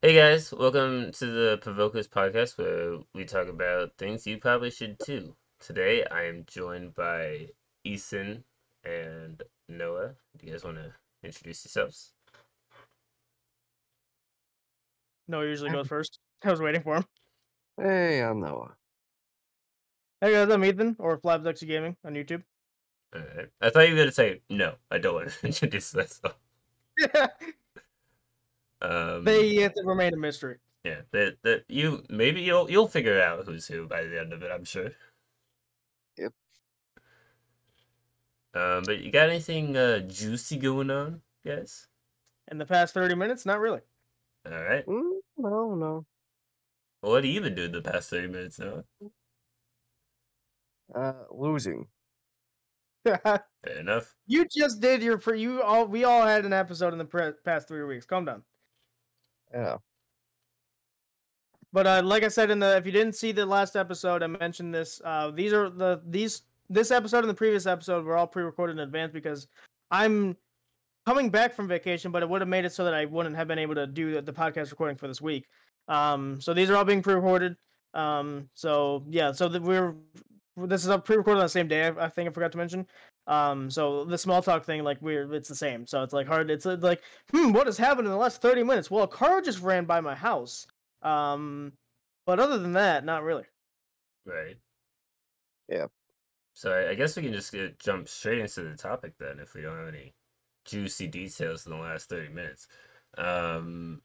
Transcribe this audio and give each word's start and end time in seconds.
Hey 0.00 0.14
guys, 0.14 0.54
welcome 0.56 1.10
to 1.10 1.26
the 1.26 1.58
Provokers 1.60 2.06
podcast 2.06 2.56
where 2.56 3.00
we 3.16 3.24
talk 3.24 3.48
about 3.48 3.96
things 3.98 4.28
you 4.28 4.38
probably 4.38 4.70
should 4.70 4.96
too. 5.00 5.34
Today 5.58 6.04
I 6.08 6.26
am 6.26 6.44
joined 6.46 6.94
by 6.94 7.48
Ethan 7.82 8.44
and 8.84 9.42
Noah. 9.68 10.14
Do 10.38 10.46
you 10.46 10.52
guys 10.52 10.62
want 10.62 10.76
to 10.76 10.92
introduce 11.24 11.64
yourselves? 11.64 12.12
Noah 15.26 15.46
usually 15.46 15.70
goes 15.70 15.80
um. 15.80 15.88
first. 15.88 16.20
I 16.44 16.52
was 16.52 16.60
waiting 16.60 16.82
for 16.82 16.98
him. 16.98 17.04
Hey, 17.76 18.22
I'm 18.22 18.38
Noah. 18.38 18.76
Hey 20.20 20.30
guys, 20.30 20.48
I'm 20.48 20.64
Ethan 20.64 20.94
or 21.00 21.18
Flabsexy 21.18 21.66
Gaming 21.66 21.96
on 22.04 22.14
YouTube. 22.14 22.44
Alright. 23.12 23.48
I 23.60 23.70
thought 23.70 23.88
you 23.88 23.94
were 23.94 24.00
gonna 24.02 24.12
say 24.12 24.42
no. 24.48 24.74
I 24.92 24.98
don't 24.98 25.14
want 25.16 25.30
to 25.30 25.46
introduce 25.48 25.92
myself. 25.92 26.38
Um, 28.80 29.24
they 29.24 29.56
have 29.56 29.74
to 29.74 29.82
remain 29.84 30.14
a 30.14 30.16
mystery. 30.16 30.56
yeah, 30.84 31.00
that 31.12 31.38
that 31.42 31.64
you 31.68 32.04
maybe 32.08 32.42
you'll 32.42 32.70
you'll 32.70 32.88
figure 32.88 33.20
out 33.20 33.44
who's 33.44 33.66
who 33.66 33.86
by 33.86 34.04
the 34.04 34.20
end 34.20 34.32
of 34.32 34.42
it. 34.42 34.50
I'm 34.52 34.64
sure. 34.64 34.90
Yep. 36.16 36.32
Um, 38.54 38.82
but 38.84 39.00
you 39.00 39.10
got 39.10 39.28
anything 39.28 39.76
uh, 39.76 40.00
juicy 40.00 40.56
going 40.56 40.90
on, 40.90 41.20
guys? 41.44 41.86
In 42.50 42.58
the 42.58 42.66
past 42.66 42.94
30 42.94 43.14
minutes, 43.14 43.44
not 43.44 43.60
really. 43.60 43.80
All 44.46 44.62
right. 44.62 44.86
Mm, 44.86 45.18
no, 45.36 45.74
no. 45.74 46.06
Well, 47.02 47.12
what 47.12 47.24
have 47.24 47.32
you 47.32 47.40
been 47.40 47.54
doing 47.54 47.72
the 47.72 47.82
past 47.82 48.10
thirty 48.10 48.26
minutes 48.28 48.58
now? 48.58 48.82
Uh, 50.94 51.12
losing. 51.30 51.86
Fair 53.04 53.42
enough. 53.78 54.14
you 54.26 54.46
just 54.50 54.80
did 54.80 55.02
your 55.02 55.18
pre- 55.18 55.40
you 55.40 55.62
all 55.62 55.86
we 55.86 56.04
all 56.04 56.26
had 56.26 56.44
an 56.44 56.52
episode 56.52 56.92
in 56.92 56.98
the 56.98 57.04
pre- 57.04 57.32
past 57.44 57.68
3 57.68 57.84
weeks. 57.84 58.06
Calm 58.06 58.24
down. 58.24 58.42
Yeah. 59.52 59.76
But 61.72 61.86
uh, 61.86 62.02
like 62.04 62.22
I 62.22 62.28
said 62.28 62.50
in 62.50 62.58
the 62.58 62.76
if 62.76 62.86
you 62.86 62.92
didn't 62.92 63.14
see 63.14 63.32
the 63.32 63.44
last 63.44 63.76
episode, 63.76 64.22
I 64.22 64.26
mentioned 64.26 64.74
this. 64.74 65.00
Uh, 65.04 65.30
these 65.30 65.52
are 65.52 65.68
the 65.68 66.00
these 66.06 66.42
this 66.70 66.90
episode 66.90 67.20
and 67.20 67.28
the 67.28 67.34
previous 67.34 67.66
episode 67.66 68.04
were 68.04 68.16
all 68.16 68.26
pre-recorded 68.26 68.74
in 68.74 68.80
advance 68.80 69.12
because 69.12 69.48
I'm 69.90 70.36
coming 71.06 71.30
back 71.30 71.54
from 71.54 71.68
vacation, 71.68 72.12
but 72.12 72.22
it 72.22 72.28
would 72.28 72.42
have 72.42 72.48
made 72.48 72.64
it 72.64 72.72
so 72.72 72.84
that 72.84 72.94
I 72.94 73.06
wouldn't 73.06 73.36
have 73.36 73.48
been 73.48 73.58
able 73.58 73.74
to 73.74 73.86
do 73.86 74.12
the, 74.14 74.22
the 74.22 74.32
podcast 74.32 74.70
recording 74.70 74.96
for 74.96 75.08
this 75.08 75.22
week. 75.22 75.46
Um, 75.88 76.40
so 76.40 76.52
these 76.52 76.68
are 76.68 76.76
all 76.76 76.84
being 76.84 77.02
pre-recorded. 77.02 77.56
Um, 77.94 78.48
so 78.54 79.04
yeah, 79.08 79.32
so 79.32 79.48
we're 79.58 79.94
this 80.56 80.82
is 80.82 80.88
a 80.88 80.98
pre-recorded 80.98 81.40
on 81.40 81.46
the 81.46 81.50
same 81.50 81.68
day. 81.68 81.86
I, 81.86 82.06
I 82.06 82.08
think 82.08 82.28
I 82.28 82.32
forgot 82.32 82.52
to 82.52 82.58
mention. 82.58 82.86
Um, 83.28 83.70
so 83.70 84.06
the 84.06 84.16
small 84.16 84.40
talk 84.42 84.64
thing, 84.64 84.82
like 84.82 84.96
we're 85.02 85.32
it's 85.34 85.50
the 85.50 85.54
same. 85.54 85.86
So 85.86 86.02
it's 86.02 86.14
like 86.14 86.26
hard. 86.26 86.50
It's 86.50 86.64
uh, 86.64 86.78
like, 86.80 87.02
hmm, 87.30 87.52
what 87.52 87.66
has 87.66 87.76
happened 87.76 88.06
in 88.06 88.12
the 88.12 88.18
last 88.18 88.40
thirty 88.40 88.62
minutes? 88.62 88.90
Well, 88.90 89.04
a 89.04 89.08
car 89.08 89.42
just 89.42 89.60
ran 89.60 89.84
by 89.84 90.00
my 90.00 90.14
house. 90.14 90.66
Um, 91.02 91.74
but 92.26 92.40
other 92.40 92.58
than 92.58 92.72
that, 92.72 93.04
not 93.04 93.22
really. 93.22 93.44
Right. 94.24 94.56
Yeah. 95.68 95.86
So 96.54 96.72
I, 96.72 96.90
I 96.90 96.94
guess 96.94 97.16
we 97.16 97.22
can 97.22 97.32
just 97.32 97.52
get, 97.52 97.78
jump 97.78 98.08
straight 98.08 98.40
into 98.40 98.62
the 98.62 98.74
topic 98.74 99.12
then, 99.18 99.38
if 99.40 99.54
we 99.54 99.60
don't 99.60 99.76
have 99.76 99.88
any 99.88 100.14
juicy 100.64 101.06
details 101.06 101.66
in 101.66 101.72
the 101.72 101.78
last 101.78 102.08
thirty 102.08 102.32
minutes. 102.32 102.66
Um, 103.18 104.00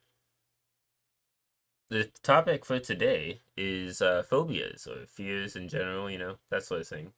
the 1.90 2.12
topic 2.24 2.66
for 2.66 2.80
today 2.80 3.40
is 3.56 4.02
uh, 4.02 4.24
phobias 4.24 4.86
or 4.86 5.06
fears 5.06 5.56
in 5.56 5.70
general. 5.70 6.12
You 6.12 6.18
know 6.18 6.36
that 6.52 6.64
sort 6.64 6.82
of 6.82 6.88
thing. 6.88 7.14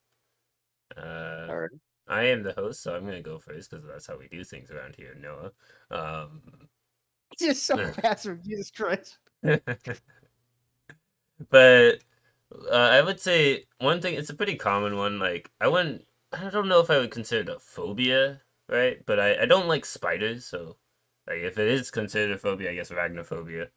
Uh, 0.95 1.47
All 1.49 1.57
right. 1.57 1.71
I 2.07 2.23
am 2.25 2.43
the 2.43 2.53
host, 2.53 2.81
so 2.83 2.95
I'm 2.95 3.05
gonna 3.05 3.21
go 3.21 3.37
first 3.39 3.69
because 3.71 3.85
that's 3.85 4.07
how 4.07 4.17
we 4.17 4.27
do 4.27 4.43
things 4.43 4.71
around 4.71 4.95
here, 4.95 5.15
Noah. 5.15 5.51
Um, 5.91 6.41
Just 7.39 7.63
so 7.65 7.77
Yeah. 7.77 7.91
passive, 8.01 8.43
Jesus 8.43 8.71
Christ. 8.71 9.17
but 11.49 11.99
uh, 12.71 12.71
I 12.71 13.01
would 13.01 13.19
say 13.19 13.65
one 13.79 14.01
thing. 14.01 14.15
It's 14.15 14.29
a 14.29 14.35
pretty 14.35 14.55
common 14.55 14.97
one. 14.97 15.19
Like 15.19 15.51
I 15.61 15.67
wouldn't. 15.67 16.05
I 16.33 16.49
don't 16.49 16.67
know 16.67 16.79
if 16.81 16.89
I 16.89 16.97
would 16.99 17.11
consider 17.11 17.41
it 17.51 17.55
a 17.55 17.59
phobia, 17.59 18.41
right? 18.69 19.05
But 19.05 19.19
I, 19.19 19.43
I 19.43 19.45
don't 19.45 19.67
like 19.67 19.85
spiders, 19.85 20.45
so 20.45 20.77
like 21.27 21.39
if 21.39 21.57
it 21.57 21.67
is 21.67 21.91
considered 21.91 22.35
a 22.35 22.37
phobia, 22.37 22.71
I 22.71 22.75
guess 22.75 22.91
arachnophobia. 22.91 23.69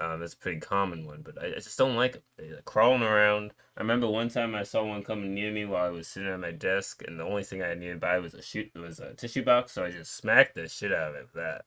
Um, 0.00 0.22
it's 0.22 0.34
a 0.34 0.36
pretty 0.36 0.60
common 0.60 1.06
one, 1.06 1.22
but 1.22 1.42
I, 1.42 1.48
I 1.48 1.54
just 1.54 1.78
don't 1.78 1.96
like 1.96 2.22
them. 2.36 2.58
Crawling 2.64 3.02
around. 3.02 3.52
I 3.76 3.80
remember 3.80 4.06
one 4.08 4.28
time 4.28 4.54
I 4.54 4.62
saw 4.62 4.84
one 4.84 5.02
coming 5.02 5.34
near 5.34 5.50
me 5.52 5.64
while 5.64 5.86
I 5.86 5.90
was 5.90 6.08
sitting 6.08 6.28
at 6.28 6.40
my 6.40 6.52
desk, 6.52 7.02
and 7.06 7.18
the 7.18 7.24
only 7.24 7.44
thing 7.44 7.62
I 7.62 7.68
had 7.68 7.78
nearby 7.80 8.18
was 8.18 8.34
a 8.34 8.42
shoot 8.42 8.70
was 8.74 9.00
a 9.00 9.14
tissue 9.14 9.44
box, 9.44 9.72
so 9.72 9.84
I 9.84 9.90
just 9.90 10.14
smacked 10.16 10.54
the 10.54 10.68
shit 10.68 10.92
out 10.92 11.10
of 11.10 11.14
it 11.16 11.28
with 11.32 11.34
that. 11.34 11.64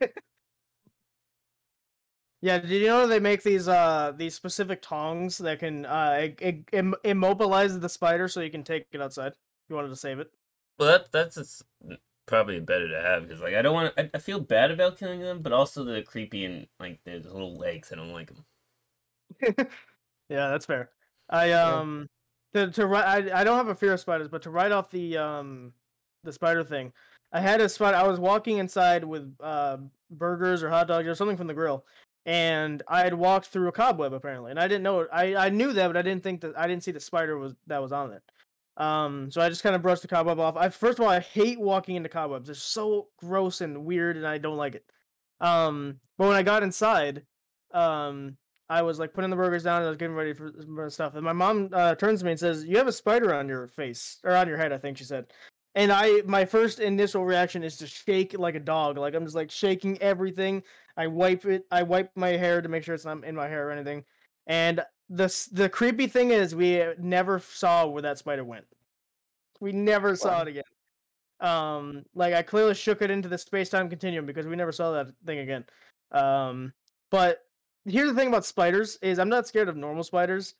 Yeah, 2.40 2.58
did 2.58 2.70
you 2.72 2.88
know 2.88 3.06
they 3.06 3.20
make 3.20 3.42
these 3.42 3.68
uh 3.68 4.12
these 4.14 4.34
specific 4.34 4.82
tongs 4.82 5.38
that 5.38 5.60
can 5.60 5.86
uh 5.86 6.28
im- 6.72 6.94
immobilize 7.02 7.80
the 7.80 7.88
spider 7.88 8.28
so 8.28 8.42
you 8.42 8.50
can 8.50 8.62
take 8.62 8.86
it 8.92 9.00
outside? 9.00 9.28
if 9.32 9.38
You 9.70 9.76
wanted 9.76 9.88
to 9.88 9.96
save 9.96 10.18
it. 10.18 10.30
Well, 10.78 10.90
that 10.90 11.10
that's 11.10 11.36
just 11.36 11.62
probably 12.26 12.60
better 12.60 12.88
to 12.88 13.00
have 13.00 13.22
because 13.22 13.40
like 13.40 13.54
I 13.54 13.62
don't 13.62 13.74
want. 13.74 13.94
I, 13.98 14.10
I 14.14 14.18
feel 14.18 14.40
bad 14.40 14.70
about 14.70 14.98
killing 14.98 15.20
them, 15.20 15.42
but 15.42 15.52
also 15.52 15.84
they're 15.84 16.02
creepy 16.02 16.44
and 16.44 16.66
like 16.80 17.02
their 17.04 17.18
little 17.20 17.56
legs. 17.56 17.92
I 17.92 17.96
don't 17.96 18.12
like 18.12 18.32
them. 18.32 19.66
Yeah, 20.28 20.48
that's 20.48 20.66
fair. 20.66 20.90
I 21.28 21.52
um 21.52 22.08
to 22.54 22.70
to 22.70 22.86
ri- 22.86 22.96
I 22.98 23.40
I 23.40 23.44
don't 23.44 23.56
have 23.56 23.68
a 23.68 23.74
fear 23.74 23.92
of 23.92 24.00
spiders, 24.00 24.28
but 24.28 24.42
to 24.42 24.50
write 24.50 24.72
off 24.72 24.90
the 24.90 25.18
um 25.18 25.72
the 26.22 26.32
spider 26.32 26.64
thing, 26.64 26.92
I 27.32 27.40
had 27.40 27.60
a 27.60 27.68
spider. 27.68 27.96
I 27.96 28.06
was 28.06 28.18
walking 28.18 28.58
inside 28.58 29.04
with 29.04 29.34
uh 29.40 29.78
burgers 30.10 30.62
or 30.62 30.70
hot 30.70 30.88
dogs 30.88 31.06
or 31.06 31.14
something 31.14 31.36
from 31.36 31.46
the 31.46 31.54
grill, 31.54 31.84
and 32.26 32.82
I 32.88 33.00
had 33.00 33.14
walked 33.14 33.46
through 33.46 33.68
a 33.68 33.72
cobweb 33.72 34.14
apparently, 34.14 34.50
and 34.50 34.58
I 34.58 34.66
didn't 34.66 34.82
know 34.82 35.00
it. 35.00 35.08
I 35.12 35.36
I 35.36 35.48
knew 35.50 35.72
that, 35.74 35.88
but 35.88 35.96
I 35.96 36.02
didn't 36.02 36.22
think 36.22 36.40
that 36.40 36.56
I 36.58 36.66
didn't 36.66 36.84
see 36.84 36.92
the 36.92 37.00
spider 37.00 37.38
was 37.38 37.54
that 37.66 37.82
was 37.82 37.92
on 37.92 38.12
it. 38.12 38.22
Um, 38.76 39.30
so 39.30 39.40
I 39.40 39.48
just 39.48 39.62
kind 39.62 39.76
of 39.76 39.82
brushed 39.82 40.02
the 40.02 40.08
cobweb 40.08 40.40
off. 40.40 40.56
I 40.56 40.68
first 40.68 40.98
of 40.98 41.04
all, 41.04 41.10
I 41.10 41.20
hate 41.20 41.60
walking 41.60 41.96
into 41.96 42.08
cobwebs. 42.08 42.46
They're 42.46 42.54
so 42.54 43.08
gross 43.18 43.60
and 43.60 43.84
weird, 43.84 44.16
and 44.16 44.26
I 44.26 44.38
don't 44.38 44.56
like 44.56 44.74
it. 44.74 44.84
Um, 45.40 46.00
but 46.18 46.28
when 46.28 46.36
I 46.36 46.42
got 46.42 46.62
inside, 46.62 47.22
um, 47.72 48.36
I 48.68 48.82
was 48.82 48.98
like 48.98 49.12
putting 49.12 49.30
the 49.30 49.36
burgers 49.36 49.64
down 49.64 49.78
and 49.78 49.86
I 49.86 49.90
was 49.90 49.98
getting 49.98 50.16
ready 50.16 50.32
for 50.32 50.52
for 50.74 50.90
stuff. 50.90 51.14
And 51.14 51.24
my 51.24 51.32
mom 51.32 51.68
uh, 51.72 51.94
turns 51.94 52.20
to 52.20 52.24
me 52.24 52.32
and 52.32 52.40
says, 52.40 52.64
"You 52.64 52.76
have 52.78 52.88
a 52.88 52.92
spider 52.92 53.34
on 53.34 53.48
your 53.48 53.68
face 53.68 54.18
or 54.24 54.32
on 54.34 54.48
your 54.48 54.56
head," 54.56 54.72
I 54.72 54.78
think 54.78 54.98
she 54.98 55.04
said. 55.04 55.26
And 55.76 55.90
I, 55.90 56.22
my 56.24 56.44
first 56.44 56.78
initial 56.78 57.24
reaction 57.24 57.64
is 57.64 57.76
to 57.78 57.86
shake 57.86 58.38
like 58.38 58.54
a 58.54 58.60
dog. 58.60 58.96
Like 58.96 59.14
I'm 59.14 59.24
just 59.24 59.36
like 59.36 59.50
shaking 59.50 60.00
everything. 60.00 60.62
I 60.96 61.08
wipe 61.08 61.44
it. 61.46 61.66
I 61.70 61.82
wipe 61.82 62.10
my 62.16 62.30
hair 62.30 62.62
to 62.62 62.68
make 62.68 62.84
sure 62.84 62.94
it's 62.94 63.04
not 63.04 63.24
in 63.24 63.34
my 63.34 63.48
hair 63.48 63.68
or 63.68 63.72
anything. 63.72 64.04
And 64.46 64.84
the 65.08 65.48
the 65.52 65.68
creepy 65.68 66.06
thing 66.06 66.30
is, 66.30 66.54
we 66.54 66.82
never 66.98 67.38
saw 67.38 67.86
where 67.86 68.02
that 68.02 68.18
spider 68.18 68.44
went. 68.44 68.64
We 69.60 69.72
never 69.72 70.16
saw 70.16 70.42
it 70.42 70.48
again. 70.48 70.64
Um, 71.40 72.04
like 72.14 72.34
I 72.34 72.42
clearly 72.42 72.74
shook 72.74 73.02
it 73.02 73.10
into 73.10 73.28
the 73.28 73.38
space 73.38 73.68
time 73.68 73.88
continuum 73.88 74.26
because 74.26 74.46
we 74.46 74.56
never 74.56 74.72
saw 74.72 74.92
that 74.92 75.12
thing 75.26 75.40
again. 75.40 75.64
Um, 76.12 76.72
but 77.10 77.44
here's 77.84 78.08
the 78.08 78.14
thing 78.14 78.28
about 78.28 78.44
spiders 78.44 78.98
is 79.02 79.18
I'm 79.18 79.28
not 79.28 79.46
scared 79.46 79.68
of 79.68 79.76
normal 79.76 80.04
spiders. 80.04 80.54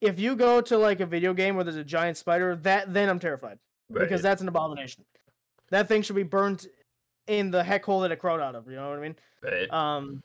If 0.00 0.18
you 0.18 0.36
go 0.36 0.60
to 0.62 0.78
like 0.78 1.00
a 1.00 1.06
video 1.06 1.34
game 1.34 1.54
where 1.54 1.64
there's 1.64 1.76
a 1.76 1.84
giant 1.84 2.16
spider, 2.16 2.56
that 2.56 2.92
then 2.92 3.08
I'm 3.08 3.18
terrified 3.18 3.58
because 3.92 4.22
that's 4.22 4.42
an 4.42 4.48
abomination. 4.48 5.04
That 5.70 5.88
thing 5.88 6.02
should 6.02 6.16
be 6.16 6.22
burnt 6.22 6.66
in 7.26 7.50
the 7.50 7.62
heck 7.62 7.84
hole 7.84 8.00
that 8.00 8.10
it 8.10 8.16
crawled 8.16 8.40
out 8.40 8.54
of. 8.54 8.68
You 8.68 8.76
know 8.76 8.88
what 8.90 8.98
I 8.98 9.02
mean? 9.02 9.16
right. 9.42 9.70
Um, 9.70 10.22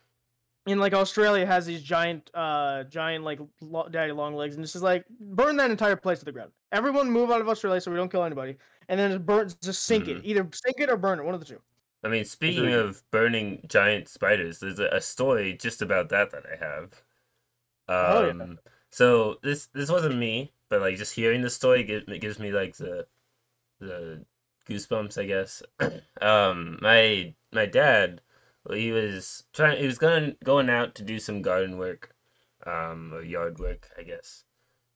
in 0.65 0.79
like 0.79 0.93
Australia 0.93 1.45
has 1.45 1.65
these 1.65 1.81
giant, 1.81 2.29
uh, 2.33 2.83
giant 2.85 3.23
like 3.23 3.39
lo- 3.61 3.87
daddy 3.89 4.11
long 4.11 4.35
legs, 4.35 4.55
and 4.55 4.63
it's 4.63 4.73
just 4.73 4.83
like 4.83 5.05
burn 5.19 5.57
that 5.57 5.71
entire 5.71 5.95
place 5.95 6.19
to 6.19 6.25
the 6.25 6.31
ground. 6.31 6.51
Everyone 6.71 7.09
move 7.09 7.31
out 7.31 7.41
of 7.41 7.47
Australia 7.49 7.79
so 7.79 7.91
we 7.91 7.97
don't 7.97 8.11
kill 8.11 8.23
anybody, 8.23 8.57
and 8.89 8.99
then 8.99 9.11
just 9.11 9.25
burn, 9.25 9.49
just 9.61 9.83
sink 9.83 10.07
it. 10.07 10.17
Mhm. 10.17 10.25
Either 10.25 10.49
sink 10.53 10.79
it 10.79 10.89
or 10.89 10.97
burn 10.97 11.19
it. 11.19 11.25
One 11.25 11.33
of 11.33 11.39
the 11.39 11.45
two. 11.45 11.61
I 12.03 12.07
mean, 12.07 12.25
speaking 12.25 12.65
Agreed. 12.67 12.73
of 12.75 13.11
burning 13.11 13.65
giant 13.67 14.07
spiders, 14.09 14.59
there's 14.59 14.79
a, 14.79 14.87
a 14.87 15.01
story 15.01 15.57
just 15.59 15.81
about 15.81 16.09
that 16.09 16.31
that 16.31 16.43
I 16.45 16.55
have. 16.63 17.03
Oh, 17.87 18.25
yeah. 18.25 18.43
Um, 18.43 18.59
so 18.89 19.39
this 19.43 19.67
this 19.67 19.89
wasn't 19.89 20.17
me, 20.17 20.53
but 20.69 20.81
like 20.81 20.97
just 20.97 21.13
hearing 21.13 21.41
the 21.41 21.49
story 21.49 21.83
gives 21.83 22.07
it 22.07 22.21
gives 22.21 22.39
me 22.39 22.51
like 22.51 22.75
the 22.77 23.07
the 23.79 24.25
goosebumps, 24.67 25.19
I 25.21 25.25
guess. 25.25 25.61
um, 26.21 26.79
my 26.81 27.33
my 27.51 27.65
dad, 27.65 28.21
well, 28.21 28.34
he 28.73 28.91
was 28.91 29.43
trying, 29.53 29.79
he 29.79 29.85
was 29.85 29.97
going 29.97 30.35
going 30.43 30.69
out 30.69 30.95
to 30.95 31.03
do 31.03 31.19
some 31.19 31.41
garden 31.41 31.77
work, 31.77 32.15
um, 32.65 33.13
or 33.13 33.21
yard 33.21 33.59
work, 33.59 33.89
I 33.97 34.03
guess. 34.03 34.43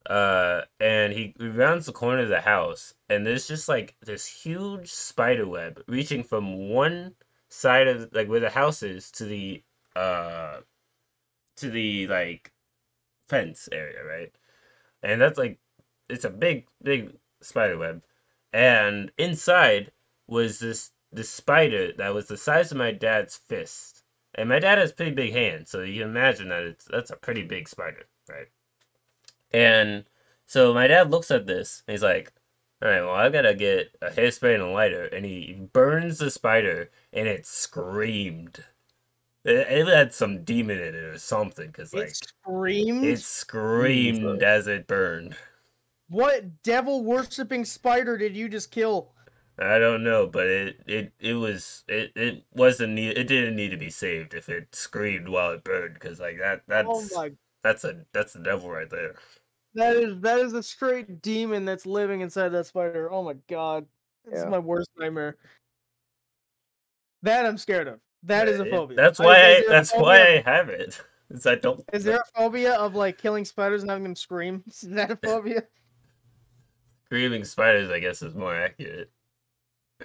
Uh, 0.09 0.61
and 0.79 1.13
he 1.13 1.35
rounds 1.39 1.85
the 1.85 1.91
corner 1.91 2.23
of 2.23 2.29
the 2.29 2.41
house, 2.41 2.93
and 3.09 3.25
there's 3.25 3.47
just 3.47 3.69
like 3.69 3.95
this 4.01 4.25
huge 4.25 4.91
spider 4.91 5.47
web 5.47 5.83
reaching 5.87 6.23
from 6.23 6.69
one 6.69 7.13
side 7.49 7.87
of 7.87 8.09
like 8.13 8.27
where 8.29 8.39
the 8.39 8.49
house 8.49 8.83
is 8.83 9.11
to 9.11 9.25
the 9.25 9.63
uh 9.95 10.59
to 11.57 11.69
the 11.69 12.07
like 12.07 12.51
fence 13.27 13.69
area, 13.71 14.03
right? 14.03 14.31
And 15.03 15.21
that's 15.21 15.37
like 15.37 15.59
it's 16.09 16.25
a 16.25 16.29
big 16.29 16.67
big 16.81 17.13
spider 17.41 17.77
web, 17.77 18.03
and 18.53 19.11
inside 19.17 19.91
was 20.27 20.59
this 20.59 20.91
this 21.11 21.29
spider 21.29 21.91
that 21.97 22.13
was 22.13 22.27
the 22.27 22.37
size 22.37 22.71
of 22.71 22.77
my 22.77 22.91
dad's 22.91 23.35
fist, 23.37 24.03
And 24.35 24.49
my 24.49 24.59
dad 24.59 24.77
has 24.77 24.91
pretty 24.91 25.11
big 25.11 25.33
hands, 25.33 25.69
so 25.71 25.81
you 25.81 26.01
can 26.01 26.09
imagine 26.09 26.49
that 26.49 26.63
it's 26.63 26.85
that's 26.85 27.11
a 27.11 27.15
pretty 27.15 27.43
big 27.43 27.67
spider, 27.67 28.07
right? 28.29 28.47
And 29.51 30.05
so 30.45 30.73
my 30.73 30.87
dad 30.87 31.11
looks 31.11 31.31
at 31.31 31.47
this 31.47 31.83
and 31.87 31.93
he's 31.93 32.03
like, 32.03 32.31
All 32.81 32.89
right, 32.89 33.01
well, 33.01 33.13
I 33.15 33.29
gotta 33.29 33.55
get 33.55 33.95
a 34.01 34.09
hairspray 34.09 34.53
and 34.55 34.63
a 34.63 34.67
lighter. 34.67 35.05
And 35.05 35.25
he 35.25 35.53
burns 35.73 36.19
the 36.19 36.31
spider 36.31 36.91
and 37.13 37.27
it 37.27 37.45
screamed. 37.45 38.63
It, 39.43 39.67
it 39.69 39.87
had 39.87 40.13
some 40.13 40.43
demon 40.43 40.79
in 40.79 40.95
it 40.95 40.95
or 40.95 41.17
something, 41.17 41.67
because, 41.67 41.93
like, 41.93 42.09
it 42.09 42.15
screamed. 42.15 43.03
it 43.05 43.19
screamed 43.21 44.43
as 44.43 44.67
it 44.67 44.87
burned. 44.87 45.35
What 46.09 46.63
devil 46.63 47.03
worshipping 47.03 47.65
spider 47.65 48.17
did 48.17 48.35
you 48.35 48.49
just 48.49 48.71
kill? 48.71 49.13
I 49.59 49.77
don't 49.79 50.03
know, 50.03 50.25
but 50.27 50.47
it 50.47 50.81
it, 50.87 51.13
it 51.19 51.33
was 51.33 51.83
it, 51.87 52.11
it 52.15 52.45
wasn't 52.53 52.93
need 52.93 53.17
it 53.17 53.25
didn't 53.27 53.55
need 53.55 53.69
to 53.71 53.77
be 53.77 53.89
saved 53.89 54.33
if 54.33 54.47
it 54.49 54.73
screamed 54.73 55.27
while 55.29 55.51
it 55.51 55.63
burned 55.63 55.95
because 55.95 56.19
like 56.19 56.37
that 56.39 56.63
oh 56.83 57.01
that's 57.01 57.13
oh 57.13 57.21
my 57.21 57.31
that's 57.61 57.83
a 57.83 58.05
that's 58.13 58.33
the 58.33 58.39
devil 58.39 58.69
right 58.69 58.89
there. 58.89 59.15
that 59.73 59.95
is 59.95 60.19
that 60.21 60.39
is 60.39 60.53
a 60.53 60.63
straight 60.63 61.21
demon 61.21 61.65
that's 61.65 61.85
living 61.85 62.21
inside 62.21 62.49
that 62.49 62.65
spider. 62.65 63.11
Oh 63.11 63.23
my 63.23 63.33
god. 63.47 63.85
This 64.25 64.35
Yeah. 64.35 64.45
is 64.45 64.49
my 64.51 64.59
worst 64.59 64.89
nightmare. 64.97 65.37
That 67.21 67.45
I'm 67.45 67.57
scared 67.57 67.87
of. 67.87 67.99
That 68.23 68.47
is 68.47 68.59
a 68.59 68.65
It- 68.65 68.69
phobia. 68.71 68.95
That's 68.97 69.19
why 69.19 69.35
I, 69.35 69.49
is 69.49 69.59
there 69.65 69.67
a 69.67 69.71
that's 69.71 69.91
why 69.93 70.21
I 70.21 70.41
have 70.41 70.69
it. 70.69 71.01
Is 71.29 71.45
I 71.45 71.55
don't 71.55 71.83
Is 71.93 72.03
there 72.03 72.17
a 72.17 72.25
phobia 72.35 72.73
of 72.73 72.95
like 72.95 73.19
killing 73.19 73.45
spiders 73.45 73.83
and 73.83 73.89
having 73.91 74.03
them 74.03 74.15
scream? 74.15 74.63
Is 74.67 74.81
that 74.81 75.11
a 75.11 75.15
phobia? 75.15 75.67
screaming 77.05 77.43
spiders 77.43 77.89
I 77.89 77.99
guess 77.99 78.21
is 78.21 78.35
more 78.35 78.55
accurate. 78.55 79.11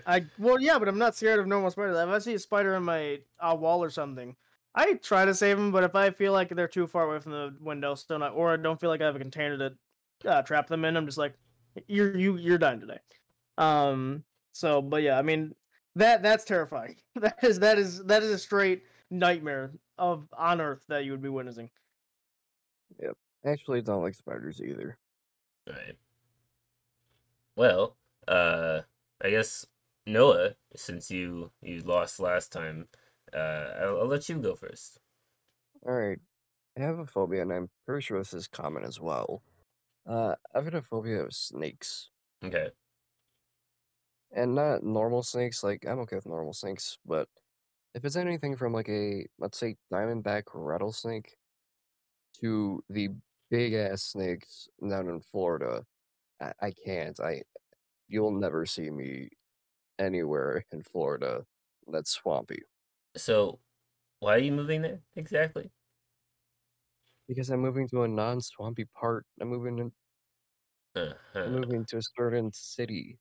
I 0.06 0.26
well 0.38 0.60
yeah, 0.60 0.78
but 0.78 0.88
I'm 0.88 0.98
not 0.98 1.14
scared 1.14 1.40
of 1.40 1.46
normal 1.46 1.70
spiders. 1.70 1.96
If 1.96 2.08
I 2.08 2.18
see 2.18 2.34
a 2.34 2.38
spider 2.38 2.74
in 2.74 2.82
my 2.82 3.20
uh, 3.40 3.56
wall 3.58 3.82
or 3.82 3.90
something, 3.90 4.36
I 4.74 4.94
try 4.94 5.24
to 5.24 5.34
save 5.34 5.56
them. 5.56 5.70
But 5.70 5.84
if 5.84 5.94
I 5.94 6.10
feel 6.10 6.32
like 6.32 6.48
they're 6.48 6.68
too 6.68 6.86
far 6.86 7.04
away 7.04 7.20
from 7.20 7.32
the 7.32 7.54
window, 7.60 7.94
still 7.94 8.18
not, 8.18 8.32
or 8.32 8.52
I 8.52 8.56
don't 8.56 8.80
feel 8.80 8.90
like 8.90 9.00
I 9.00 9.06
have 9.06 9.16
a 9.16 9.20
container 9.20 9.58
to 9.58 10.28
uh, 10.28 10.42
trap 10.42 10.66
them 10.66 10.84
in, 10.84 10.96
I'm 10.96 11.06
just 11.06 11.18
like, 11.18 11.34
you're 11.86 12.16
you 12.16 12.36
you're 12.36 12.58
dying 12.58 12.80
today. 12.80 12.98
Um. 13.58 14.24
So, 14.52 14.80
but 14.82 15.02
yeah, 15.02 15.18
I 15.18 15.22
mean 15.22 15.54
that 15.96 16.22
that's 16.22 16.44
terrifying. 16.44 16.96
That 17.20 17.42
is 17.42 17.60
that 17.60 17.78
is 17.78 18.04
that 18.04 18.22
is 18.22 18.30
a 18.30 18.38
straight 18.38 18.82
nightmare 19.10 19.72
of 19.98 20.28
on 20.36 20.60
Earth 20.60 20.84
that 20.88 21.04
you 21.04 21.12
would 21.12 21.22
be 21.22 21.28
witnessing. 21.28 21.70
Yep. 23.00 23.16
Actually, 23.44 23.82
don't 23.82 24.02
like 24.02 24.14
spiders 24.14 24.60
either. 24.60 24.98
Right. 25.68 25.96
Well, 27.56 27.96
uh 28.26 28.80
I 29.22 29.30
guess 29.30 29.64
Noah, 30.06 30.56
since 30.76 31.10
you 31.10 31.52
you 31.60 31.80
lost 31.82 32.18
last 32.20 32.52
time, 32.52 32.88
uh 33.32 33.36
I'll, 33.80 34.00
I'll 34.00 34.06
let 34.06 34.28
you 34.30 34.38
go 34.40 34.54
first. 34.56 35.00
All 35.86 35.94
right. 35.94 36.18
I 36.76 36.80
have 36.82 36.98
a 36.98 37.06
phobia, 37.06 37.42
and 37.42 37.52
I'm 37.52 37.70
pretty 37.86 38.02
sure 38.02 38.18
this 38.18 38.34
is 38.34 38.48
common 38.48 38.84
as 38.84 39.00
well. 39.00 39.42
Uh, 40.06 40.36
I've 40.54 40.64
got 40.64 40.74
a 40.74 40.82
phobia 40.82 41.22
of 41.24 41.34
snakes, 41.34 42.10
Okay. 42.42 42.72
and 44.32 44.54
not 44.54 44.82
normal 44.82 45.22
snakes. 45.22 45.62
Like 45.62 45.86
I'm 45.86 45.98
okay 46.00 46.16
with 46.16 46.26
normal 46.26 46.52
snakes, 46.52 46.98
but 47.04 47.28
if 47.94 48.04
it's 48.04 48.16
anything 48.16 48.56
from 48.56 48.72
like 48.72 48.88
a 48.88 49.26
let's 49.38 49.58
say 49.58 49.76
diamondback 49.92 50.44
rattlesnake 50.54 51.38
to 52.40 52.82
the 52.88 53.10
big 53.50 53.74
ass 53.74 54.02
snakes 54.02 54.68
down 54.86 55.08
in 55.08 55.20
Florida, 55.20 55.84
I, 56.40 56.52
I 56.62 56.72
can't. 56.72 57.18
I 57.20 57.42
you'll 58.08 58.32
never 58.32 58.66
see 58.66 58.90
me 58.90 59.30
anywhere 59.98 60.64
in 60.72 60.82
Florida 60.82 61.46
that's 61.88 62.10
swampy 62.10 62.62
So 63.16 63.60
why 64.20 64.36
are 64.36 64.38
you 64.38 64.52
moving 64.52 64.82
there 64.82 65.02
exactly? 65.16 65.72
because 67.28 67.50
I'm 67.50 67.60
moving 67.60 67.86
to 67.88 68.02
a 68.02 68.08
non-swampy 68.08 68.86
part. 68.86 69.26
I'm 69.40 69.48
moving 69.48 69.78
in, 69.78 69.92
Uh-huh. 70.96 71.44
I'm 71.46 71.52
moving 71.52 71.86
to 71.86 71.96
a 71.98 72.02
certain 72.02 72.52
city. 72.52 73.18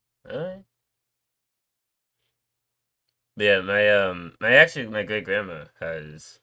Yeah, 3.35 3.61
my 3.61 3.89
um 3.89 4.35
my 4.39 4.53
actually 4.53 4.87
my 4.87 5.03
great 5.03 5.25
grandma 5.25 5.67
has 5.79 6.39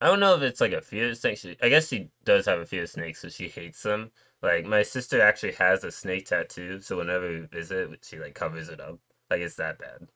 I 0.00 0.06
don't 0.06 0.20
know 0.20 0.34
if 0.36 0.42
it's 0.42 0.60
like 0.60 0.72
a 0.72 0.80
fear 0.82 1.10
of 1.10 1.16
snakes. 1.18 1.44
I 1.62 1.68
guess 1.68 1.88
she 1.88 2.10
does 2.24 2.46
have 2.46 2.58
a 2.60 2.66
fear 2.66 2.82
of 2.84 2.90
snakes, 2.90 3.20
so 3.20 3.28
she 3.28 3.48
hates 3.48 3.82
them. 3.82 4.10
Like 4.42 4.64
my 4.66 4.82
sister 4.82 5.20
actually 5.20 5.52
has 5.54 5.84
a 5.84 5.90
snake 5.92 6.26
tattoo, 6.26 6.80
so 6.80 6.98
whenever 6.98 7.28
we 7.28 7.40
visit, 7.46 8.04
she 8.04 8.18
like 8.18 8.34
covers 8.34 8.68
it 8.68 8.80
up. 8.80 9.00
Like 9.30 9.40
it's 9.40 9.56
that 9.56 9.78
bad. 9.78 10.08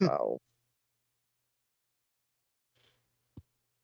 Wow. 0.00 0.38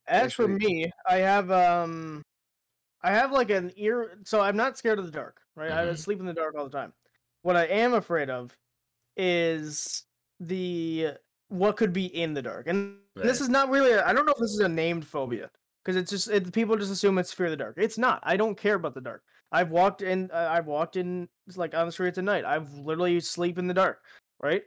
As 0.06 0.32
for 0.32 0.46
me, 0.46 0.90
I 1.08 1.16
have 1.16 1.50
um 1.50 2.22
I 3.02 3.10
have 3.12 3.32
like 3.32 3.50
an 3.50 3.72
ear 3.76 4.18
so 4.24 4.40
I'm 4.40 4.56
not 4.56 4.78
scared 4.78 4.98
of 4.98 5.06
the 5.06 5.10
dark, 5.12 5.40
right? 5.56 5.70
I 5.70 5.84
Mhm. 5.84 5.98
sleep 5.98 6.20
in 6.20 6.26
the 6.26 6.32
dark 6.34 6.54
all 6.56 6.64
the 6.64 6.70
time. 6.76 6.92
What 7.42 7.56
I 7.56 7.64
am 7.66 7.94
afraid 7.94 8.30
of 8.30 8.56
is 9.16 10.04
the 10.40 11.14
what 11.48 11.76
could 11.76 11.92
be 11.92 12.06
in 12.06 12.34
the 12.34 12.42
dark. 12.42 12.66
And 12.68 13.00
this 13.16 13.40
is 13.40 13.48
not 13.48 13.68
really 13.70 13.94
I 13.94 14.10
I 14.10 14.12
don't 14.12 14.26
know 14.26 14.32
if 14.32 14.38
this 14.38 14.52
is 14.52 14.60
a 14.60 14.68
named 14.68 15.06
phobia 15.06 15.50
because 15.84 15.96
it's 15.96 16.10
just 16.10 16.28
it, 16.28 16.52
people 16.52 16.76
just 16.76 16.92
assume 16.92 17.18
it's 17.18 17.32
fear 17.32 17.46
of 17.46 17.50
the 17.52 17.56
dark. 17.56 17.76
It's 17.78 17.98
not. 17.98 18.20
I 18.22 18.36
don't 18.36 18.56
care 18.56 18.74
about 18.76 18.94
the 18.94 19.00
dark. 19.00 19.24
I've 19.52 19.70
walked 19.70 20.02
in 20.02 20.30
uh, 20.32 20.48
I've 20.50 20.66
walked 20.66 20.96
in 20.96 21.28
like 21.54 21.74
on 21.74 21.86
the 21.86 21.92
streets 21.92 22.18
at 22.18 22.24
night. 22.24 22.44
I've 22.44 22.72
literally 22.74 23.20
sleep 23.20 23.58
in 23.58 23.66
the 23.66 23.74
dark, 23.74 24.02
right? 24.42 24.62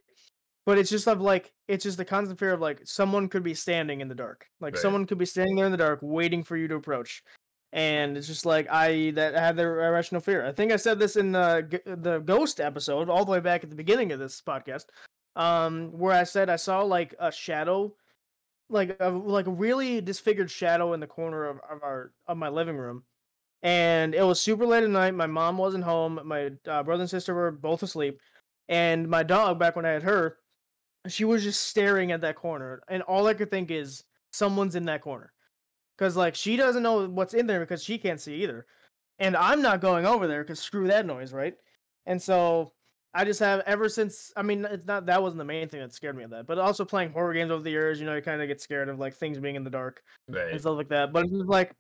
But 0.65 0.77
it's 0.77 0.89
just 0.89 1.07
of 1.07 1.21
like 1.21 1.51
it's 1.67 1.83
just 1.83 1.97
the 1.97 2.05
constant 2.05 2.39
fear 2.39 2.53
of 2.53 2.61
like 2.61 2.81
someone 2.85 3.27
could 3.27 3.43
be 3.43 3.53
standing 3.53 4.01
in 4.01 4.07
the 4.07 4.15
dark. 4.15 4.47
Like 4.59 4.75
Right. 4.75 4.81
someone 4.81 5.05
could 5.05 5.17
be 5.17 5.25
standing 5.25 5.55
there 5.55 5.65
in 5.65 5.71
the 5.71 5.77
dark 5.77 5.99
waiting 6.01 6.43
for 6.43 6.57
you 6.57 6.67
to 6.67 6.75
approach. 6.75 7.23
And 7.71 8.17
it's 8.17 8.27
just 8.27 8.45
like 8.45 8.67
I 8.69 9.11
that 9.11 9.35
I 9.35 9.41
have 9.41 9.55
the 9.55 9.63
irrational 9.63 10.21
fear. 10.21 10.45
I 10.45 10.51
think 10.51 10.71
I 10.71 10.77
said 10.77 10.99
this 10.99 11.15
in 11.15 11.31
the 11.31 11.81
the 11.85 12.19
ghost 12.19 12.59
episode 12.59 13.09
all 13.09 13.25
the 13.25 13.31
way 13.31 13.39
back 13.39 13.63
at 13.63 13.69
the 13.69 13.75
beginning 13.75 14.11
of 14.11 14.19
this 14.19 14.41
podcast. 14.41 14.85
Um 15.35 15.91
where 15.91 16.13
I 16.13 16.23
said 16.23 16.49
I 16.49 16.55
saw 16.55 16.81
like 16.81 17.13
a 17.19 17.31
shadow 17.31 17.93
like 18.69 18.95
a 18.99 19.09
like 19.09 19.47
a 19.47 19.51
really 19.51 20.01
disfigured 20.01 20.49
shadow 20.51 20.93
in 20.93 20.99
the 20.99 21.07
corner 21.07 21.45
of, 21.45 21.59
of 21.69 21.83
our 21.83 22.11
of 22.27 22.37
my 22.37 22.49
living 22.49 22.77
room. 22.77 23.03
And 23.61 24.15
it 24.15 24.23
was 24.23 24.39
super 24.39 24.65
late 24.65 24.83
at 24.83 24.89
night. 24.89 25.13
My 25.13 25.27
mom 25.27 25.57
wasn't 25.57 25.83
home. 25.83 26.19
My 26.23 26.51
uh, 26.67 26.83
brother 26.83 27.01
and 27.01 27.09
sister 27.09 27.33
were 27.33 27.51
both 27.51 27.83
asleep. 27.83 28.19
And 28.69 29.09
my 29.09 29.23
dog, 29.23 29.59
back 29.59 29.75
when 29.75 29.85
I 29.85 29.89
had 29.89 30.03
her, 30.03 30.38
she 31.07 31.25
was 31.25 31.44
just 31.44 31.67
staring 31.67 32.11
at 32.11 32.21
that 32.21 32.35
corner. 32.35 32.81
And 32.88 33.03
all 33.03 33.27
I 33.27 33.33
could 33.33 33.51
think 33.51 33.71
is, 33.71 34.03
someone's 34.31 34.75
in 34.75 34.85
that 34.85 35.01
corner. 35.01 35.33
Because, 35.97 36.15
like, 36.15 36.35
she 36.35 36.55
doesn't 36.55 36.84
know 36.84 37.10
what's 37.10 37.34
in 37.34 37.48
there 37.48 37.60
because 37.60 37.84
she 37.84 37.98
can't 37.98 38.22
see 38.22 38.43
either. 38.43 38.65
And 39.17 39.36
I'm 39.36 39.62
not 39.62 39.81
going 39.81 40.05
over 40.05 40.27
there 40.27 40.43
because 40.43 40.62
screw 40.62 40.88
that 40.88 41.05
noise, 41.05 41.34
right? 41.34 41.55
And 42.05 42.22
so 42.22 42.72
I 43.13 43.25
just 43.25 43.41
have, 43.41 43.62
ever 43.65 43.89
since, 43.89 44.31
I 44.38 44.43
mean, 44.43 44.63
it's 44.63 44.86
not, 44.86 45.07
that 45.07 45.22
wasn't 45.22 45.39
the 45.39 45.45
main 45.45 45.67
thing 45.67 45.81
that 45.81 45.93
scared 45.93 46.15
me 46.15 46.24
of 46.24 46.29
that. 46.29 46.48
But 46.48 46.60
also 46.60 46.86
playing 46.86 47.12
horror 47.12 47.34
games 47.34 47.51
over 47.51 47.63
the 47.63 47.72
years, 47.72 48.00
you 48.00 48.05
know, 48.05 48.15
you 48.15 48.22
kind 48.22 48.41
of 48.41 48.48
get 48.48 48.62
scared 48.62 48.88
of, 48.88 49.00
like, 49.00 49.13
things 49.13 49.39
being 49.39 49.55
in 49.55 49.65
the 49.65 49.69
dark 49.69 50.01
and 50.29 50.62
stuff 50.62 50.77
like 50.77 50.89
that. 50.89 51.12
But 51.12 51.25
it's 51.25 51.34
just 51.34 51.50
like 51.50 51.74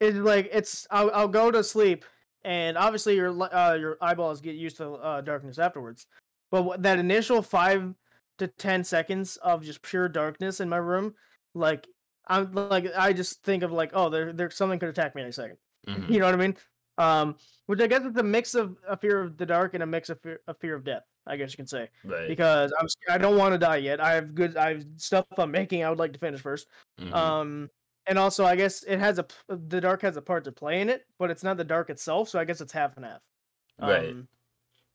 it's 0.00 0.16
like 0.16 0.48
it's 0.52 0.86
I'll, 0.90 1.10
I'll 1.12 1.28
go 1.28 1.50
to 1.50 1.62
sleep, 1.62 2.04
and 2.42 2.76
obviously 2.76 3.16
your 3.16 3.30
uh, 3.54 3.74
your 3.74 3.96
eyeballs 4.00 4.40
get 4.40 4.56
used 4.56 4.76
to 4.78 4.92
uh, 4.94 5.20
darkness 5.20 5.58
afterwards. 5.58 6.06
But 6.50 6.82
that 6.82 6.98
initial 6.98 7.42
five 7.42 7.94
to 8.38 8.48
ten 8.48 8.84
seconds 8.84 9.36
of 9.38 9.62
just 9.64 9.82
pure 9.82 10.08
darkness 10.08 10.60
in 10.60 10.68
my 10.68 10.76
room, 10.76 11.14
like 11.54 11.86
I'm 12.26 12.50
like 12.52 12.86
I 12.96 13.12
just 13.12 13.42
think 13.42 13.62
of 13.62 13.72
like 13.72 13.90
oh 13.94 14.08
there 14.08 14.32
there 14.32 14.50
something 14.50 14.78
could 14.78 14.88
attack 14.88 15.14
me 15.14 15.22
any 15.22 15.30
2nd 15.30 15.56
Mhm. 15.86 16.08
You 16.08 16.18
know 16.18 16.24
what 16.26 16.34
I 16.34 16.38
mean? 16.38 16.56
Um, 16.96 17.36
which 17.66 17.80
I 17.80 17.86
guess 17.86 18.02
is 18.04 18.16
a 18.16 18.22
mix 18.22 18.54
of 18.54 18.76
a 18.88 18.96
fear 18.96 19.20
of 19.20 19.36
the 19.36 19.44
dark 19.44 19.74
and 19.74 19.82
a 19.82 19.86
mix 19.86 20.08
of 20.08 20.18
fear, 20.22 20.40
a 20.46 20.54
fear 20.54 20.74
of 20.74 20.84
death. 20.84 21.02
I 21.26 21.36
guess 21.36 21.52
you 21.52 21.56
can 21.56 21.66
say 21.66 21.88
Right. 22.04 22.28
because 22.28 22.72
I'm 22.78 22.86
I 23.10 23.18
don't 23.18 23.36
want 23.36 23.52
to 23.52 23.58
die 23.58 23.76
yet. 23.76 24.00
I 24.00 24.12
have 24.12 24.34
good 24.34 24.56
I 24.56 24.70
have 24.70 24.84
stuff 24.96 25.26
I'm 25.36 25.50
making. 25.50 25.84
I 25.84 25.90
would 25.90 25.98
like 25.98 26.12
to 26.14 26.18
finish 26.18 26.40
first. 26.40 26.68
Mhm. 27.00 27.12
Um, 27.12 27.70
and 28.06 28.18
also, 28.18 28.44
I 28.44 28.56
guess 28.56 28.82
it 28.82 28.98
has 28.98 29.18
a 29.18 29.26
the 29.48 29.80
dark 29.80 30.02
has 30.02 30.16
a 30.16 30.22
part 30.22 30.44
to 30.44 30.52
play 30.52 30.80
in 30.80 30.88
it, 30.88 31.06
but 31.18 31.30
it's 31.30 31.42
not 31.42 31.56
the 31.56 31.64
dark 31.64 31.90
itself. 31.90 32.28
So 32.28 32.38
I 32.38 32.44
guess 32.44 32.60
it's 32.60 32.72
half 32.72 32.96
and 32.96 33.04
half. 33.06 33.22
Right. 33.80 34.10
Um, 34.10 34.28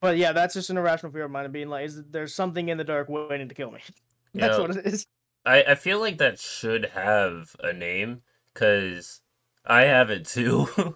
but 0.01 0.18
yeah, 0.18 0.32
that's 0.32 0.54
just 0.54 0.70
an 0.70 0.78
irrational 0.78 1.12
fear 1.12 1.25
of 1.25 1.32
mine 1.32 1.46
of 1.46 1.51
being 1.51 1.70
like, 1.70 1.86
is 1.86 2.01
there's 2.10 2.34
something 2.34 2.70
in 2.70 2.78
the 2.78 2.84
dark 2.84 3.10
waiting 3.10 3.50
to 3.50 3.56
kill 3.56 3.72
me. 3.72 3.82
That's 4.34 4.58
know, 4.58 4.62
what 4.62 4.78
it 4.78 4.86
is. 4.86 5.06
I, 5.44 5.63
I 5.63 5.75
feel 5.75 6.00
like 6.00 6.20
that 6.20 6.39
should 6.39 6.86
have 6.86 7.56
a 7.62 7.74
name 7.74 8.22
because 8.54 9.22
I 9.66 9.82
have 9.82 10.12
it 10.12 10.25
too. 10.25 10.68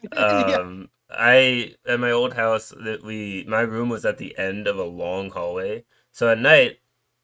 Yeah. 0.12 0.56
um, 0.58 0.90
I 1.10 1.74
at 1.86 1.98
my 1.98 2.10
old 2.10 2.34
house 2.34 2.72
that 2.84 3.02
we 3.02 3.44
my 3.48 3.62
room 3.62 3.88
was 3.88 4.04
at 4.04 4.18
the 4.18 4.36
end 4.38 4.66
of 4.66 4.78
a 4.78 4.84
long 4.84 5.30
hallway. 5.30 5.84
So 6.12 6.28
at 6.30 6.38
night, 6.38 6.78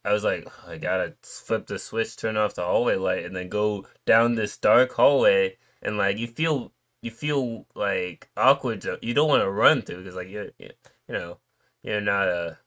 I 0.04 0.12
was 0.12 0.25
like, 0.25 0.46
"Oh, 0.46 0.70
I 0.70 0.78
gotta 0.78 1.14
flip 1.23 1.66
the 1.66 1.78
switch, 1.78 2.16
turn 2.16 2.37
off 2.37 2.54
the 2.54 2.64
hallway 2.64 2.96
light, 2.96 3.25
and 3.25 3.34
then 3.34 3.49
go 3.49 3.87
down 4.06 4.34
this 4.34 4.56
dark 4.56 4.92
hallway. 4.92 5.56
And 5.82 5.96
like 5.96 6.18
you 6.18 6.26
feel 6.26 6.73
you 7.02 7.11
feel 7.11 7.66
like 7.75 8.28
awkward. 8.37 8.82
To, 8.82 8.99
you 9.02 9.14
don't 9.14 9.28
want 9.28 9.42
to 9.42 9.50
run 9.50 9.82
through 9.82 9.99
because 9.99 10.16
like 10.16 10.28
you're 10.28 10.50
you 10.58 10.70
you 11.08 11.14
know 11.14 11.38
you're 11.82 12.00
not 12.00 12.28
a 12.28 12.58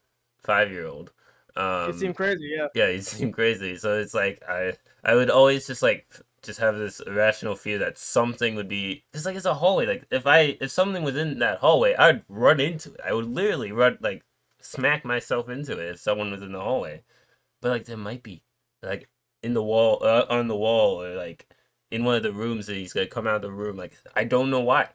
five 0.42 0.70
year 0.70 0.86
old. 0.86 1.12
Um, 1.56 1.90
it 1.90 1.98
seemed 1.98 2.16
crazy, 2.16 2.54
yeah. 2.56 2.68
yeah, 2.74 2.90
he 2.90 3.00
seemed 3.02 3.34
crazy. 3.34 3.76
So 3.76 3.98
it's 3.98 4.14
like 4.14 4.42
I 4.48 4.74
I 5.04 5.14
would 5.14 5.30
always 5.30 5.66
just 5.66 5.82
like 5.82 6.06
just 6.42 6.60
have 6.60 6.78
this 6.78 7.00
irrational 7.00 7.56
fear 7.56 7.78
that 7.78 7.98
something 7.98 8.54
would 8.54 8.68
be 8.68 9.04
just 9.12 9.26
like 9.26 9.36
it's 9.36 9.44
a 9.44 9.54
hallway. 9.54 9.86
Like 9.86 10.06
if 10.10 10.26
I 10.26 10.56
if 10.60 10.70
something 10.70 11.02
was 11.02 11.16
in 11.16 11.38
that 11.40 11.58
hallway, 11.58 11.94
I'd 11.96 12.22
run 12.28 12.60
into 12.60 12.92
it. 12.94 13.00
I 13.04 13.12
would 13.12 13.26
literally 13.26 13.72
run 13.72 13.98
like 14.00 14.24
smack 14.60 15.04
myself 15.04 15.48
into 15.48 15.72
it 15.72 15.90
if 15.90 16.00
someone 16.00 16.30
was 16.30 16.42
in 16.42 16.52
the 16.52 16.60
hallway. 16.60 17.02
But 17.60 17.70
like 17.70 17.84
there 17.84 17.96
might 17.96 18.22
be 18.22 18.42
like 18.82 19.08
in 19.42 19.54
the 19.54 19.62
wall 19.62 19.98
uh, 20.02 20.26
on 20.28 20.48
the 20.48 20.56
wall 20.56 21.02
or 21.02 21.14
like 21.14 21.46
in 21.90 22.04
one 22.04 22.16
of 22.16 22.22
the 22.22 22.32
rooms 22.32 22.66
that 22.66 22.76
he's 22.76 22.92
gonna 22.92 23.06
come 23.06 23.26
out 23.26 23.36
of 23.36 23.42
the 23.42 23.52
room. 23.52 23.76
Like 23.76 23.96
I 24.14 24.24
don't 24.24 24.50
know 24.50 24.60
why. 24.60 24.88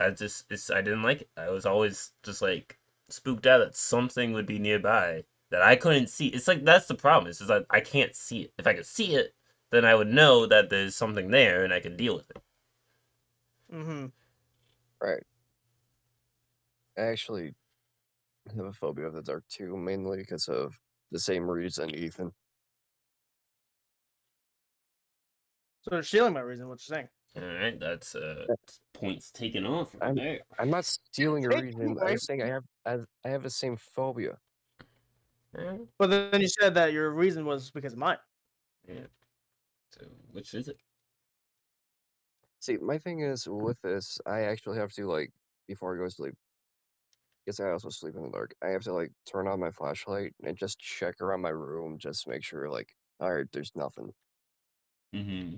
I 0.00 0.10
just 0.10 0.44
it's 0.50 0.70
I 0.70 0.82
didn't 0.82 1.02
like 1.02 1.22
it. 1.22 1.30
I 1.36 1.50
was 1.50 1.66
always 1.66 2.12
just 2.22 2.42
like 2.42 2.78
spooked 3.08 3.46
out 3.46 3.58
that 3.58 3.76
something 3.76 4.32
would 4.32 4.46
be 4.46 4.58
nearby 4.58 5.24
that 5.50 5.62
I 5.62 5.76
couldn't 5.76 6.08
see. 6.08 6.28
It's 6.28 6.48
like 6.48 6.64
that's 6.64 6.86
the 6.86 6.94
problem. 6.94 7.28
It's 7.28 7.38
just 7.38 7.48
that 7.48 7.66
I 7.70 7.80
can't 7.80 8.14
see 8.14 8.42
it. 8.42 8.52
If 8.58 8.66
I 8.66 8.74
could 8.74 8.86
see 8.86 9.14
it, 9.14 9.34
then 9.70 9.84
I 9.84 9.94
would 9.94 10.08
know 10.08 10.46
that 10.46 10.70
there's 10.70 10.96
something 10.96 11.30
there 11.30 11.64
and 11.64 11.72
I 11.72 11.80
can 11.80 11.96
deal 11.96 12.16
with 12.16 12.30
it. 12.30 12.42
Mm-hmm. 13.72 14.06
Right. 15.00 15.22
I 16.96 17.02
actually 17.02 17.54
have 18.56 18.66
a 18.66 18.72
phobia 18.72 19.06
of 19.06 19.14
the 19.14 19.22
dark 19.22 19.44
too, 19.48 19.76
mainly 19.76 20.18
because 20.18 20.48
of 20.48 20.78
the 21.12 21.18
same 21.18 21.48
reason, 21.48 21.94
Ethan. 21.94 22.32
So 25.82 25.90
they're 25.90 26.02
stealing 26.02 26.32
my 26.32 26.40
reason. 26.40 26.68
What 26.68 26.80
you're 26.88 26.96
saying? 26.96 27.08
All 27.36 27.42
right, 27.60 27.78
that's 27.78 28.14
uh 28.14 28.46
points 28.92 29.30
taken 29.32 29.66
off 29.66 29.92
right 29.94 30.04
I'm- 30.06 30.14
there. 30.14 30.40
I'm 30.58 30.70
not 30.70 30.84
stealing 30.84 31.42
your 31.42 31.52
reason. 31.60 31.90
away- 31.98 32.12
I'm 32.12 32.18
saying 32.18 32.42
I 32.42 32.46
have 32.46 32.64
I 32.86 32.90
have, 32.92 33.06
I 33.24 33.28
have 33.30 33.42
the 33.42 33.50
same 33.50 33.76
phobia. 33.76 34.38
Alright, 35.56 35.80
But 35.98 36.10
then 36.10 36.40
you 36.40 36.48
said 36.48 36.74
that 36.74 36.92
your 36.92 37.10
reason 37.10 37.44
was 37.44 37.70
because 37.70 37.92
of 37.92 37.98
mine. 37.98 38.18
Yeah. 38.88 39.06
So 39.90 40.06
which 40.32 40.54
is 40.54 40.68
it? 40.68 40.78
See, 42.60 42.76
my 42.78 42.98
thing 42.98 43.20
is 43.20 43.46
with 43.48 43.80
this, 43.82 44.18
I 44.26 44.40
actually 44.42 44.78
have 44.78 44.92
to 44.94 45.06
like 45.06 45.32
before 45.68 45.94
I 45.94 45.98
go 45.98 46.04
to 46.04 46.10
sleep. 46.10 46.34
Guess 47.46 47.60
I 47.60 47.70
also 47.70 47.90
sleep 47.90 48.14
in 48.16 48.22
the 48.22 48.30
dark. 48.30 48.54
I 48.62 48.68
have 48.68 48.82
to 48.84 48.92
like 48.92 49.12
turn 49.30 49.46
on 49.46 49.60
my 49.60 49.70
flashlight 49.70 50.32
and 50.42 50.56
just 50.56 50.78
check 50.78 51.20
around 51.20 51.42
my 51.42 51.50
room, 51.50 51.98
just 51.98 52.24
to 52.24 52.30
make 52.30 52.42
sure 52.42 52.70
like, 52.70 52.94
all 53.20 53.34
right, 53.34 53.46
there's 53.52 53.72
nothing. 53.74 54.12
Mm-hmm. 55.14 55.56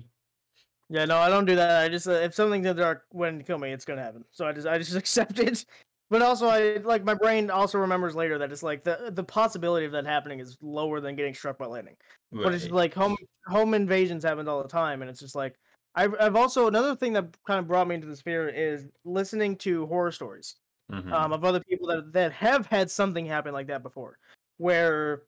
Yeah, 0.89 1.05
no, 1.05 1.17
I 1.17 1.29
don't 1.29 1.45
do 1.45 1.55
that. 1.55 1.83
I 1.83 1.89
just 1.89 2.07
uh, 2.07 2.11
if 2.11 2.33
something's 2.33 2.65
in 2.65 2.75
the 2.75 2.81
dark 2.81 3.03
when 3.11 3.43
kill 3.43 3.57
me, 3.57 3.71
it's 3.71 3.85
gonna 3.85 4.03
happen. 4.03 4.23
So 4.31 4.45
I 4.45 4.53
just 4.53 4.67
I 4.67 4.77
just 4.77 4.95
accept 4.95 5.39
it. 5.39 5.65
But 6.09 6.21
also, 6.21 6.47
I 6.47 6.77
like 6.77 7.03
my 7.03 7.13
brain 7.13 7.49
also 7.49 7.79
remembers 7.79 8.15
later 8.15 8.37
that 8.37 8.51
it's 8.51 8.63
like 8.63 8.83
the 8.83 9.11
the 9.13 9.23
possibility 9.23 9.85
of 9.85 9.91
that 9.91 10.05
happening 10.05 10.39
is 10.39 10.57
lower 10.61 11.01
than 11.01 11.15
getting 11.15 11.33
struck 11.33 11.57
by 11.57 11.65
lightning. 11.65 11.95
But 12.31 12.53
it's 12.53 12.69
like 12.69 12.93
home 12.93 13.17
home 13.45 13.73
invasions 13.73 14.23
happen 14.23 14.47
all 14.47 14.61
the 14.61 14.69
time, 14.69 15.01
and 15.01 15.09
it's 15.09 15.19
just 15.19 15.35
like 15.35 15.55
I've 15.95 16.15
I've 16.19 16.35
also 16.35 16.67
another 16.67 16.95
thing 16.95 17.13
that 17.13 17.35
kind 17.45 17.59
of 17.59 17.67
brought 17.67 17.87
me 17.87 17.95
into 17.95 18.07
this 18.07 18.21
fear 18.21 18.47
is 18.47 18.87
listening 19.03 19.57
to 19.57 19.85
horror 19.87 20.11
stories. 20.11 20.55
Mhm. 20.91 21.11
um, 21.11 21.33
of 21.33 21.43
other 21.43 21.59
people 21.61 21.87
that 21.87 22.13
that 22.13 22.31
have 22.33 22.65
had 22.67 22.89
something 22.89 23.25
happen 23.25 23.53
like 23.53 23.67
that 23.67 23.83
before, 23.83 24.17
where 24.57 25.23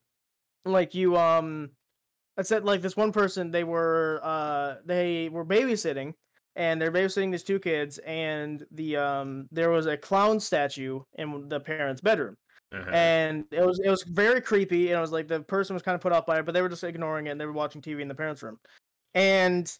like 0.64 0.94
you 0.94 1.16
um, 1.16 1.70
I 2.38 2.42
said 2.42 2.64
like 2.64 2.80
this 2.82 2.96
one 2.96 3.12
person 3.12 3.50
they 3.50 3.64
were 3.64 4.20
uh 4.22 4.76
they 4.84 5.28
were 5.28 5.44
babysitting 5.44 6.14
and 6.56 6.80
they're 6.80 6.92
babysitting 6.92 7.30
these 7.30 7.42
two 7.44 7.58
kids 7.58 7.98
and 7.98 8.64
the 8.72 8.96
um 8.96 9.48
there 9.52 9.70
was 9.70 9.86
a 9.86 9.96
clown 9.96 10.40
statue 10.40 11.00
in 11.14 11.48
the 11.48 11.60
parents' 11.60 12.00
bedroom 12.00 12.36
Uh-huh. 12.72 12.90
and 12.90 13.44
it 13.52 13.64
was 13.64 13.80
it 13.84 13.90
was 13.90 14.02
very 14.04 14.40
creepy 14.40 14.88
and 14.90 14.98
it 14.98 15.00
was 15.00 15.12
like 15.12 15.28
the 15.28 15.40
person 15.42 15.74
was 15.74 15.82
kind 15.82 15.94
of 15.94 16.00
put 16.00 16.12
off 16.12 16.26
by 16.26 16.38
it 16.38 16.46
but 16.46 16.52
they 16.52 16.62
were 16.62 16.68
just 16.68 16.84
ignoring 16.84 17.26
it 17.26 17.30
and 17.30 17.40
they 17.40 17.46
were 17.46 17.52
watching 17.52 17.80
tv 17.82 18.00
in 18.00 18.08
the 18.08 18.14
parents 18.14 18.42
room 18.42 18.58
and 19.14 19.78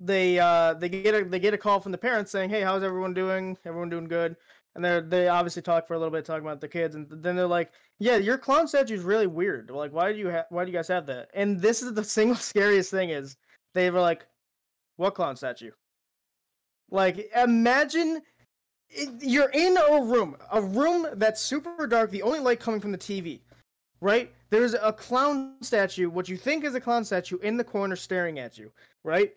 they 0.00 0.38
uh 0.38 0.74
they 0.74 0.88
get 0.88 1.14
a 1.14 1.24
they 1.24 1.38
get 1.40 1.54
a 1.54 1.58
call 1.58 1.80
from 1.80 1.92
the 1.92 1.98
parents 1.98 2.30
saying 2.30 2.50
hey 2.50 2.60
how's 2.62 2.82
everyone 2.82 3.14
doing 3.14 3.56
everyone 3.64 3.88
doing 3.90 4.08
good 4.08 4.36
and 4.74 4.84
they 4.84 5.00
they 5.00 5.28
obviously 5.28 5.62
talk 5.62 5.86
for 5.86 5.94
a 5.94 5.98
little 5.98 6.12
bit 6.12 6.24
talking 6.24 6.46
about 6.46 6.60
the 6.60 6.68
kids 6.68 6.94
and 6.94 7.06
then 7.10 7.36
they're 7.36 7.46
like 7.46 7.72
yeah 7.98 8.16
your 8.16 8.38
clown 8.38 8.66
statue 8.66 8.94
is 8.94 9.02
really 9.02 9.26
weird 9.26 9.70
like 9.70 9.92
why 9.92 10.12
do 10.12 10.18
you 10.18 10.28
have 10.28 10.46
why 10.50 10.64
do 10.64 10.70
you 10.70 10.76
guys 10.76 10.88
have 10.88 11.06
that 11.06 11.28
and 11.34 11.60
this 11.60 11.82
is 11.82 11.92
the 11.94 12.04
single 12.18 12.36
scariest 12.36 12.90
thing 12.90 13.10
is 13.10 13.36
they 13.74 13.90
were 13.90 14.00
like 14.00 14.26
what 14.96 15.14
clown 15.14 15.36
statue 15.36 15.70
like 16.90 17.30
imagine 17.36 18.22
it, 18.92 19.08
you're 19.20 19.50
in 19.50 19.76
a 19.76 20.02
room, 20.02 20.36
a 20.52 20.60
room 20.60 21.06
that's 21.14 21.40
super 21.40 21.86
dark, 21.86 22.10
the 22.10 22.22
only 22.22 22.40
light 22.40 22.60
coming 22.60 22.80
from 22.80 22.92
the 22.92 22.98
TV, 22.98 23.40
right? 24.00 24.32
There's 24.50 24.74
a 24.74 24.92
clown 24.92 25.54
statue, 25.62 26.10
what 26.10 26.28
you 26.28 26.36
think 26.36 26.64
is 26.64 26.74
a 26.74 26.80
clown 26.80 27.04
statue, 27.04 27.38
in 27.38 27.56
the 27.56 27.64
corner 27.64 27.96
staring 27.96 28.38
at 28.38 28.58
you, 28.58 28.70
right? 29.02 29.32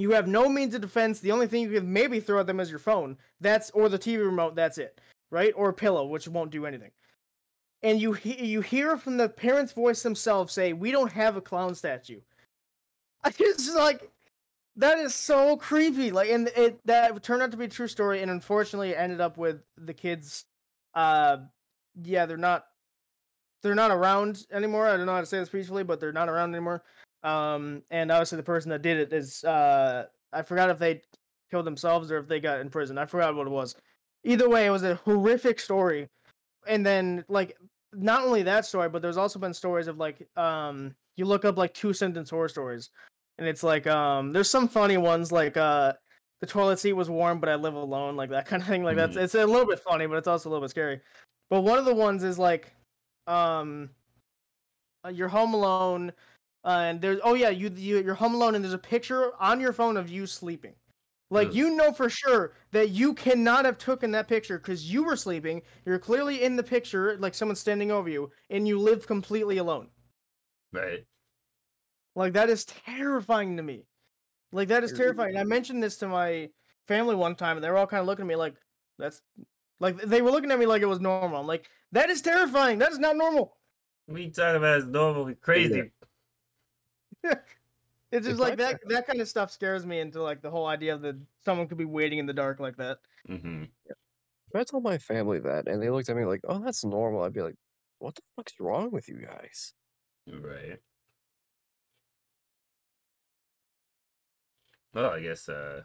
You 0.00 0.12
have 0.12 0.26
no 0.26 0.48
means 0.48 0.74
of 0.74 0.80
defense. 0.80 1.20
The 1.20 1.32
only 1.32 1.46
thing 1.46 1.62
you 1.62 1.72
can 1.72 1.92
maybe 1.92 2.20
throw 2.20 2.40
at 2.40 2.46
them 2.46 2.60
is 2.60 2.70
your 2.70 2.78
phone. 2.78 3.16
That's 3.40 3.70
or 3.70 3.88
the 3.88 3.98
TV 3.98 4.24
remote. 4.24 4.54
That's 4.54 4.78
it, 4.78 5.00
right? 5.30 5.52
Or 5.56 5.68
a 5.68 5.74
pillow, 5.74 6.06
which 6.06 6.28
won't 6.28 6.50
do 6.50 6.66
anything. 6.66 6.90
And 7.82 8.00
you 8.00 8.16
you 8.24 8.60
hear 8.60 8.96
from 8.96 9.16
the 9.16 9.28
parents' 9.28 9.72
voice 9.72 10.02
themselves 10.02 10.52
say, 10.52 10.72
"We 10.72 10.90
don't 10.90 11.12
have 11.12 11.36
a 11.36 11.40
clown 11.40 11.74
statue." 11.74 12.20
I 13.24 13.30
just 13.30 13.74
like 13.74 14.10
that 14.76 14.98
is 14.98 15.14
so 15.14 15.56
creepy. 15.56 16.10
Like, 16.10 16.30
and 16.30 16.48
it 16.56 16.80
that 16.86 17.22
turned 17.22 17.42
out 17.42 17.50
to 17.50 17.56
be 17.56 17.66
a 17.66 17.68
true 17.68 17.88
story, 17.88 18.22
and 18.22 18.30
unfortunately, 18.30 18.90
it 18.90 18.98
ended 18.98 19.20
up 19.20 19.36
with 19.36 19.62
the 19.76 19.94
kids. 19.94 20.44
Uh, 20.94 21.38
yeah, 22.02 22.26
they're 22.26 22.36
not 22.36 22.66
they're 23.62 23.74
not 23.74 23.90
around 23.90 24.46
anymore. 24.52 24.86
I 24.86 24.96
don't 24.96 25.06
know 25.06 25.14
how 25.14 25.20
to 25.20 25.26
say 25.26 25.38
this 25.38 25.48
peacefully, 25.48 25.84
but 25.84 26.00
they're 26.00 26.12
not 26.12 26.28
around 26.28 26.54
anymore. 26.54 26.82
Um, 27.22 27.82
and 27.90 28.10
obviously, 28.10 28.36
the 28.36 28.42
person 28.42 28.70
that 28.70 28.82
did 28.82 28.98
it 28.98 29.12
is 29.12 29.44
uh, 29.44 30.06
I 30.32 30.42
forgot 30.42 30.70
if 30.70 30.78
they 30.78 31.02
killed 31.50 31.66
themselves 31.66 32.10
or 32.10 32.18
if 32.18 32.28
they 32.28 32.40
got 32.40 32.60
in 32.60 32.70
prison. 32.70 32.96
I 32.98 33.06
forgot 33.06 33.34
what 33.34 33.46
it 33.46 33.50
was. 33.50 33.74
Either 34.24 34.48
way, 34.48 34.66
it 34.66 34.70
was 34.70 34.82
a 34.82 34.94
horrific 34.96 35.58
story. 35.58 36.08
And 36.66 36.84
then, 36.84 37.24
like, 37.28 37.56
not 37.92 38.24
only 38.24 38.42
that 38.44 38.64
story, 38.66 38.88
but 38.88 39.02
there's 39.02 39.16
also 39.16 39.38
been 39.38 39.54
stories 39.54 39.88
of 39.88 39.98
like, 39.98 40.28
um, 40.36 40.94
you 41.16 41.24
look 41.24 41.44
up 41.44 41.56
like 41.58 41.74
two 41.74 41.92
sentence 41.92 42.30
horror 42.30 42.48
stories, 42.48 42.90
and 43.38 43.48
it's 43.48 43.62
like, 43.62 43.86
um, 43.86 44.32
there's 44.32 44.48
some 44.50 44.68
funny 44.68 44.96
ones 44.96 45.32
like, 45.32 45.56
uh, 45.56 45.94
the 46.40 46.46
toilet 46.46 46.78
seat 46.78 46.92
was 46.92 47.10
warm, 47.10 47.40
but 47.40 47.48
I 47.48 47.54
live 47.56 47.74
alone, 47.74 48.16
like 48.16 48.30
that 48.30 48.46
kind 48.46 48.62
of 48.62 48.68
thing. 48.68 48.84
Like 48.84 48.96
that's 48.96 49.16
Mhm. 49.16 49.22
it's 49.22 49.34
a 49.34 49.44
little 49.44 49.66
bit 49.66 49.80
funny, 49.80 50.06
but 50.06 50.16
it's 50.16 50.28
also 50.28 50.48
a 50.48 50.50
little 50.50 50.62
bit 50.64 50.70
scary. 50.70 51.00
But 51.48 51.62
one 51.62 51.78
of 51.78 51.84
the 51.84 51.94
ones 51.94 52.22
is 52.22 52.38
like, 52.38 52.72
um, 53.26 53.90
you're 55.10 55.28
home 55.28 55.54
alone, 55.54 56.12
uh, 56.64 56.68
and 56.68 57.00
there's 57.00 57.20
oh 57.24 57.34
yeah, 57.34 57.50
you, 57.50 57.70
you 57.70 58.02
you're 58.02 58.14
home 58.14 58.34
alone, 58.34 58.54
and 58.54 58.64
there's 58.64 58.74
a 58.74 58.78
picture 58.78 59.32
on 59.40 59.60
your 59.60 59.72
phone 59.72 59.96
of 59.96 60.08
you 60.08 60.26
sleeping. 60.26 60.74
Like 61.30 61.48
Ugh. 61.48 61.54
you 61.54 61.70
know 61.76 61.92
for 61.92 62.10
sure 62.10 62.54
that 62.72 62.90
you 62.90 63.14
cannot 63.14 63.64
have 63.64 63.78
taken 63.78 64.10
that 64.12 64.28
picture 64.28 64.58
because 64.58 64.92
you 64.92 65.04
were 65.04 65.16
sleeping. 65.16 65.62
You're 65.86 65.98
clearly 65.98 66.42
in 66.42 66.56
the 66.56 66.62
picture, 66.62 67.16
like 67.18 67.34
someone's 67.34 67.60
standing 67.60 67.90
over 67.90 68.08
you, 68.08 68.30
and 68.50 68.66
you 68.66 68.78
live 68.78 69.06
completely 69.06 69.58
alone. 69.58 69.88
Right. 70.72 71.06
Like 72.14 72.32
that 72.34 72.50
is 72.50 72.64
terrifying 72.64 73.56
to 73.56 73.62
me. 73.62 73.86
Like 74.52 74.68
that 74.68 74.84
is 74.84 74.92
It 74.92 74.96
terrifying. 74.96 75.36
I 75.36 75.44
mentioned 75.44 75.82
this 75.82 75.96
to 75.98 76.08
my 76.08 76.50
family 76.86 77.14
one 77.14 77.36
time, 77.36 77.56
and 77.56 77.64
they 77.64 77.70
were 77.70 77.78
all 77.78 77.86
kind 77.86 78.00
of 78.00 78.06
looking 78.06 78.24
at 78.24 78.28
me 78.28 78.36
like, 78.36 78.56
"That's," 78.98 79.22
like 79.78 79.96
they 79.98 80.22
were 80.22 80.30
looking 80.32 80.50
at 80.50 80.58
me 80.58 80.66
like 80.66 80.82
it 80.82 80.86
was 80.86 81.00
normal. 81.00 81.40
I'm 81.40 81.46
like, 81.46 81.70
"That 81.92 82.10
is 82.10 82.20
terrifying. 82.22 82.78
That 82.78 82.92
is 82.92 82.98
not 82.98 83.16
normal." 83.16 83.56
We 84.08 84.30
talk 84.30 84.56
about 84.56 84.78
as 84.78 84.86
normal, 84.86 85.32
crazy. 85.36 85.92
It's 88.12 88.26
just 88.26 88.34
If 88.34 88.40
like 88.40 88.52
I 88.54 88.56
that. 88.56 88.80
That 88.88 89.06
kind 89.06 89.20
of 89.20 89.28
stuff 89.28 89.50
scares 89.52 89.86
me 89.86 90.00
into 90.00 90.22
like 90.22 90.42
the 90.42 90.50
whole 90.50 90.66
idea 90.66 90.98
that 90.98 91.16
someone 91.44 91.68
could 91.68 91.78
be 91.78 91.84
waiting 91.84 92.18
in 92.18 92.26
the 92.26 92.32
dark 92.32 92.58
like 92.58 92.76
that. 92.76 92.98
Mm-hmm. 93.28 93.64
If 93.86 94.54
I 94.54 94.64
told 94.64 94.82
my 94.82 94.98
family 94.98 95.38
that 95.40 95.68
and 95.68 95.80
they 95.80 95.90
looked 95.90 96.08
at 96.08 96.16
me 96.16 96.24
like, 96.24 96.40
"Oh, 96.44 96.58
that's 96.58 96.84
normal," 96.84 97.22
I'd 97.22 97.32
be 97.32 97.42
like, 97.42 97.54
"What 97.98 98.16
the 98.16 98.22
fuck's 98.36 98.54
wrong 98.58 98.90
with 98.90 99.08
you 99.08 99.24
guys?" 99.24 99.74
Right. 100.26 100.80
Well, 104.92 105.10
I 105.10 105.20
guess 105.20 105.48
uh, 105.48 105.82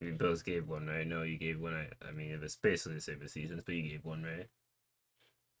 we 0.00 0.12
both 0.12 0.44
gave 0.44 0.68
one, 0.68 0.86
right? 0.86 1.06
No, 1.06 1.22
you 1.22 1.38
gave 1.38 1.60
one. 1.60 1.74
I, 1.74 1.88
I 2.08 2.12
mean, 2.12 2.30
it 2.30 2.40
was 2.40 2.56
basically 2.56 2.94
the 2.94 3.00
same 3.00 3.20
as 3.22 3.32
seasons, 3.32 3.62
but 3.64 3.74
you 3.74 3.88
gave 3.90 4.04
one, 4.04 4.22
right? 4.22 4.48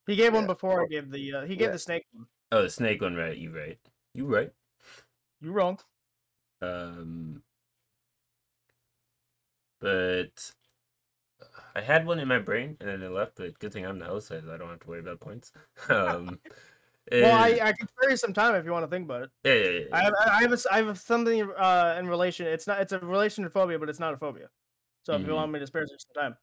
He 0.06 0.16
gave 0.16 0.32
one 0.32 0.44
Yeah, 0.44 0.46
before 0.46 0.84
I 0.84 0.86
gave 0.86 1.10
the. 1.10 1.34
Uh, 1.34 1.42
he 1.42 1.56
gave 1.56 1.68
yeah. 1.68 1.72
the 1.72 1.78
snake 1.78 2.06
one. 2.12 2.26
Oh, 2.52 2.62
the 2.62 2.70
snake 2.70 3.02
one, 3.02 3.16
right? 3.16 3.36
You 3.36 3.54
right. 3.54 3.78
You 4.14 4.26
right. 4.26 4.52
You 5.40 5.52
wrong. 5.52 5.80
Um, 6.62 7.42
but 9.80 10.54
I 11.74 11.80
had 11.80 12.06
one 12.06 12.18
in 12.18 12.28
my 12.28 12.38
brain 12.38 12.76
and 12.80 12.88
then 12.88 13.02
it 13.02 13.08
left. 13.10 13.36
But 13.36 13.58
good 13.58 13.72
thing 13.72 13.86
I'm 13.86 13.98
the 13.98 14.06
host, 14.06 14.28
so 14.28 14.38
I 14.38 14.56
don't 14.56 14.68
have 14.68 14.80
to 14.80 14.88
worry 14.88 15.00
about 15.00 15.20
points. 15.20 15.52
Um, 15.88 16.40
Well, 17.18 17.34
I, 17.34 17.50
I 17.62 17.72
can 17.72 17.88
spare 17.88 18.10
you 18.10 18.16
some 18.16 18.32
time 18.32 18.54
if 18.54 18.64
you 18.64 18.72
want 18.72 18.84
to 18.84 18.88
think 18.90 19.04
about 19.04 19.24
it. 19.24 19.30
yeah, 19.44 19.54
yeah, 19.54 19.70
yeah, 19.70 19.86
I 19.92 20.02
have 20.04 20.14
I 20.26 20.42
have 20.42 20.52
a, 20.52 20.58
I 20.72 20.82
have 20.84 21.00
something 21.00 21.42
uh 21.52 21.96
in 21.98 22.08
relation. 22.08 22.46
It's 22.46 22.66
not 22.66 22.80
it's 22.80 22.92
a 22.92 23.00
relation 23.00 23.44
to 23.44 23.50
phobia, 23.50 23.78
but 23.78 23.88
it's 23.90 24.00
not 24.00 24.14
a 24.14 24.18
phobia. 24.18 24.50
So 25.04 25.16
if 25.16 25.24
you 25.24 25.32
Mhm. 25.32 25.34
want 25.34 25.52
me 25.52 25.60
to 25.60 25.66
spare 25.68 25.82
you 25.82 25.96
some 25.98 26.14
time, 26.22 26.38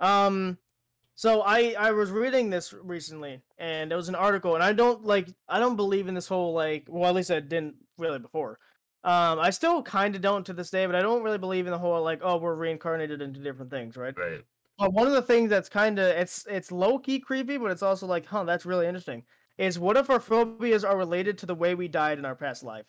um, 0.00 0.58
So 1.16 1.42
I 1.42 1.74
I 1.78 1.92
was 1.92 2.10
reading 2.10 2.50
this 2.50 2.72
recently, 2.72 3.40
and 3.58 3.92
it 3.92 3.96
was 3.96 4.08
an 4.08 4.14
article, 4.16 4.54
and 4.54 4.64
I 4.64 4.72
don't 4.72 5.04
like 5.04 5.28
I 5.48 5.60
don't 5.60 5.76
believe 5.76 6.08
in 6.08 6.14
this 6.14 6.26
whole 6.26 6.52
like 6.52 6.86
well 6.88 7.08
at 7.08 7.14
least 7.14 7.30
I 7.30 7.40
didn't 7.40 7.76
really 7.98 8.18
before. 8.18 8.58
Um, 9.04 9.38
I 9.38 9.50
still 9.50 9.82
kind 9.82 10.16
of 10.16 10.22
don't 10.22 10.46
to 10.46 10.52
this 10.54 10.70
day, 10.70 10.86
but 10.86 10.94
I 10.94 11.02
don't 11.02 11.22
really 11.22 11.38
believe 11.38 11.66
in 11.66 11.72
the 11.72 11.78
whole 11.78 12.02
like 12.02 12.20
oh 12.22 12.38
we're 12.38 12.54
reincarnated 12.54 13.22
into 13.22 13.40
different 13.40 13.70
things, 13.70 13.96
right? 13.96 14.16
Right. 14.18 14.42
But 14.76 14.92
one 14.92 15.06
of 15.06 15.12
the 15.12 15.22
things 15.22 15.50
that's 15.50 15.68
kind 15.68 15.98
of 15.98 16.06
it's 16.06 16.46
it's 16.50 16.72
low 16.72 16.98
key 16.98 17.20
creepy, 17.20 17.58
but 17.58 17.70
it's 17.70 17.82
also 17.82 18.06
like 18.06 18.26
huh 18.26 18.44
that's 18.44 18.66
really 18.66 18.86
interesting. 18.86 19.24
Is 19.56 19.78
what 19.78 19.96
if 19.96 20.10
our 20.10 20.18
phobias 20.20 20.84
are 20.84 20.96
related 20.96 21.38
to 21.38 21.46
the 21.46 21.54
way 21.54 21.76
we 21.76 21.86
died 21.86 22.18
in 22.18 22.24
our 22.24 22.34
past 22.34 22.64
life? 22.64 22.86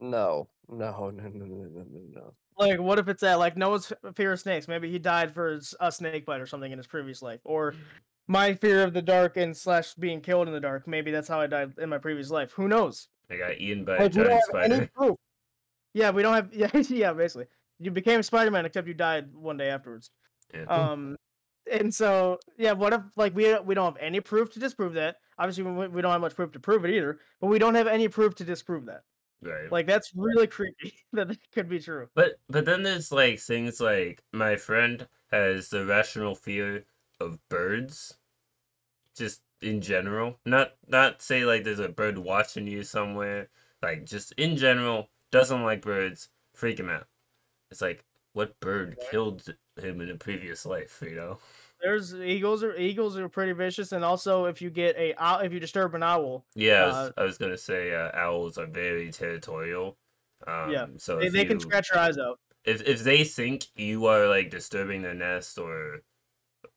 No, 0.00 0.48
no, 0.68 1.10
no, 1.10 1.28
no, 1.28 1.44
no, 1.44 1.44
no, 1.46 1.84
no, 1.88 2.00
no. 2.10 2.34
Like, 2.58 2.80
what 2.80 2.98
if 2.98 3.08
it's 3.08 3.20
that? 3.20 3.38
Like, 3.38 3.56
Noah's 3.56 3.92
fear 4.14 4.32
of 4.32 4.40
snakes. 4.40 4.66
Maybe 4.66 4.90
he 4.90 4.98
died 4.98 5.34
for 5.34 5.52
his, 5.52 5.74
a 5.80 5.92
snake 5.92 6.24
bite 6.24 6.40
or 6.40 6.46
something 6.46 6.72
in 6.72 6.78
his 6.78 6.86
previous 6.86 7.20
life. 7.20 7.40
Or 7.44 7.74
my 8.28 8.54
fear 8.54 8.82
of 8.82 8.92
the 8.92 9.02
dark 9.02 9.36
and 9.36 9.56
slash 9.56 9.94
being 9.94 10.20
killed 10.20 10.48
in 10.48 10.54
the 10.54 10.60
dark. 10.60 10.88
Maybe 10.88 11.10
that's 11.10 11.28
how 11.28 11.40
I 11.40 11.46
died 11.46 11.74
in 11.78 11.88
my 11.88 11.98
previous 11.98 12.30
life. 12.30 12.52
Who 12.52 12.68
knows? 12.68 13.08
I 13.30 13.36
got 13.36 13.58
eaten 13.58 13.84
by 13.84 13.96
a 13.96 14.02
Like, 14.02 14.12
don't 14.12 14.26
giant 14.26 14.44
spider. 14.44 14.88
Yeah, 15.94 16.10
we 16.10 16.22
don't 16.22 16.34
have. 16.34 16.50
Yeah, 16.54 16.82
yeah. 16.88 17.12
Basically, 17.12 17.46
you 17.78 17.90
became 17.90 18.22
Spider 18.22 18.50
Man, 18.50 18.66
except 18.66 18.86
you 18.86 18.94
died 18.94 19.34
one 19.34 19.56
day 19.56 19.70
afterwards. 19.70 20.10
Yeah. 20.54 20.64
Um, 20.64 21.16
and 21.70 21.92
so 21.92 22.38
yeah, 22.58 22.72
what 22.72 22.92
if 22.92 23.00
like 23.16 23.34
we 23.34 23.58
we 23.60 23.74
don't 23.74 23.94
have 23.94 24.02
any 24.02 24.20
proof 24.20 24.52
to 24.52 24.60
disprove 24.60 24.92
that? 24.94 25.16
Obviously, 25.38 25.64
we, 25.64 25.88
we 25.88 26.02
don't 26.02 26.12
have 26.12 26.20
much 26.20 26.34
proof 26.34 26.52
to 26.52 26.60
prove 26.60 26.84
it 26.84 26.90
either. 26.90 27.18
But 27.40 27.48
we 27.48 27.58
don't 27.58 27.74
have 27.74 27.86
any 27.86 28.08
proof 28.08 28.34
to 28.36 28.44
disprove 28.44 28.86
that. 28.86 29.02
Right. 29.42 29.70
Like 29.70 29.86
that's 29.86 30.12
really 30.14 30.46
creepy 30.46 30.94
that 31.12 31.30
it 31.30 31.38
could 31.52 31.68
be 31.68 31.78
true. 31.78 32.08
But 32.14 32.38
but 32.48 32.64
then 32.64 32.82
there's 32.82 33.12
like 33.12 33.38
things 33.38 33.80
like 33.80 34.22
my 34.32 34.56
friend 34.56 35.06
has 35.30 35.68
the 35.68 35.84
rational 35.84 36.34
fear 36.34 36.84
of 37.20 37.38
birds, 37.48 38.16
just 39.16 39.42
in 39.60 39.80
general. 39.80 40.38
Not 40.44 40.74
not 40.86 41.22
say 41.22 41.44
like 41.44 41.64
there's 41.64 41.78
a 41.78 41.88
bird 41.88 42.18
watching 42.18 42.66
you 42.66 42.84
somewhere. 42.84 43.48
Like 43.82 44.04
just 44.04 44.32
in 44.32 44.56
general, 44.56 45.08
doesn't 45.30 45.62
like 45.62 45.82
birds. 45.82 46.28
Freak 46.54 46.80
him 46.80 46.88
out. 46.88 47.06
It's 47.70 47.82
like 47.82 48.04
what 48.32 48.58
bird 48.60 48.98
killed 49.10 49.54
him 49.80 50.00
in 50.00 50.10
a 50.10 50.16
previous 50.16 50.64
life? 50.66 51.02
You 51.04 51.16
know. 51.16 51.38
There's 51.86 52.14
eagles 52.14 52.64
are 52.64 52.74
eagles 52.76 53.16
are 53.16 53.28
pretty 53.28 53.52
vicious, 53.52 53.92
and 53.92 54.04
also 54.04 54.46
if 54.46 54.60
you 54.60 54.70
get 54.70 54.96
a 54.96 55.14
owl, 55.22 55.38
if 55.40 55.52
you 55.52 55.60
disturb 55.60 55.94
an 55.94 56.02
owl, 56.02 56.44
Yeah, 56.54 56.82
I 56.82 56.86
was, 56.86 56.96
Uh, 56.96 57.12
I 57.16 57.22
was 57.24 57.38
gonna 57.38 57.56
say 57.56 57.94
uh, 57.94 58.10
owls 58.14 58.58
are 58.58 58.66
very 58.66 59.10
territorial. 59.12 59.96
Um, 60.46 60.70
Yeah, 60.72 60.86
So 60.96 61.18
they, 61.18 61.28
they 61.28 61.44
can 61.44 61.60
scratch 61.60 61.90
your 61.90 62.00
eyes 62.00 62.18
out. 62.18 62.40
if 62.64 62.82
if 62.82 63.04
they 63.04 63.22
think 63.24 63.66
you 63.76 64.06
are 64.06 64.26
like 64.26 64.50
disturbing 64.50 65.02
their 65.02 65.14
nest 65.14 65.58
or 65.58 66.02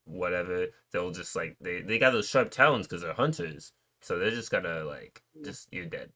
whatever, 0.05 0.67
they'll 0.91 1.11
just 1.11 1.35
like 1.35 1.57
they 1.61 1.81
they 1.81 1.99
got 1.99 2.11
those 2.11 2.29
sharp 2.29 2.51
talons 2.51 2.87
because 2.87 3.01
they're 3.01 3.13
hunters. 3.13 3.73
So 4.01 4.19
they're 4.19 4.31
just 4.31 4.51
gonna 4.51 4.83
like 4.85 5.23
just 5.43 5.69
you're 5.73 5.85
dead. 5.87 6.13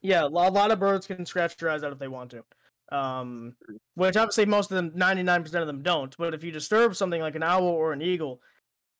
Yeah, 0.00 0.24
a 0.24 0.28
lot 0.28 0.70
of 0.70 0.78
birds 0.78 1.06
can 1.06 1.26
scratch 1.26 1.60
your 1.60 1.70
eyes 1.70 1.82
out 1.82 1.92
if 1.92 1.98
they 1.98 2.08
want 2.08 2.30
to. 2.32 2.44
Um, 2.90 3.54
which 3.94 4.16
obviously 4.16 4.46
most 4.46 4.70
of 4.70 4.76
them, 4.76 4.92
ninety 4.94 5.22
nine 5.22 5.42
percent 5.42 5.62
of 5.62 5.66
them 5.66 5.82
don't. 5.82 6.16
But 6.16 6.34
if 6.34 6.42
you 6.42 6.50
disturb 6.50 6.96
something 6.96 7.20
like 7.20 7.34
an 7.34 7.42
owl 7.42 7.64
or 7.64 7.92
an 7.92 8.02
eagle, 8.02 8.40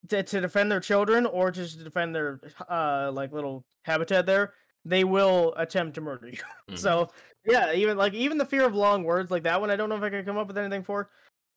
to, 0.08 0.22
to 0.22 0.40
defend 0.40 0.70
their 0.70 0.80
children 0.80 1.26
or 1.26 1.50
just 1.50 1.78
to 1.78 1.84
defend 1.84 2.14
their 2.14 2.40
uh 2.70 3.10
like 3.12 3.32
little 3.32 3.64
habitat 3.82 4.26
there, 4.26 4.52
they 4.84 5.04
will 5.04 5.54
attempt 5.56 5.94
to 5.94 6.00
murder 6.00 6.28
you. 6.28 6.38
Mhm. 6.70 6.76
So 6.78 7.08
yeah, 7.44 7.72
even 7.72 7.96
like 7.96 8.14
even 8.14 8.36
the 8.38 8.44
fear 8.44 8.64
of 8.66 8.74
long 8.74 9.04
words 9.04 9.30
like 9.30 9.44
that 9.44 9.60
one, 9.60 9.70
I 9.70 9.76
don't 9.76 9.88
know 9.88 9.96
if 9.96 10.02
I 10.02 10.10
can 10.10 10.24
come 10.24 10.36
up 10.36 10.48
with 10.48 10.58
anything 10.58 10.82
for. 10.82 11.10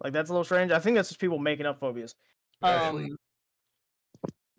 Like 0.04 0.14
that's 0.14 0.30
a 0.30 0.34
little 0.34 0.46
strange. 0.46 0.72
I 0.72 0.80
think 0.80 0.96
that's 0.96 1.10
just 1.10 1.20
people 1.20 1.38
making 1.38 1.66
up 1.66 1.80
phobias. 1.80 2.16
Um, 2.64 3.18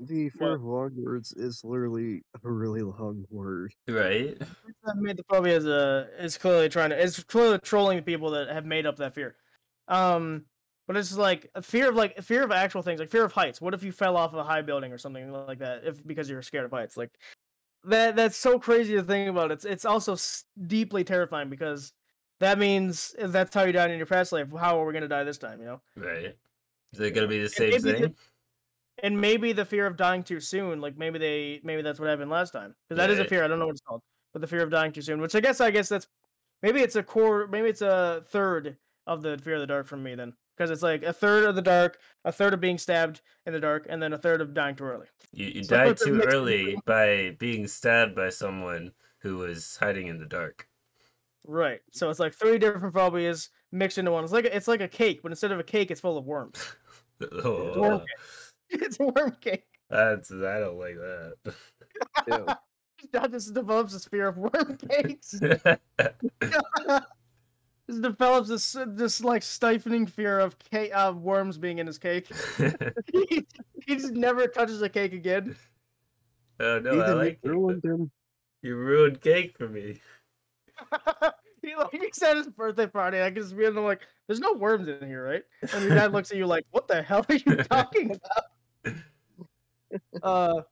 The 0.06 0.24
What? 0.24 0.32
fear 0.38 0.54
of 0.54 0.62
long 0.64 0.92
words 0.96 1.32
is 1.32 1.62
literally 1.64 2.22
a 2.44 2.50
really 2.50 2.82
long 2.82 3.24
word. 3.30 3.72
right. 3.88 4.38
that 4.84 4.96
made 4.96 5.16
the 5.16 5.24
phobia 5.28 5.56
is 5.56 5.66
uh 5.66 6.08
is 6.18 6.36
clearly 6.38 6.68
trying 6.68 6.90
to 6.90 6.98
is 7.00 7.22
clearly 7.24 7.58
trolling 7.58 7.96
the 7.96 8.02
people 8.02 8.30
that 8.30 8.48
have 8.48 8.64
made 8.66 8.86
up 8.86 8.96
that 8.96 9.14
fear. 9.14 9.36
Um, 9.88 10.44
but 10.88 10.96
it's 10.96 11.16
like 11.16 11.48
a 11.54 11.62
fear 11.62 11.88
of 11.90 11.94
like 11.94 12.20
fear 12.22 12.42
of 12.42 12.50
actual 12.50 12.82
things, 12.82 12.98
like 13.00 13.08
fear 13.10 13.24
of 13.24 13.32
heights. 13.32 13.60
What 13.60 13.74
if 13.74 13.82
you 13.82 13.92
fell 13.92 14.16
off 14.16 14.34
a 14.34 14.42
high 14.42 14.62
building 14.62 14.92
or 14.92 14.98
something 14.98 15.30
like 15.30 15.58
that? 15.60 15.84
If 15.84 16.04
because 16.06 16.28
you're 16.28 16.42
scared 16.42 16.64
of 16.64 16.70
heights, 16.72 16.96
like 16.96 17.10
that 17.84 18.16
that's 18.16 18.36
so 18.36 18.58
crazy 18.58 18.94
to 18.94 19.02
think 19.02 19.28
about. 19.30 19.50
It's 19.50 19.64
it's 19.64 19.84
also 19.84 20.12
s- 20.14 20.44
deeply 20.66 21.04
terrifying 21.04 21.48
because 21.48 21.92
that 22.40 22.58
means 22.58 23.14
if 23.18 23.30
that's 23.32 23.54
how 23.54 23.62
you 23.62 23.72
died 23.72 23.90
in 23.92 23.96
your 23.96 24.06
past 24.06 24.32
life. 24.32 24.48
How 24.58 24.80
are 24.80 24.84
we 24.86 24.92
gonna 24.92 25.08
die 25.08 25.24
this 25.24 25.38
time? 25.38 25.60
You 25.60 25.66
know. 25.66 25.80
Right. 25.96 26.34
Is 26.92 27.00
it 27.00 27.14
gonna 27.14 27.28
be 27.28 27.38
the 27.40 27.48
same 27.48 27.70
maybe 27.70 27.82
the- 27.82 27.92
thing? 27.98 28.14
And 29.02 29.20
maybe 29.20 29.52
the 29.52 29.64
fear 29.64 29.86
of 29.86 29.96
dying 29.96 30.22
too 30.22 30.40
soon 30.40 30.80
like 30.80 30.96
maybe 30.96 31.18
they 31.18 31.60
maybe 31.64 31.82
that's 31.82 31.98
what 32.00 32.08
happened 32.08 32.30
last 32.30 32.52
time. 32.52 32.74
Because 32.88 32.98
that 32.98 33.10
is 33.10 33.18
a 33.18 33.24
fear 33.24 33.44
i 33.44 33.48
don't 33.48 33.58
know 33.58 33.66
what 33.66 33.72
it's 33.72 33.80
called 33.80 34.02
but 34.32 34.40
the 34.40 34.46
fear 34.46 34.62
of 34.62 34.70
dying 34.70 34.92
too 34.92 35.02
soon 35.02 35.20
which 35.20 35.34
i 35.34 35.40
guess 35.40 35.60
i 35.60 35.70
guess 35.70 35.88
that's 35.88 36.06
maybe 36.62 36.80
it's 36.80 36.96
a 36.96 37.02
core 37.02 37.46
maybe 37.46 37.68
it's 37.68 37.82
a 37.82 38.22
third 38.28 38.76
of 39.06 39.22
the 39.22 39.38
fear 39.38 39.54
of 39.54 39.60
the 39.60 39.66
dark 39.66 39.86
from 39.86 40.02
me 40.02 40.14
then. 40.14 40.32
Because 40.56 40.70
it's 40.70 40.82
like 40.82 41.02
a 41.02 41.12
third 41.12 41.44
of 41.44 41.56
the 41.56 41.62
dark 41.62 41.98
a 42.24 42.30
third 42.32 42.54
of 42.54 42.60
being 42.60 42.78
stabbed 42.78 43.22
in 43.46 43.52
the 43.52 43.60
dark 43.60 43.86
and 43.88 44.02
then 44.02 44.12
a 44.12 44.18
third 44.18 44.40
of 44.40 44.54
dying 44.54 44.76
too 44.76 44.84
early. 44.84 45.06
You 45.32 45.46
you 45.46 45.64
So 45.64 45.76
died 45.76 45.96
too 45.96 46.20
early 46.20 46.76
by 46.84 47.36
being 47.38 47.66
stabbed 47.66 48.14
by 48.14 48.28
someone 48.28 48.92
who 49.18 49.38
was 49.38 49.76
hiding 49.80 50.08
in 50.08 50.18
the 50.18 50.26
dark. 50.26 50.68
right. 51.46 51.80
So 51.90 52.10
it's 52.10 52.20
like 52.20 52.34
three 52.34 52.58
different 52.58 52.94
phobias 52.94 53.48
mixed 53.72 53.98
into 53.98 54.10
one. 54.12 54.24
It's 54.24 54.32
like 54.32 54.44
a, 54.44 54.54
it's 54.54 54.68
like 54.68 54.80
a 54.82 54.88
cake 54.88 55.20
but 55.22 55.32
instead 55.32 55.52
of 55.52 55.58
a 55.58 55.64
cake 55.64 55.90
it's 55.90 56.00
full 56.00 56.18
of 56.18 56.26
worms. 56.26 56.76
Oh. 57.44 58.02
it's 58.80 58.98
a 59.00 59.04
worm 59.04 59.36
cake 59.40 59.64
that's 59.92 60.32
I 60.32 60.58
don't 60.58 60.78
like 60.78 60.96
that. 60.96 61.34
Ew. 62.26 62.46
John 63.12 63.30
just 63.30 63.52
develops 63.52 63.92
this 63.92 64.06
fear 64.06 64.28
of 64.28 64.38
worm 64.38 64.78
cakes 64.90 65.34
Just 67.90 68.00
develops 68.00 68.48
this 68.48 68.76
this 68.88 69.22
like 69.22 69.42
stifling 69.42 70.06
fear 70.06 70.38
of 70.38 70.58
cake 70.58 70.92
of 70.94 71.18
worms 71.18 71.58
being 71.58 71.78
in 71.78 71.86
his 71.86 71.98
cake. 71.98 72.30
he, 73.12 73.44
he 73.86 73.96
just 73.96 74.12
never 74.14 74.46
touches 74.46 74.80
a 74.82 74.88
cake 74.88 75.12
again. 75.12 75.56
oh 76.60 76.78
no, 76.78 77.00
I 77.00 77.12
like 77.12 77.40
you 77.42 77.50
ruined 77.50 77.84
him. 77.84 78.10
You 78.62 78.76
ruined 78.76 79.20
cake 79.20 79.58
for 79.58 79.68
me. 79.68 80.00
he 81.60 81.74
like 81.74 81.90
he's 81.90 82.22
at 82.22 82.36
his 82.36 82.48
birthday 82.48 82.86
party. 82.86 83.20
I 83.20 83.30
can 83.30 83.42
just 83.42 83.56
be 83.56 83.68
like, 83.68 84.06
"There's 84.26 84.40
no 84.40 84.52
worms 84.52 84.86
in 84.88 85.06
here, 85.06 85.24
right?" 85.24 85.42
And 85.74 85.84
your 85.84 85.96
dad 85.96 86.12
looks 86.12 86.30
at 86.30 86.38
you 86.38 86.46
like, 86.46 86.64
"What 86.70 86.86
the 86.86 87.02
hell 87.02 87.26
are 87.28 87.34
you 87.34 87.56
talking 87.56 88.12
about?" 88.12 88.44
Uh, 90.22 90.62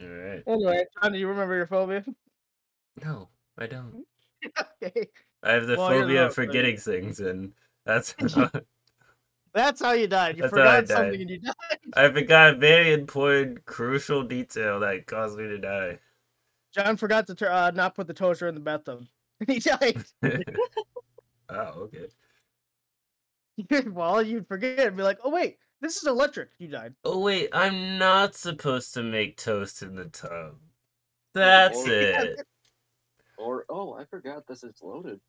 All 0.00 0.06
right. 0.06 0.42
anyway, 0.46 0.84
John, 1.02 1.12
do 1.12 1.18
you 1.18 1.26
remember 1.26 1.56
your 1.56 1.66
phobia? 1.66 2.04
No, 3.04 3.28
I 3.58 3.66
don't. 3.66 4.04
okay, 4.82 5.08
I 5.42 5.52
have 5.52 5.66
the 5.66 5.76
Well, 5.76 5.88
phobia 5.88 6.26
of 6.26 6.34
forgetting 6.34 6.76
things, 6.76 7.18
and 7.20 7.52
that's 7.84 8.14
that's 9.54 9.82
how 9.82 9.92
you 9.92 10.06
died. 10.06 10.36
You 10.36 10.42
That's 10.42 10.52
how 10.52 10.58
forgot 10.58 10.88
something 10.88 11.20
and 11.20 11.30
you 11.30 11.40
died. 11.40 11.78
I 11.94 12.10
forgot 12.12 12.54
a 12.54 12.56
very 12.56 12.92
important, 12.92 13.64
crucial 13.64 14.22
detail 14.22 14.80
that 14.80 15.06
caused 15.06 15.36
me 15.38 15.48
to 15.48 15.58
die. 15.58 15.98
John 16.72 16.96
forgot 16.96 17.26
to 17.26 17.52
uh, 17.52 17.72
not 17.74 17.96
put 17.96 18.06
the 18.06 18.14
toaster 18.14 18.46
in 18.46 18.54
the 18.54 18.60
bathtub, 18.60 19.04
and 19.40 19.50
he 19.50 19.58
died. 19.58 20.04
oh, 21.48 21.88
okay. 21.88 22.06
well, 23.90 24.22
you'd 24.22 24.46
forget 24.46 24.78
and 24.86 24.96
be 24.96 25.02
like, 25.02 25.18
"Oh 25.24 25.30
wait, 25.30 25.58
this 25.80 25.96
is 25.96 26.06
electric." 26.06 26.50
You 26.58 26.68
died. 26.68 26.94
Oh 27.04 27.18
wait, 27.20 27.50
I'm 27.52 27.98
not 27.98 28.34
supposed 28.34 28.94
to 28.94 29.02
make 29.02 29.36
toast 29.36 29.82
in 29.82 29.94
the 29.96 30.06
tub. 30.06 30.56
That's 31.34 31.78
Or- 31.78 31.90
it. 31.92 32.46
Or 33.38 33.64
oh, 33.70 33.94
I 33.94 34.04
forgot 34.04 34.46
this 34.46 34.62
is 34.64 34.80
loaded. 34.82 35.20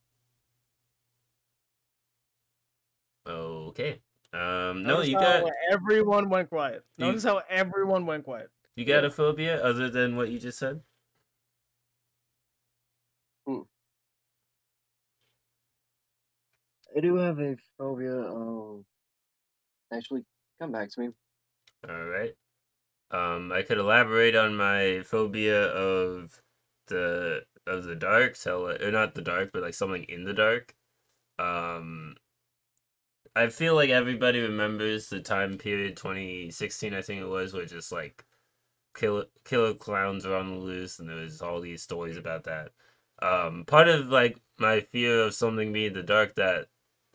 Okay. 3.26 4.02
Um, 4.34 4.84
no, 4.84 4.96
Notice 4.96 5.08
you 5.10 5.18
how 5.18 5.42
got 5.42 5.52
everyone 5.72 6.30
went 6.30 6.50
quiet. 6.50 6.84
You- 6.98 7.06
Notice 7.06 7.24
how 7.24 7.42
everyone 7.50 8.06
went 8.06 8.24
quiet. 8.26 8.50
you 8.76 8.86
got 8.86 9.06
a 9.06 9.12
phobia 9.12 9.64
other 9.64 9.90
than 9.90 10.16
what 10.16 10.30
you 10.30 10.40
just 10.40 10.58
said. 10.60 10.82
I 16.96 17.00
do 17.00 17.16
have 17.16 17.40
a 17.40 17.56
phobia 17.78 18.14
of. 18.16 18.84
Actually, 19.94 20.24
come 20.62 20.72
back 20.72 20.90
to 20.92 21.00
me. 21.02 21.10
All 21.90 22.06
right. 22.06 22.36
Um, 23.12 23.52
I 23.52 23.64
could 23.64 23.80
elaborate 23.80 24.36
on 24.36 24.56
my 24.56 25.02
phobia 25.04 25.66
of 25.66 26.42
the 26.88 27.44
of 27.68 27.84
the 27.86 27.96
dark, 27.96 28.36
so 28.36 28.68
or 28.68 28.92
not 28.92 29.16
the 29.16 29.22
dark, 29.22 29.52
but 29.54 29.64
like 29.64 29.74
something 29.74 30.04
in 30.04 30.24
the 30.24 30.34
dark. 30.34 30.76
Um, 31.40 32.16
I 33.36 33.48
feel 33.48 33.76
like 33.76 33.90
everybody 33.90 34.40
remembers 34.42 35.10
the 35.10 35.22
time 35.22 35.58
period 35.58 35.98
2016, 35.98 36.94
I 36.94 37.02
think 37.02 37.22
it 37.22 37.28
was, 37.28 37.54
where 37.54 37.66
just 37.66 37.92
like 37.92 38.26
killer 38.96 39.26
killer 39.46 39.74
clowns 39.74 40.26
were 40.26 40.36
on 40.38 40.50
the 40.52 40.58
loose, 40.58 41.00
and 41.00 41.10
there 41.10 41.18
was 41.18 41.42
all 41.42 41.62
these 41.62 41.84
stories 41.84 42.18
about 42.18 42.44
that. 42.46 42.72
Um, 43.22 43.66
part 43.66 43.88
of 43.90 44.08
like 44.10 44.38
my 44.60 44.82
fear 44.82 45.22
of 45.24 45.34
something 45.36 45.74
being 45.74 45.88
in 45.88 45.94
the 45.94 46.04
dark 46.04 46.36
that 46.36 46.68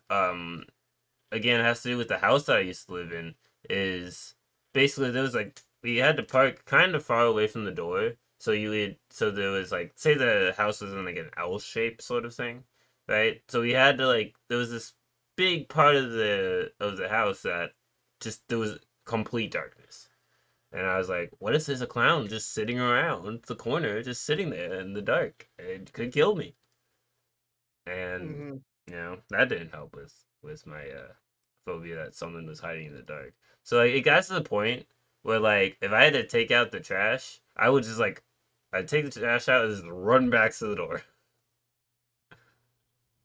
um 0.09 0.65
again 1.31 1.59
it 1.59 1.63
has 1.63 1.81
to 1.83 1.89
do 1.89 1.97
with 1.97 2.07
the 2.09 2.17
house 2.19 2.45
that 2.45 2.57
I 2.57 2.61
used 2.61 2.87
to 2.87 2.93
live 2.93 3.11
in. 3.11 3.35
Is 3.69 4.35
basically 4.73 5.11
there 5.11 5.23
was 5.23 5.35
like 5.35 5.61
we 5.83 5.97
had 5.97 6.17
to 6.17 6.23
park 6.23 6.65
kind 6.65 6.95
of 6.95 7.05
far 7.05 7.25
away 7.25 7.47
from 7.47 7.65
the 7.65 7.71
door, 7.71 8.13
so 8.39 8.51
you 8.51 8.69
would 8.71 8.99
so 9.09 9.31
there 9.31 9.51
was 9.51 9.71
like 9.71 9.93
say 9.97 10.13
the 10.15 10.53
house 10.57 10.81
was 10.81 10.93
in 10.93 11.05
like 11.05 11.17
an 11.17 11.31
L 11.37 11.59
shape 11.59 12.01
sort 12.01 12.25
of 12.25 12.33
thing, 12.35 12.63
right? 13.07 13.41
So 13.49 13.61
we 13.61 13.71
had 13.71 13.97
to 13.97 14.07
like 14.07 14.35
there 14.49 14.57
was 14.57 14.71
this 14.71 14.93
big 15.35 15.69
part 15.69 15.95
of 15.95 16.11
the 16.11 16.73
of 16.79 16.97
the 16.97 17.09
house 17.09 17.41
that 17.43 17.73
just 18.21 18.47
there 18.47 18.57
was 18.59 18.79
complete 19.05 19.51
darkness. 19.51 20.09
And 20.71 20.85
I 20.87 20.97
was 20.97 21.09
like, 21.09 21.31
what 21.39 21.55
if 21.55 21.65
there's 21.65 21.81
a 21.81 21.87
clown 21.87 22.27
just 22.29 22.53
sitting 22.53 22.79
around 22.79 23.43
the 23.47 23.55
corner, 23.55 24.01
just 24.03 24.23
sitting 24.25 24.49
there 24.51 24.79
in 24.79 24.93
the 24.93 25.01
dark? 25.01 25.49
It 25.59 25.91
could 25.93 26.13
kill 26.13 26.35
me. 26.35 26.55
And 27.87 28.37
Mhm. 28.37 28.63
You 28.87 28.95
know, 28.95 29.17
that 29.29 29.49
didn't 29.49 29.71
help 29.73 29.95
with 29.95 30.23
with 30.41 30.65
my 30.65 30.87
uh 30.89 31.13
phobia 31.65 31.95
that 31.95 32.15
someone 32.15 32.47
was 32.47 32.59
hiding 32.59 32.87
in 32.87 32.93
the 32.95 33.01
dark. 33.01 33.33
So 33.63 33.77
like 33.77 33.91
it 33.91 34.01
got 34.01 34.23
to 34.23 34.33
the 34.35 34.41
point 34.41 34.87
where 35.23 35.39
like 35.39 35.77
if 35.81 35.91
I 35.91 36.03
had 36.03 36.13
to 36.13 36.25
take 36.27 36.51
out 36.51 36.71
the 36.71 36.79
trash, 36.79 37.39
I 37.55 37.69
would 37.69 37.83
just 37.83 37.99
like 37.99 38.23
I'd 38.73 38.87
take 38.87 39.05
the 39.05 39.19
trash 39.19 39.47
out 39.49 39.65
and 39.65 39.73
just 39.75 39.87
run 39.87 40.29
back 40.29 40.53
to 40.55 40.67
the 40.67 40.75
door. 40.75 41.03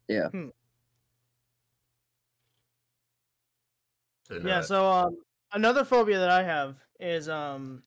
Yeah. 0.09 0.29
Hmm. 0.29 0.49
So, 4.29 4.41
Yeah. 4.45 4.61
So 4.63 4.87
um, 4.91 5.17
another 5.53 5.85
phobia 5.85 6.19
that 6.19 6.31
I 6.31 6.43
have 6.43 6.77
is 7.01 7.29
um, 7.29 7.83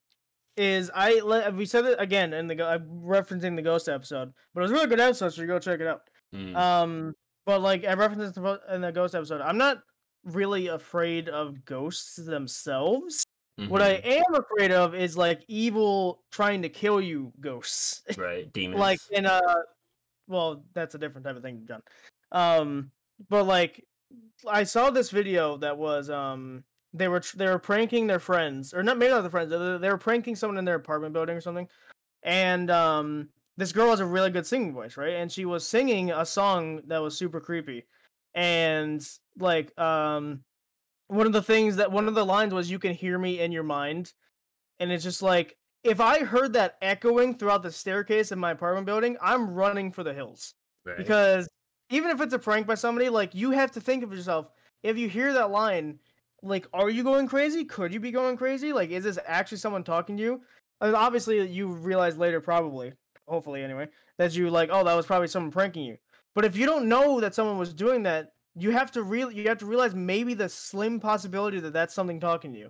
is 0.58 0.92
I 0.94 1.20
le- 1.20 1.52
we 1.52 1.66
said 1.66 1.86
it 1.86 2.00
again 2.00 2.34
in 2.34 2.48
the 2.48 2.64
I'm 2.66 2.88
referencing 3.02 3.56
the 3.56 3.62
ghost 3.62 3.90
episode, 3.90 4.34
but 4.54 4.62
it 4.62 4.64
was 4.64 4.72
a 4.72 4.74
really 4.76 4.88
good 4.88 5.00
episode, 5.00 5.30
so 5.30 5.42
you 5.42 5.48
go 5.48 5.60
check 5.60 5.80
it 5.80 5.88
out. 5.88 6.02
mm, 6.34 6.56
Um, 6.56 7.16
but 7.46 7.62
like 7.62 7.86
I 7.86 7.94
referenced 7.94 8.38
in 8.38 8.82
the 8.82 8.92
ghost 8.92 9.16
episode, 9.16 9.42
I'm 9.42 9.58
not 9.58 9.84
really 10.24 10.68
afraid 10.68 11.30
of 11.30 11.66
ghosts 11.66 12.16
themselves. 12.16 13.24
What 13.68 13.82
I 13.82 13.96
mhm, 13.96 14.24
am 14.28 14.36
afraid 14.36 14.72
of 14.72 14.94
is 14.96 15.18
like 15.18 15.44
evil 15.48 16.24
trying 16.32 16.62
to 16.64 16.70
kill 16.70 17.02
you 17.02 17.34
ghosts. 17.40 18.04
right 18.18 18.52
demons 18.54 18.80
like 18.80 19.00
in 19.12 19.26
a 19.26 19.42
well, 20.28 20.66
that's 20.74 20.96
a 20.96 20.98
different 20.98 21.26
type 21.26 21.36
of 21.36 21.44
thing, 21.44 21.66
John. 21.68 21.82
Um, 22.32 22.92
but 23.30 23.46
like 23.46 23.86
I 24.48 24.64
saw 24.64 24.90
this 24.90 25.10
video 25.10 25.58
that 25.58 25.78
was 25.78 26.10
um 26.10 26.64
they 26.94 27.08
were 27.08 27.20
tr- 27.20 27.38
they 27.38 27.48
were 27.48 27.60
pranking 27.60 28.08
their 28.08 28.20
friends 28.20 28.74
or 28.74 28.84
not 28.84 28.98
maybe 28.98 29.12
not 29.12 29.22
the 29.22 29.30
friends 29.30 29.50
they 29.50 29.78
they 29.78 29.90
were 29.90 29.98
pranking 29.98 30.36
someone 30.36 30.58
in 30.58 30.66
their 30.66 30.76
apartment 30.76 31.14
building 31.14 31.36
or 31.36 31.42
something, 31.42 31.68
and 32.24 32.70
um 32.72 33.30
this 33.58 33.72
girl 33.72 33.90
has 33.90 34.00
a 34.00 34.06
really 34.06 34.30
good 34.30 34.46
singing 34.46 34.74
voice 34.74 34.98
right? 34.98 35.16
And 35.16 35.32
she 35.32 35.46
was 35.46 35.68
singing 35.68 36.12
a 36.12 36.26
song 36.26 36.82
that 36.88 37.02
was 37.02 37.18
super 37.18 37.40
creepy, 37.40 37.86
and 38.34 39.08
like 39.40 39.78
um 39.80 40.42
one 41.08 41.28
of 41.28 41.34
the 41.34 41.42
things 41.42 41.76
that 41.76 41.92
one 41.92 42.08
of 42.08 42.16
the 42.16 42.26
lines 42.26 42.54
was 42.54 42.70
you 42.70 42.80
can 42.80 42.94
hear 42.94 43.20
me 43.20 43.40
in 43.40 43.52
your 43.52 43.64
mind. 43.64 44.14
And 44.80 44.92
it's 44.92 45.04
just 45.04 45.22
like 45.22 45.56
if 45.84 46.02
i 46.02 46.24
heard 46.24 46.52
that 46.54 46.78
echoing 46.82 47.34
throughout 47.34 47.64
the 47.64 47.72
staircase 47.72 48.32
in 48.32 48.40
my 48.40 48.52
apartment 48.52 48.86
building 48.86 49.16
i'm 49.22 49.54
running 49.54 49.92
for 49.92 50.04
the 50.04 50.14
hills. 50.14 50.54
Right. 50.86 50.98
Because 50.98 51.48
even 51.90 52.12
if 52.12 52.20
it's 52.22 52.34
a 52.34 52.40
prank 52.40 52.68
by 52.68 52.76
somebody 52.76 53.10
like 53.10 53.34
you 53.36 53.52
have 53.52 53.72
to 53.72 53.82
think 53.82 54.04
of 54.04 54.12
yourself. 54.12 54.50
If 54.84 54.98
you 54.98 55.08
hear 55.08 55.34
that 55.34 55.52
line 55.52 56.00
like 56.44 56.68
are 56.74 56.90
you 56.90 57.04
going 57.04 57.28
crazy? 57.28 57.64
Could 57.64 57.94
you 57.94 58.00
be 58.00 58.12
going 58.12 58.36
crazy? 58.38 58.74
Like 58.74 58.90
is 58.90 59.04
this 59.04 59.20
actually 59.26 59.60
someone 59.60 59.84
talking 59.84 60.18
to 60.18 60.24
you? 60.24 60.42
Obviously 60.82 61.48
you 61.48 61.68
realize 61.68 62.18
later 62.18 62.42
probably 62.42 62.94
hopefully 63.28 63.64
anyway 63.64 63.88
that 64.18 64.36
you 64.36 64.50
like 64.50 64.70
oh 64.72 64.84
that 64.84 64.96
was 64.96 65.06
probably 65.06 65.28
someone 65.28 65.52
pranking 65.52 65.84
you. 65.86 65.98
But 66.34 66.46
if 66.46 66.58
you 66.58 66.66
don't 66.66 66.90
know 66.90 67.20
that 67.22 67.36
someone 67.36 67.58
was 67.58 67.74
doing 67.74 68.04
that 68.04 68.34
you 68.56 68.72
have 68.72 68.92
to 68.92 69.04
real 69.04 69.32
you 69.32 69.48
have 69.48 69.58
to 69.60 69.66
realize 69.66 69.96
maybe 69.96 70.34
the 70.34 70.50
slim 70.50 71.00
possibility 71.00 71.60
that 71.60 71.74
that's 71.74 71.94
something 71.94 72.20
talking 72.20 72.54
to 72.54 72.60
you. 72.60 72.70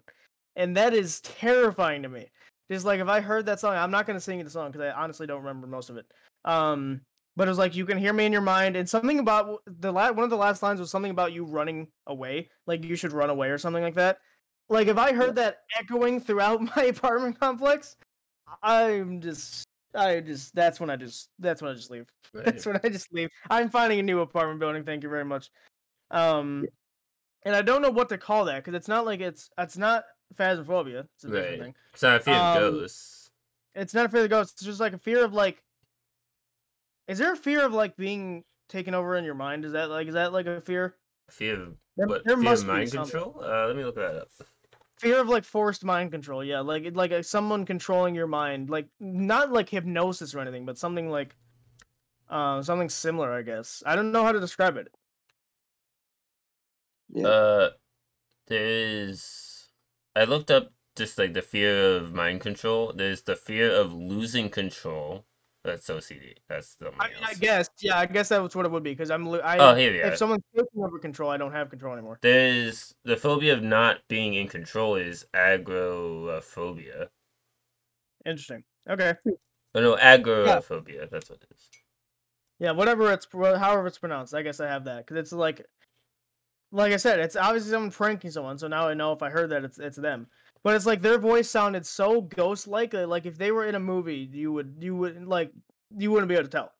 And 0.55 0.75
that 0.77 0.93
is 0.93 1.21
terrifying 1.21 2.03
to 2.03 2.09
me. 2.09 2.27
Just 2.71 2.85
like 2.85 2.99
if 2.99 3.07
i 3.07 3.19
heard 3.19 3.45
that 3.45 3.59
song 3.59 3.75
i'm 3.75 3.91
not 3.91 4.05
going 4.05 4.17
to 4.17 4.21
sing 4.21 4.43
the 4.43 4.49
song 4.49 4.71
because 4.71 4.85
i 4.85 4.91
honestly 4.91 5.27
don't 5.27 5.41
remember 5.43 5.67
most 5.67 5.89
of 5.89 5.97
it. 5.97 6.05
Um 6.45 7.01
but 7.37 7.47
it 7.47 7.51
was 7.51 7.57
like 7.57 7.75
you 7.75 7.85
can 7.85 7.97
hear 7.97 8.13
me 8.13 8.25
in 8.25 8.31
your 8.31 8.41
mind 8.41 8.75
and 8.77 8.89
something 8.89 9.19
about 9.19 9.61
the 9.65 9.91
la- 9.91 10.11
one 10.11 10.23
of 10.23 10.29
the 10.29 10.37
last 10.37 10.63
lines 10.63 10.79
was 10.79 10.89
something 10.89 11.11
about 11.11 11.33
you 11.33 11.43
running 11.43 11.87
away 12.07 12.49
like 12.65 12.83
you 12.83 12.95
should 12.95 13.11
run 13.11 13.29
away 13.29 13.49
or 13.49 13.57
something 13.57 13.83
like 13.83 13.95
that. 13.95 14.19
Like 14.69 14.87
if 14.87 14.97
i 14.97 15.13
heard 15.13 15.35
that 15.35 15.59
echoing 15.79 16.19
throughout 16.19 16.61
my 16.75 16.85
apartment 16.85 17.39
complex 17.39 17.97
i'm 18.61 19.21
just 19.21 19.65
i 19.95 20.19
just 20.19 20.53
that's 20.55 20.79
when 20.79 20.89
i 20.89 20.95
just 20.95 21.29
that's 21.39 21.61
when 21.61 21.71
i 21.71 21.73
just 21.73 21.91
leave 21.91 22.05
right 22.33 22.45
that's 22.45 22.65
when 22.65 22.79
i 22.83 22.89
just 22.89 23.11
leave 23.13 23.29
i'm 23.49 23.69
finding 23.69 23.99
a 23.99 24.03
new 24.03 24.19
apartment 24.21 24.59
building 24.59 24.83
thank 24.83 25.03
you 25.03 25.09
very 25.09 25.25
much 25.25 25.49
um 26.11 26.65
and 27.43 27.55
i 27.55 27.61
don't 27.61 27.81
know 27.81 27.89
what 27.89 28.09
to 28.09 28.17
call 28.17 28.45
that 28.45 28.63
because 28.63 28.73
it's 28.75 28.87
not 28.87 29.05
like 29.05 29.19
it's 29.21 29.49
it's 29.57 29.77
not 29.77 30.03
phasmophobia 30.35 31.07
it's 31.15 31.23
a 31.23 31.27
different 31.27 31.49
Right. 31.49 31.59
thing 31.59 31.75
it's 31.93 32.03
not 32.03 32.17
a 32.17 32.19
fear 32.19 32.35
of 32.35 32.53
Um, 32.53 32.79
ghosts 32.81 33.31
it's 33.75 33.93
not 33.93 34.05
a 34.05 34.09
fear 34.09 34.23
of 34.23 34.29
ghosts. 34.29 34.53
It's 34.53 34.63
just 34.63 34.79
like 34.79 34.93
a 34.93 34.97
fear 34.97 35.23
of 35.25 35.33
like. 35.33 35.61
Is 37.07 37.17
there 37.17 37.33
a 37.33 37.37
fear 37.37 37.65
of 37.65 37.73
like 37.73 37.97
being 37.97 38.45
taken 38.69 38.93
over 38.95 39.15
in 39.17 39.25
your 39.25 39.35
mind? 39.35 39.65
Is 39.65 39.73
that 39.73 39.89
like 39.89 40.07
is 40.07 40.13
that 40.13 40.31
like 40.31 40.47
a 40.47 40.61
fear? 40.61 40.95
fear 41.29 41.61
of 41.61 41.77
There, 41.97 42.07
what 42.07 42.23
there 42.23 42.37
fear 42.37 42.51
must 42.51 42.63
of 42.63 42.67
mind 42.67 42.91
control 42.91 43.35
uh 43.43 43.67
let 43.67 43.75
me 43.75 43.83
look 43.83 43.95
that 43.95 44.15
up 44.15 44.29
Fear 44.97 45.21
of 45.21 45.27
like 45.27 45.43
forced 45.43 45.83
mind 45.83 46.11
control. 46.11 46.43
Yeah, 46.43 46.61
like 46.61 46.95
like 46.95 47.11
uh, 47.11 47.21
someone 47.21 47.65
controlling 47.65 48.15
your 48.15 48.27
mind, 48.27 48.69
like 48.69 48.87
not 48.99 49.51
like 49.51 49.69
hypnosis 49.69 50.33
or 50.33 50.39
anything, 50.39 50.65
but 50.65 50.77
something 50.77 51.09
like, 51.09 51.35
uh, 52.29 52.61
something 52.61 52.89
similar. 52.89 53.33
I 53.33 53.41
guess 53.41 53.83
I 53.85 53.95
don't 53.95 54.11
know 54.11 54.23
how 54.23 54.31
to 54.31 54.39
describe 54.39 54.77
it. 54.77 54.87
Yeah. 57.09 57.27
Uh, 57.27 57.69
there 58.47 58.65
is. 58.65 59.69
I 60.15 60.23
looked 60.23 60.49
up 60.49 60.71
just 60.95 61.17
like 61.17 61.33
the 61.33 61.41
fear 61.41 61.97
of 61.97 62.13
mind 62.13 62.41
control. 62.41 62.93
There's 62.95 63.21
the 63.23 63.35
fear 63.35 63.69
of 63.69 63.93
losing 63.93 64.49
control. 64.49 65.25
That's 65.65 65.89
OCD. 65.89 66.35
That's 66.47 66.75
the. 66.75 66.91
I, 66.99 67.07
mean, 67.07 67.17
I 67.23 67.33
guess 67.33 67.69
yeah, 67.79 67.97
I 67.97 68.05
guess 68.05 68.29
that's 68.29 68.55
what 68.55 68.65
it 68.65 68.71
would 68.71 68.83
be 68.83 68.91
because 68.91 69.09
I'm 69.09 69.27
I 69.33 69.57
Oh, 69.57 69.73
here 69.73 69.91
we 69.91 69.99
if 69.99 70.15
someone's 70.17 70.43
taking 70.55 70.83
over 70.83 70.99
control, 70.99 71.31
I 71.31 71.37
don't 71.37 71.51
have 71.51 71.71
control 71.71 71.93
anymore. 71.93 72.19
There's 72.21 72.93
the 73.03 73.17
phobia 73.17 73.53
of 73.53 73.63
not 73.63 73.97
being 74.07 74.35
in 74.35 74.47
control 74.47 74.95
is 74.95 75.25
agoraphobia. 75.33 77.09
Interesting. 78.25 78.63
Okay. 78.87 79.15
Oh 79.73 79.81
no, 79.81 79.97
agoraphobia. 79.97 81.07
That's 81.11 81.29
what 81.31 81.39
it 81.41 81.47
is. 81.51 81.69
Yeah, 82.59 82.71
whatever 82.71 83.11
it's 83.11 83.27
however 83.33 83.87
it's 83.87 83.97
pronounced. 83.97 84.35
I 84.35 84.43
guess 84.43 84.59
I 84.59 84.67
have 84.67 84.85
that 84.85 85.05
because 85.05 85.17
it's 85.17 85.31
like, 85.31 85.65
like 86.71 86.93
I 86.93 86.97
said, 86.97 87.19
it's 87.19 87.35
obviously 87.35 87.71
someone 87.71 87.91
pranking 87.91 88.31
someone. 88.31 88.59
So 88.59 88.67
now 88.67 88.87
I 88.87 88.93
know 88.93 89.11
if 89.13 89.23
I 89.23 89.31
heard 89.31 89.49
that 89.49 89.63
it's 89.63 89.79
it's 89.79 89.97
them. 89.97 90.27
But 90.65 90.75
it's 90.75 90.87
like 90.87 91.01
their 91.01 91.19
voice 91.19 91.49
sounded 91.49 91.87
so 91.87 92.21
ghost-like. 92.23 92.95
uh, 92.95 93.07
Like 93.07 93.27
if 93.27 93.37
they 93.39 93.51
were 93.53 93.67
in 93.67 93.75
a 93.75 93.81
movie, 93.81 94.29
you 94.33 94.51
would 94.53 94.77
you 94.81 94.97
would 94.97 95.25
like 95.27 95.53
you 95.97 96.11
wouldn't 96.11 96.29
be 96.29 96.35
able 96.35 96.45
to 96.45 96.51
tell 96.51 96.73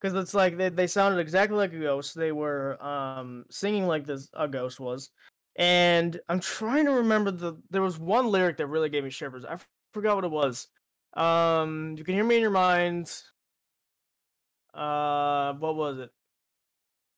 because 0.00 0.16
it's 0.16 0.34
like 0.34 0.56
they 0.58 0.70
they 0.70 0.88
sounded 0.88 1.20
exactly 1.20 1.58
like 1.58 1.74
a 1.74 1.80
ghost. 1.80 2.14
They 2.16 2.32
were 2.32 2.82
um 2.82 3.46
singing 3.50 3.86
like 3.88 4.06
this 4.06 4.30
a 4.34 4.48
ghost 4.48 4.80
was, 4.80 5.10
and 5.56 6.20
I'm 6.30 6.40
trying 6.40 6.86
to 6.86 6.92
remember 6.92 7.32
the 7.32 7.54
there 7.70 7.82
was 7.82 7.98
one 7.98 8.28
lyric 8.28 8.58
that 8.58 8.68
really 8.68 8.90
gave 8.90 9.04
me 9.04 9.10
shivers. 9.10 9.44
I 9.44 9.54
f- 9.54 9.68
forgot 9.92 10.16
what 10.16 10.24
it 10.24 10.30
was. 10.30 10.68
Um, 11.14 11.96
you 11.98 12.04
can 12.04 12.14
hear 12.14 12.24
me 12.24 12.36
in 12.36 12.42
your 12.42 12.50
mind. 12.50 13.12
Uh, 14.74 15.54
what 15.54 15.76
was 15.76 15.98
it? 15.98 16.10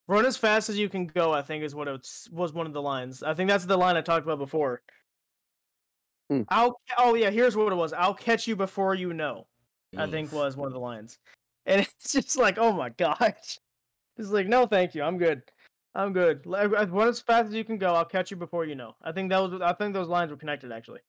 Run 0.07 0.27
as 0.27 0.37
fast 0.37 0.69
as 0.71 0.79
you 0.79 0.89
can 0.89 1.07
go. 1.07 1.33
I 1.33 1.43
think 1.43 1.65
is 1.65 1.75
what 1.75 1.89
it 1.89 2.07
was 2.31 2.53
one 2.53 2.67
of 2.67 2.73
the 2.75 2.83
lines. 2.83 3.23
I 3.23 3.35
think 3.35 3.49
that's 3.49 3.65
the 3.67 3.77
line 3.79 3.97
I 3.97 4.03
talked 4.03 4.27
about 4.27 4.39
before. 4.39 4.83
Hmm. 6.31 6.43
I'll. 6.49 6.81
Oh 6.99 7.15
yeah, 7.15 7.31
here's 7.31 7.57
what 7.57 7.73
it 7.73 7.77
was. 7.77 7.93
I'll 7.93 8.15
catch 8.15 8.47
you 8.47 8.57
before 8.57 8.95
you 8.95 9.13
know. 9.13 9.47
I 9.97 10.09
think 10.09 10.33
was 10.33 10.57
one 10.57 10.67
of 10.67 10.73
the 10.73 10.81
lines, 10.81 11.19
and 11.67 11.81
it's 11.81 12.13
just 12.13 12.37
like, 12.37 12.59
oh 12.59 12.73
my 12.73 12.89
gosh. 12.91 13.59
It's 14.17 14.31
like, 14.31 14.47
no, 14.47 14.67
thank 14.67 14.95
you. 14.95 15.03
I'm 15.03 15.19
good. 15.19 15.43
I'm 15.95 16.13
good. 16.13 16.47
Run 16.47 17.09
as 17.09 17.21
fast 17.21 17.49
as 17.49 17.55
you 17.55 17.65
can 17.65 17.79
go. 17.79 17.95
I'll 17.95 18.05
catch 18.05 18.31
you 18.31 18.37
before 18.37 18.65
you 18.65 18.75
know. 18.75 18.95
I 19.03 19.13
think 19.13 19.31
that 19.31 19.41
was. 19.41 19.61
I 19.61 19.73
think 19.73 19.95
those 19.95 20.09
lines 20.09 20.31
were 20.31 20.37
connected 20.37 20.73
actually. 20.73 21.01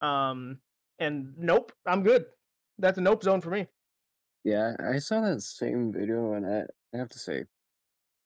Um, 0.00 0.58
and 0.98 1.32
nope, 1.38 1.72
I'm 1.86 2.02
good. 2.02 2.26
That's 2.78 2.98
a 2.98 3.00
nope 3.00 3.22
zone 3.22 3.40
for 3.40 3.50
me. 3.50 3.66
Yeah, 4.44 4.74
I 4.80 4.98
saw 4.98 5.20
that 5.20 5.42
same 5.42 5.92
video, 5.92 6.32
and 6.32 6.44
I, 6.44 6.64
I 6.94 6.98
have 6.98 7.08
to 7.10 7.18
say, 7.18 7.44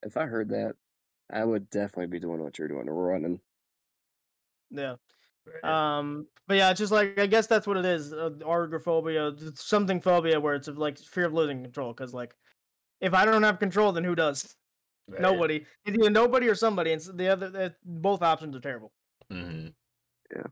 if 0.03 0.17
I 0.17 0.25
heard 0.25 0.49
that, 0.49 0.75
I 1.31 1.45
would 1.45 1.69
definitely 1.69 2.07
be 2.07 2.21
doing 2.21 2.43
what 2.43 2.59
you're 2.59 2.69
doing, 2.69 2.89
running. 2.89 3.41
Yeah. 4.71 4.97
Right. 5.47 5.99
Um, 5.99 6.27
but 6.49 6.57
yeah, 6.57 6.71
it's 6.71 6.79
just 6.79 6.93
like 6.93 7.19
I 7.19 7.27
guess 7.27 7.47
that's 7.47 7.67
what 7.67 7.77
it 7.77 7.85
is. 7.85 8.13
Uh, 8.13 8.31
agoraphobia, 8.41 9.29
it's 9.29 9.65
something 9.65 10.01
phobia 10.01 10.41
where 10.41 10.55
it's 10.55 10.69
like 10.69 10.99
fear 10.99 11.27
of 11.27 11.35
losing 11.35 11.63
control. 11.63 11.93
Because 11.93 12.13
like, 12.15 12.35
if 13.01 13.15
I 13.15 13.25
don't 13.25 13.43
have 13.43 13.59
control, 13.59 13.93
then 13.93 14.05
who 14.05 14.15
does? 14.15 14.57
Right. 15.09 15.21
Nobody. 15.21 15.65
It's 15.85 15.97
either 15.97 16.11
nobody 16.11 16.49
or 16.49 16.55
somebody. 16.55 16.93
And 16.93 17.01
s- 17.01 17.11
the 17.15 17.29
other, 17.29 17.51
the, 17.51 17.75
both 17.85 18.23
options 18.23 18.57
are 18.57 18.61
terrible. 18.61 18.93
Mm-hmm. 19.31 19.69
Yeah. 20.35 20.47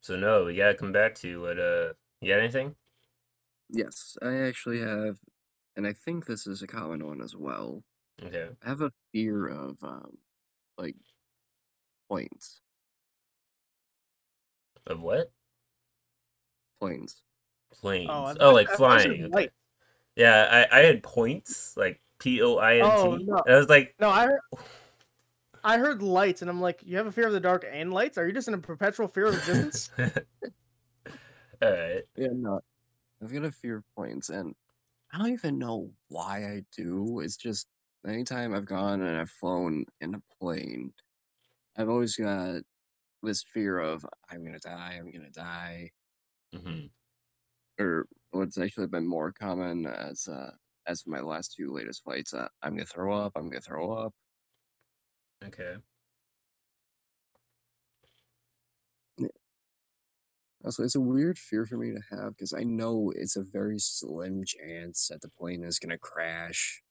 So 0.00 0.16
no, 0.16 0.44
we 0.44 0.56
gotta 0.56 0.74
come 0.74 0.92
back 0.92 1.14
to 1.16 1.42
what. 1.42 1.58
Uh, 1.58 1.92
you 2.20 2.32
got 2.32 2.40
anything? 2.40 2.74
Yes, 3.70 4.16
I 4.22 4.36
actually 4.36 4.80
have, 4.80 5.18
and 5.76 5.86
I 5.86 5.92
think 5.92 6.24
this 6.24 6.46
is 6.46 6.62
a 6.62 6.66
common 6.66 7.04
one 7.06 7.20
as 7.20 7.36
well. 7.36 7.84
Okay. 8.24 8.48
I 8.64 8.68
have 8.68 8.80
a 8.80 8.90
fear 9.12 9.46
of 9.46 9.76
um, 9.82 10.16
like 10.78 10.96
planes. 12.08 12.62
Of 14.88 15.00
what? 15.00 15.30
Planes. 16.80 17.22
Planes. 17.70 18.10
Oh, 18.10 18.34
Oh, 18.40 18.52
like 18.52 18.68
I 18.68 18.76
thought 18.76 18.92
you 18.92 18.98
said 18.98 19.10
flying. 19.10 19.24
okay. 19.24 19.34
light. 19.34 19.52
Yeah, 20.16 20.66
I, 20.72 20.80
I 20.80 20.84
had 20.84 21.02
points, 21.02 21.76
like 21.76 22.00
P 22.18 22.42
O 22.42 22.56
I 22.56 22.76
N 22.76 22.84
T. 22.84 22.90
Oh, 22.96 23.16
no. 23.16 23.42
I 23.46 23.56
was 23.56 23.68
like, 23.68 23.94
No, 24.00 24.10
I 24.10 24.26
heard, 24.26 24.40
I 25.64 25.78
heard 25.78 26.02
lights, 26.02 26.42
and 26.42 26.50
I'm 26.50 26.60
like, 26.60 26.82
you 26.84 26.96
have 26.96 27.06
a 27.06 27.12
fear 27.12 27.26
of 27.26 27.32
the 27.32 27.40
dark 27.40 27.64
and 27.70 27.92
lights? 27.92 28.16
Are 28.18 28.26
you 28.26 28.32
just 28.32 28.48
in 28.48 28.54
a 28.54 28.58
perpetual 28.58 29.08
fear 29.08 29.26
of 29.26 29.34
existence? 29.34 29.90
all 31.62 31.70
right. 31.70 32.02
Yeah, 32.16 32.28
no. 32.32 32.60
I've 33.22 33.32
got 33.32 33.44
a 33.44 33.52
fear 33.52 33.78
of 33.78 33.84
planes, 33.96 34.30
and 34.30 34.54
I 35.12 35.18
don't 35.18 35.32
even 35.32 35.58
know 35.58 35.92
why 36.08 36.44
I 36.46 36.64
do. 36.76 37.20
It's 37.20 37.36
just 37.36 37.68
anytime 38.06 38.54
I've 38.54 38.66
gone 38.66 39.02
and 39.02 39.16
I've 39.20 39.30
flown 39.30 39.84
in 40.00 40.14
a 40.14 40.22
plane, 40.40 40.92
I've 41.76 41.88
always 41.88 42.16
got 42.16 42.62
this 43.22 43.42
fear 43.42 43.78
of 43.78 44.06
I'm 44.30 44.44
gonna 44.44 44.58
die, 44.60 44.94
I'm 44.98 45.10
gonna 45.10 45.30
die. 45.30 45.92
hmm 46.52 46.90
Or 47.80 48.06
what's 48.30 48.58
actually 48.58 48.86
been 48.88 49.06
more 49.06 49.32
common 49.32 49.86
as 49.86 50.28
uh 50.28 50.52
as 50.86 51.06
my 51.06 51.20
last 51.20 51.54
two 51.54 51.72
latest 51.72 52.02
flights, 52.04 52.32
uh, 52.34 52.48
I'm 52.62 52.74
gonna 52.74 52.86
throw 52.86 53.14
up, 53.14 53.32
I'm 53.36 53.48
gonna 53.50 53.60
throw 53.60 53.92
up. 53.92 54.14
Okay. 55.44 55.78
Also, 60.64 60.84
it's 60.84 60.94
a 60.94 61.00
weird 61.00 61.36
fear 61.38 61.66
for 61.66 61.76
me 61.76 61.90
to 61.92 62.00
have 62.10 62.36
because 62.36 62.52
I 62.52 62.62
know 62.62 63.12
it's 63.14 63.34
a 63.36 63.42
very 63.42 63.78
slim 63.80 64.44
chance 64.44 65.08
that 65.08 65.20
the 65.20 65.28
plane 65.30 65.64
is 65.64 65.78
gonna 65.80 65.98
crash. 65.98 66.82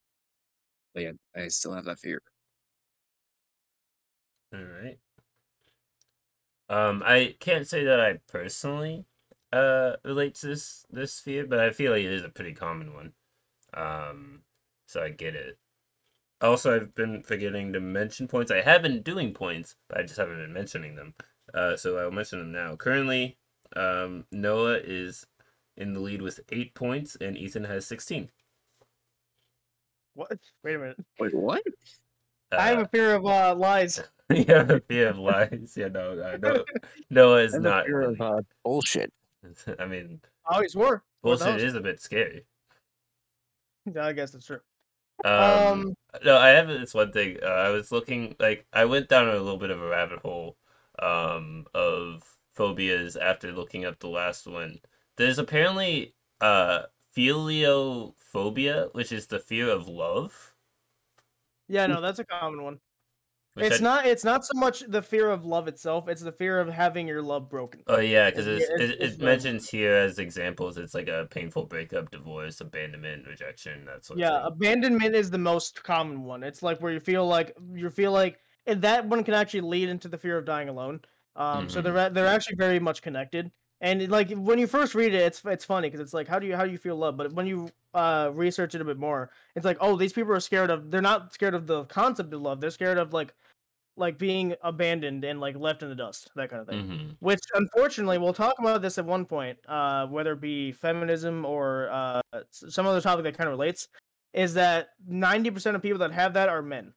But 0.93 1.03
yeah, 1.03 1.11
I 1.35 1.47
still 1.47 1.73
have 1.73 1.85
that 1.85 1.99
fear. 1.99 2.21
All 4.53 4.59
right. 4.63 4.99
Um, 6.69 7.01
I 7.05 7.35
can't 7.39 7.67
say 7.67 7.83
that 7.85 7.99
I 7.99 8.19
personally 8.27 9.05
uh 9.53 9.93
relate 10.03 10.35
to 10.35 10.47
this 10.47 10.85
this 10.91 11.19
fear, 11.19 11.45
but 11.47 11.59
I 11.59 11.71
feel 11.71 11.91
like 11.93 12.03
it 12.03 12.11
is 12.11 12.23
a 12.23 12.29
pretty 12.29 12.53
common 12.53 12.93
one. 12.93 13.13
Um, 13.73 14.43
so 14.87 15.03
I 15.03 15.09
get 15.11 15.35
it. 15.35 15.57
Also, 16.41 16.75
I've 16.75 16.93
been 16.95 17.23
forgetting 17.23 17.73
to 17.73 17.79
mention 17.81 18.27
points. 18.27 18.51
I 18.51 18.61
have 18.61 18.81
been 18.83 19.01
doing 19.03 19.33
points, 19.33 19.75
but 19.89 19.99
I 19.99 20.03
just 20.03 20.17
haven't 20.17 20.37
been 20.37 20.53
mentioning 20.53 20.95
them. 20.95 21.15
Uh, 21.53 21.75
so 21.77 21.97
I'll 21.97 22.11
mention 22.11 22.39
them 22.39 22.51
now. 22.51 22.75
Currently, 22.75 23.37
um, 23.75 24.25
Noah 24.31 24.77
is 24.83 25.25
in 25.77 25.93
the 25.93 25.99
lead 25.99 26.21
with 26.21 26.39
eight 26.51 26.73
points, 26.75 27.17
and 27.21 27.37
Ethan 27.37 27.63
has 27.65 27.85
sixteen. 27.87 28.29
what? 30.13 30.37
Wait 30.63 30.75
a 30.75 30.79
minute. 30.79 30.97
Wait, 31.19 31.33
what? 31.33 31.63
I 32.57 32.67
have 32.69 32.79
Uh, 32.79 32.81
a 32.81 32.87
fear 32.87 33.15
of 33.15 33.25
uh, 33.25 33.55
lies. 33.55 34.01
you 34.29 34.45
have 34.47 34.83
fear 34.87 35.09
of 35.09 35.17
lies. 35.19 35.73
Yeah, 35.77 35.87
no, 35.87 36.19
uh, 36.19 36.37
no, 36.41 36.65
Noah 37.09 37.43
is 37.43 37.53
I 37.53 37.55
have 37.55 37.63
a 37.65 37.69
not. 37.69 37.85
fear 37.85 38.01
in 38.01 38.09
of 38.11 38.17
the 38.17 38.23
uh, 38.23 38.41
bullshit. 38.63 39.13
I 39.79 39.85
mean, 39.85 40.21
Always 40.45 40.75
were. 40.75 41.03
What 41.21 41.39
the 41.39 41.45
bullshit 41.45 41.59
hell? 41.59 41.69
is 41.69 41.75
a 41.75 41.81
bit 41.81 42.01
scary. 42.01 42.45
Yeah, 43.93 44.05
I 44.05 44.13
guess 44.13 44.31
that's 44.31 44.45
true. 44.45 44.59
Um, 45.23 45.33
Um, 45.41 45.93
no, 46.25 46.37
I 46.37 46.49
have 46.49 46.67
this 46.67 46.93
one 46.93 47.11
thing. 47.11 47.37
Uh, 47.41 47.47
I 47.47 47.69
was 47.69 47.91
looking 47.91 48.35
like 48.39 48.65
I 48.73 48.85
went 48.85 49.07
down 49.09 49.27
a 49.29 49.33
little 49.33 49.57
bit 49.57 49.71
of 49.71 49.81
a 49.81 49.87
rabbit 49.87 50.19
hole 50.19 50.57
um 50.99 51.65
of 51.75 52.23
phobias 52.53 53.15
after 53.15 53.51
looking 53.51 53.85
up 53.85 53.99
the 53.99 54.07
last 54.09 54.47
one. 54.47 54.79
There's 55.15 55.39
apparently 55.39 56.15
uh 56.41 56.83
philiophobia, 57.15 58.93
which 58.93 59.11
is 59.11 59.27
the 59.27 59.39
fear 59.39 59.69
of 59.69 59.87
love. 59.87 60.53
Yeah, 61.67 61.87
no, 61.87 62.01
that's 62.01 62.19
a 62.19 62.25
common 62.25 62.63
one. 62.63 62.79
It's 63.59 63.79
I- 63.79 63.81
not. 63.81 64.05
It's 64.05 64.23
not 64.23 64.45
so 64.45 64.53
much 64.55 64.81
the 64.81 65.01
fear 65.01 65.29
of 65.29 65.45
love 65.45 65.67
itself. 65.67 66.07
It's 66.07 66.21
the 66.21 66.31
fear 66.31 66.59
of 66.59 66.69
having 66.69 67.07
your 67.07 67.21
love 67.21 67.49
broken. 67.49 67.85
Oh 67.89 67.99
yeah, 67.99 68.29
because 68.29 68.47
it, 68.47 68.69
it, 68.75 69.01
it 69.01 69.19
mentions 69.21 69.69
here 69.69 69.93
as 69.95 70.19
examples. 70.19 70.77
It's 70.77 70.93
like 70.93 71.07
a 71.07 71.27
painful 71.31 71.65
breakup, 71.67 72.11
divorce, 72.11 72.59
abandonment, 72.59 73.25
rejection. 73.27 73.85
That 73.85 74.03
sort 74.03 74.19
Yeah, 74.19 74.31
of 74.31 74.43
abandonment 74.45 75.15
is 75.15 75.29
the 75.29 75.37
most 75.37 75.83
common 75.83 76.23
one. 76.23 76.43
It's 76.43 76.63
like 76.63 76.79
where 76.81 76.93
you 76.93 76.99
feel 76.99 77.27
like 77.27 77.55
you 77.73 77.89
feel 77.89 78.11
like 78.11 78.39
and 78.65 78.81
that 78.81 79.05
one 79.07 79.23
can 79.23 79.33
actually 79.33 79.61
lead 79.61 79.89
into 79.89 80.07
the 80.09 80.17
fear 80.17 80.37
of 80.37 80.45
dying 80.45 80.69
alone. 80.69 81.01
Um, 81.35 81.69
so 81.69 81.81
Mhm. 81.81 81.83
they're 81.83 82.09
they're 82.09 82.27
actually 82.27 82.55
very 82.57 82.79
much 82.79 83.01
connected. 83.01 83.51
And 83.81 84.09
like 84.09 84.31
when 84.31 84.57
you 84.59 84.65
first 84.67 84.95
read 84.95 85.13
it, 85.13 85.21
it's 85.21 85.43
it's 85.45 85.65
funny 85.65 85.87
because 85.89 85.99
it's 85.99 86.13
like 86.13 86.27
how 86.27 86.39
do 86.39 86.47
you 86.47 86.55
how 86.55 86.65
do 86.65 86.71
you 86.71 86.77
feel 86.77 86.95
love? 86.95 87.17
But 87.17 87.33
when 87.33 87.47
you 87.47 87.69
uh 87.93 88.31
research 88.33 88.73
it 88.75 88.81
a 88.81 88.85
bit 88.85 88.97
more, 88.97 89.29
it's 89.55 89.65
like 89.65 89.77
oh 89.81 89.95
these 89.97 90.13
people 90.13 90.31
are 90.33 90.39
scared 90.39 90.69
of 90.71 90.89
they're 90.89 91.01
not 91.01 91.33
scared 91.33 91.53
of 91.53 91.67
the 91.67 91.83
concept 91.85 92.33
of 92.33 92.41
love. 92.41 92.61
They're 92.61 92.71
scared 92.71 92.97
of 92.97 93.13
like 93.13 93.35
like 93.97 94.17
being 94.17 94.55
abandoned 94.61 95.23
and 95.25 95.39
like 95.41 95.55
left 95.57 95.83
in 95.83 95.89
the 95.89 95.95
dust 95.95 96.29
that 96.35 96.49
kind 96.49 96.61
of 96.61 96.67
thing. 96.67 96.87
hmm 96.87 97.11
Which 97.19 97.41
unfortunately 97.53 98.17
we'll 98.17 98.33
talk 98.33 98.55
about 98.59 98.81
this 98.81 98.97
at 98.97 99.05
one 99.05 99.25
point, 99.25 99.57
uh, 99.67 100.07
whether 100.07 100.33
it 100.33 100.41
be 100.41 100.71
feminism 100.71 101.45
or 101.45 101.89
uh, 101.91 102.21
some 102.51 102.85
other 102.85 103.01
topic 103.01 103.23
that 103.23 103.37
kind 103.37 103.47
of 103.47 103.51
relates, 103.51 103.87
is 104.33 104.53
that 104.53 104.89
ninety 105.07 105.49
percent 105.49 105.75
of 105.75 105.81
people 105.81 105.99
that 105.99 106.11
have 106.11 106.33
that 106.35 106.49
are 106.49 106.61
men. 106.61 106.93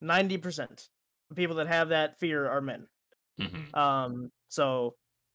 Ninety 0.00 0.38
percent 0.38 0.88
of 1.30 1.36
people 1.36 1.56
that 1.56 1.66
have 1.66 1.88
that 1.88 2.18
fear 2.18 2.48
are 2.48 2.60
men. 2.60 2.86
hmm 3.38 3.78
Um, 3.78 4.30
so 4.48 4.94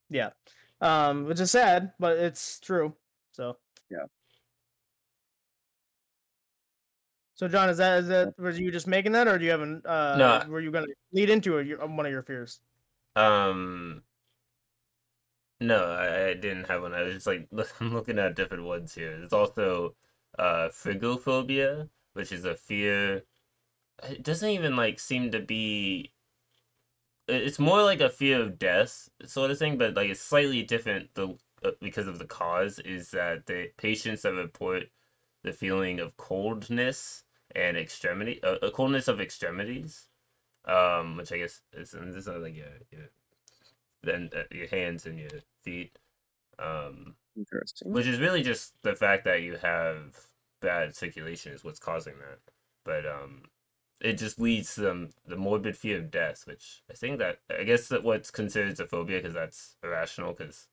yeah, 0.09 0.29
um, 0.81 1.25
which 1.25 1.39
is 1.39 1.51
sad, 1.51 1.91
but 1.99 2.17
it's 2.17 2.59
true. 2.59 2.95
So 3.33 3.57
Yeah. 3.89 4.05
So 7.39 7.47
John, 7.47 7.69
is 7.69 7.78
that 7.78 7.99
is 7.99 8.08
that 8.10 8.38
was 8.38 8.60
you 8.60 8.69
just 8.69 8.86
making 8.86 9.13
that, 9.13 9.25
or 9.25 9.38
do 9.38 9.45
you 9.45 9.52
have 9.52 9.62
an 9.62 9.82
uh, 9.86 10.17
No. 10.17 10.43
were 10.49 10.60
you 10.60 10.71
gonna 10.71 10.88
lead 11.13 11.30
into 11.30 11.58
a, 11.58 11.63
your- 11.63 11.88
one 11.88 12.06
of 12.06 12.12
your 12.12 12.21
fears? 12.21 12.60
Um. 13.15 14.04
No, 15.62 15.86
I, 15.86 16.32
I 16.32 16.34
didn't 16.34 16.65
have 16.67 16.82
one. 16.82 16.93
I 16.93 17.04
was 17.04 17.13
just 17.13 17.28
like 17.28 17.47
I'm 17.80 17.93
looking 17.93 18.19
at 18.19 18.36
different 18.36 18.65
ones 18.65 18.93
here. 18.93 19.17
There's 19.17 19.32
also 19.32 19.95
uh 20.38 20.67
frigophobia, 20.67 21.88
which 22.12 22.34
is 22.34 22.43
a 22.43 22.56
fear. 22.56 23.23
It 24.04 24.21
doesn't 24.21 24.49
even 24.49 24.75
like 24.75 24.99
seem 24.99 25.32
to 25.32 25.39
be. 25.39 26.12
It's 27.30 27.58
more 27.58 27.84
like 27.84 28.02
a 28.02 28.10
fear 28.10 28.41
of 28.41 28.60
death 28.60 29.08
sort 29.25 29.49
of 29.52 29.58
thing, 29.58 29.78
but 29.78 29.93
like 29.93 30.10
it's 30.10 30.19
slightly 30.19 30.63
different. 30.63 31.13
The 31.13 31.38
uh, 31.63 31.71
because 31.80 32.08
of 32.08 32.19
the 32.19 32.25
cause 32.25 32.80
is 32.80 33.12
that 33.12 33.45
the 33.45 33.69
patients 33.78 34.23
that 34.23 34.34
report 34.34 34.89
the 35.43 35.54
feeling 35.54 36.02
of 36.02 36.17
coldness 36.17 37.23
and 37.55 37.77
extremity, 37.77 38.41
uh, 38.43 38.57
uh, 38.62 38.71
coldness 38.71 39.07
of 39.07 39.21
extremities, 39.21 40.09
um, 40.65 41.17
which 41.17 41.31
I 41.31 41.39
guess 41.39 41.62
is 41.73 41.93
and 41.93 42.09
this 42.13 42.27
is 42.27 42.27
like 42.27 42.55
your, 42.55 42.67
your 42.91 43.09
then 44.03 44.29
uh, 44.35 44.43
your 44.51 44.67
hands 44.67 45.05
and 45.05 45.19
your 45.19 45.29
feet, 45.63 45.97
um, 46.59 47.15
Interesting. 47.35 47.93
which 47.93 48.07
is 48.07 48.19
really 48.19 48.43
just 48.43 48.73
the 48.83 48.95
fact 48.95 49.25
that 49.25 49.41
you 49.41 49.57
have 49.57 50.27
bad 50.62 50.95
circulation 50.95 51.53
is 51.53 51.63
what's 51.63 51.79
causing 51.79 52.15
that. 52.19 52.39
But 52.85 53.05
um, 53.05 53.43
it 54.01 54.13
just 54.13 54.39
leads 54.39 54.75
to 54.75 54.81
them 54.81 55.09
the 55.25 55.38
morbid 55.38 55.77
fear 55.77 55.99
of 55.99 56.12
death, 56.12 56.45
which 56.47 56.83
I 56.89 56.93
think 56.93 57.19
that 57.19 57.39
I 57.49 57.63
guess 57.63 57.88
that 57.89 58.03
what's 58.03 58.31
considered 58.31 58.79
a 58.79 58.88
phobia 58.88 59.19
because 59.19 59.33
that's 59.33 59.77
irrational 59.83 60.33
because 60.33 60.67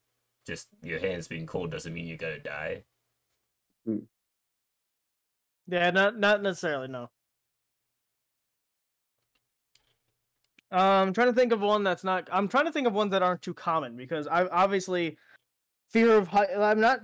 just 0.46 0.68
your 0.82 1.00
hands 1.00 1.28
being 1.28 1.46
cold 1.46 1.70
doesn't 1.72 1.92
mean 1.94 2.06
you're 2.06 2.16
gonna 2.18 2.38
die. 2.40 2.84
Yeah, 5.68 5.90
not 5.90 6.18
not 6.18 6.42
necessarily. 6.42 6.88
No. 6.88 7.10
Um, 10.72 10.80
I'm 10.80 11.12
trying 11.12 11.28
to 11.28 11.32
think 11.32 11.52
of 11.52 11.60
one 11.60 11.84
that's 11.84 12.04
not. 12.04 12.28
I'm 12.32 12.48
trying 12.48 12.66
to 12.66 12.72
think 12.72 12.86
of 12.86 12.92
ones 12.92 13.12
that 13.12 13.22
aren't 13.22 13.42
too 13.42 13.54
common 13.54 13.96
because 13.96 14.26
I 14.26 14.46
obviously 14.48 15.16
fear 15.90 16.16
of 16.16 16.26
height. 16.26 16.48
I'm 16.56 16.80
not 16.80 17.00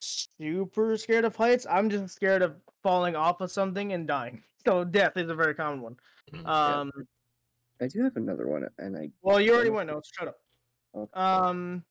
super 0.00 0.96
scared 0.96 1.24
of 1.24 1.34
heights. 1.34 1.66
I'm 1.68 1.88
just 1.88 2.14
scared 2.14 2.42
of 2.42 2.56
falling 2.82 3.16
off 3.16 3.40
of 3.40 3.50
something 3.50 3.92
and 3.92 4.06
dying. 4.06 4.42
So 4.66 4.84
death 4.84 5.16
is 5.16 5.30
a 5.30 5.34
very 5.34 5.54
common 5.54 5.80
one. 5.80 5.96
Mhm. 6.34 6.46
Um, 6.46 6.92
I 7.80 7.86
do 7.86 8.04
have 8.04 8.14
another 8.16 8.46
one, 8.46 8.68
and 8.76 8.94
I 8.94 9.08
well, 9.22 9.40
you 9.40 9.54
already 9.54 9.70
went. 9.70 9.88
No, 9.88 10.02
shut 10.04 10.28
up. 10.28 10.38
Okay. 10.94 11.10
Um, 11.14 11.82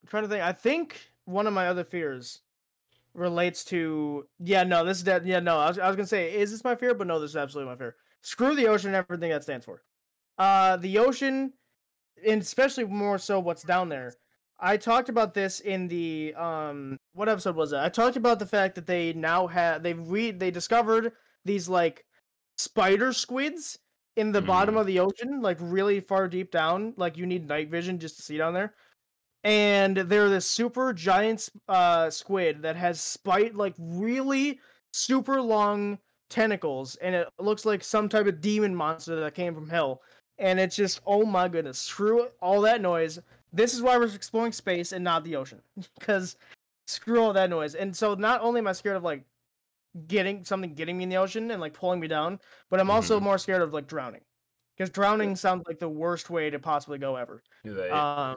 I'm 0.00 0.08
trying 0.08 0.22
to 0.22 0.28
think. 0.28 0.40
I 0.44 0.52
think 0.52 1.10
one 1.24 1.48
of 1.48 1.52
my 1.52 1.66
other 1.66 1.82
fears 1.82 2.42
relates 3.14 3.64
to. 3.66 4.28
Yeah, 4.38 4.64
no, 4.64 4.84
this 4.84 4.98
is 4.98 5.04
that. 5.04 5.24
Yeah, 5.26 5.40
no, 5.40 5.58
I 5.58 5.68
was, 5.68 5.78
I 5.78 5.86
was 5.86 5.96
gonna 5.96 6.06
say, 6.06 6.34
is 6.34 6.50
this 6.50 6.64
my 6.64 6.74
fear? 6.76 6.94
But 6.94 7.06
no, 7.06 7.20
this 7.20 7.30
is 7.30 7.36
absolutely 7.36 7.72
my 7.72 7.78
fear. 7.78 7.96
Screw 8.22 8.54
the 8.54 8.68
ocean 8.68 8.88
and 8.94 8.96
everything 8.96 9.30
that 9.30 9.42
stands 9.42 9.64
for. 9.66 9.82
Uh, 10.38 10.76
the 10.76 10.98
ocean, 10.98 11.52
and 12.26 12.42
especially 12.42 12.84
more 12.84 13.18
so 13.18 13.38
what's 13.40 13.62
down 13.62 13.88
there. 13.88 14.12
I 14.58 14.76
talked 14.76 15.08
about 15.08 15.34
this 15.34 15.60
in 15.60 15.88
the 15.88 16.34
um 16.36 16.96
what 17.12 17.28
episode 17.28 17.56
was 17.56 17.72
it? 17.72 17.78
I 17.78 17.88
talked 17.88 18.16
about 18.16 18.38
the 18.38 18.46
fact 18.46 18.76
that 18.76 18.86
they 18.86 19.12
now 19.12 19.46
have 19.48 19.82
they've 19.82 20.08
re 20.08 20.30
they 20.30 20.50
discovered 20.50 21.12
these 21.44 21.68
like 21.68 22.04
spider 22.56 23.12
squids 23.12 23.78
in 24.16 24.32
the 24.32 24.40
bottom 24.42 24.76
Mhm. 24.76 24.80
of 24.80 24.86
the 24.86 25.00
ocean, 25.00 25.40
like 25.42 25.58
really 25.60 26.00
far 26.00 26.28
deep 26.28 26.50
down. 26.52 26.94
Like 26.96 27.16
you 27.16 27.26
need 27.26 27.48
night 27.48 27.68
vision 27.68 27.98
just 27.98 28.16
to 28.16 28.22
see 28.22 28.38
down 28.38 28.54
there. 28.54 28.74
And 29.44 29.96
they're 29.98 30.28
this 30.30 30.48
super 30.48 30.92
giant 30.92 31.50
uh 31.68 32.10
squid 32.10 32.62
that 32.62 32.76
has 32.76 33.00
spite 33.00 33.54
like 33.54 33.74
really 33.78 34.60
super 34.92 35.40
long 35.42 35.98
tentacles, 36.30 36.96
and 36.96 37.14
it 37.14 37.28
looks 37.38 37.64
like 37.66 37.84
some 37.84 38.08
type 38.08 38.26
of 38.26 38.40
demon 38.40 38.74
monster 38.74 39.16
that 39.20 39.34
came 39.34 39.54
from 39.54 39.68
hell. 39.68 40.02
And 40.38 40.58
it's 40.58 40.74
just, 40.76 41.00
oh 41.06 41.24
my 41.24 41.48
goodness, 41.48 41.78
screw 41.78 42.28
all 42.40 42.60
that 42.62 42.80
noise. 42.80 43.20
This 43.52 43.72
is 43.74 43.82
why 43.82 43.96
we're 43.98 44.12
exploring 44.14 44.52
space 44.52 44.90
and 44.92 45.04
not 45.04 45.22
the 45.24 45.36
ocean, 45.36 45.62
because 45.98 46.36
screw 46.88 47.20
all 47.22 47.32
that 47.34 47.50
noise. 47.50 47.74
And 47.76 47.94
so 47.96 48.14
not 48.14 48.40
only 48.40 48.58
am 48.60 48.66
I 48.66 48.72
scared 48.72 48.96
of 48.96 49.04
like 49.04 49.24
getting 50.06 50.44
something 50.44 50.74
getting 50.74 50.96
me 50.98 51.04
in 51.04 51.10
the 51.10 51.16
ocean 51.16 51.50
and 51.50 51.60
like 51.60 51.74
pulling 51.74 52.00
me 52.00 52.08
down, 52.08 52.40
but 52.70 52.80
I'm 52.80 52.90
also 52.90 53.20
Mhm. 53.20 53.22
more 53.24 53.38
scared 53.38 53.62
of 53.62 53.72
like 53.72 53.86
drowning, 53.86 54.22
because 54.76 54.90
drowning 54.90 55.36
sounds 55.36 55.64
like 55.68 55.78
the 55.78 55.88
worst 55.88 56.30
way 56.30 56.50
to 56.50 56.58
possibly 56.58 56.98
go 56.98 57.16
ever. 57.16 57.42
Right. 57.64 57.90
Um, 57.92 58.36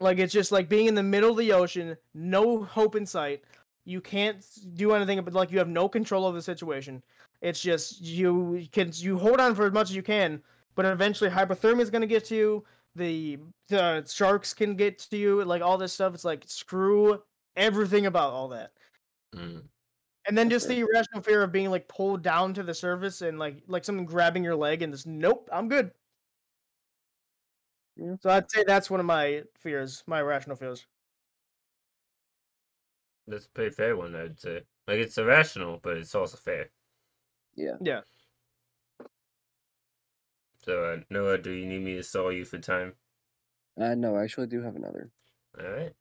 like 0.00 0.18
it's 0.18 0.32
just 0.32 0.52
like 0.52 0.68
being 0.68 0.86
in 0.86 0.94
the 0.94 1.02
middle 1.02 1.30
of 1.30 1.36
the 1.36 1.52
ocean, 1.52 1.96
no 2.14 2.62
hope 2.64 2.96
in 2.96 3.06
sight. 3.06 3.42
You 3.84 4.00
can't 4.00 4.44
do 4.74 4.92
anything, 4.92 5.20
but 5.22 5.34
like 5.34 5.50
you 5.50 5.58
have 5.58 5.68
no 5.68 5.88
control 5.88 6.26
of 6.26 6.34
the 6.34 6.42
situation. 6.42 7.02
It's 7.40 7.60
just 7.60 8.00
you 8.00 8.66
can 8.72 8.90
you 8.94 9.18
hold 9.18 9.40
on 9.40 9.54
for 9.54 9.66
as 9.66 9.72
much 9.72 9.90
as 9.90 9.96
you 9.96 10.02
can, 10.02 10.42
but 10.74 10.84
eventually 10.84 11.30
hypothermia 11.30 11.80
is 11.80 11.90
gonna 11.90 12.06
get 12.06 12.24
to 12.26 12.36
you. 12.36 12.64
The 12.94 13.38
the 13.68 14.04
sharks 14.06 14.54
can 14.54 14.76
get 14.76 14.98
to 14.98 15.16
you, 15.16 15.44
like 15.44 15.62
all 15.62 15.78
this 15.78 15.92
stuff. 15.92 16.14
It's 16.14 16.24
like 16.24 16.44
screw 16.46 17.22
everything 17.56 18.06
about 18.06 18.32
all 18.32 18.48
that. 18.48 18.72
Mm. 19.34 19.62
And 20.28 20.38
then 20.38 20.48
just 20.48 20.68
the 20.68 20.78
irrational 20.78 21.22
fear 21.22 21.42
of 21.42 21.50
being 21.50 21.70
like 21.70 21.88
pulled 21.88 22.22
down 22.22 22.54
to 22.54 22.62
the 22.62 22.74
surface 22.74 23.22
and 23.22 23.38
like 23.38 23.56
like 23.66 23.84
something 23.84 24.06
grabbing 24.06 24.44
your 24.44 24.54
leg 24.54 24.82
and 24.82 24.92
just 24.92 25.06
nope, 25.06 25.48
I'm 25.52 25.68
good. 25.68 25.90
Yeah. 27.96 28.16
So 28.20 28.30
I'd 28.30 28.50
say 28.50 28.64
that's 28.66 28.90
one 28.90 29.00
of 29.00 29.06
my 29.06 29.42
fears, 29.58 30.02
my 30.06 30.20
irrational 30.20 30.56
fears. 30.56 30.86
That's 33.26 33.46
a 33.46 33.50
pretty 33.50 33.74
fair 33.74 33.96
one, 33.96 34.14
I'd 34.14 34.38
say. 34.38 34.62
Like 34.86 34.98
it's 34.98 35.18
irrational, 35.18 35.78
but 35.82 35.96
it's 35.96 36.14
also 36.14 36.36
fair. 36.36 36.70
Yeah. 37.54 37.76
Yeah. 37.80 38.02
So 40.56 40.84
uh, 40.84 41.00
Noah, 41.10 41.36
do 41.36 41.50
you 41.50 41.66
need 41.66 41.82
me 41.82 41.96
to 41.96 42.02
stall 42.02 42.32
you 42.32 42.46
for 42.46 42.58
time? 42.58 42.94
Uh, 43.76 43.94
no, 43.94 44.16
I 44.16 44.24
actually 44.24 44.46
do 44.46 44.62
have 44.62 44.76
another. 44.76 45.10
All 45.58 45.70
right. 45.70 45.94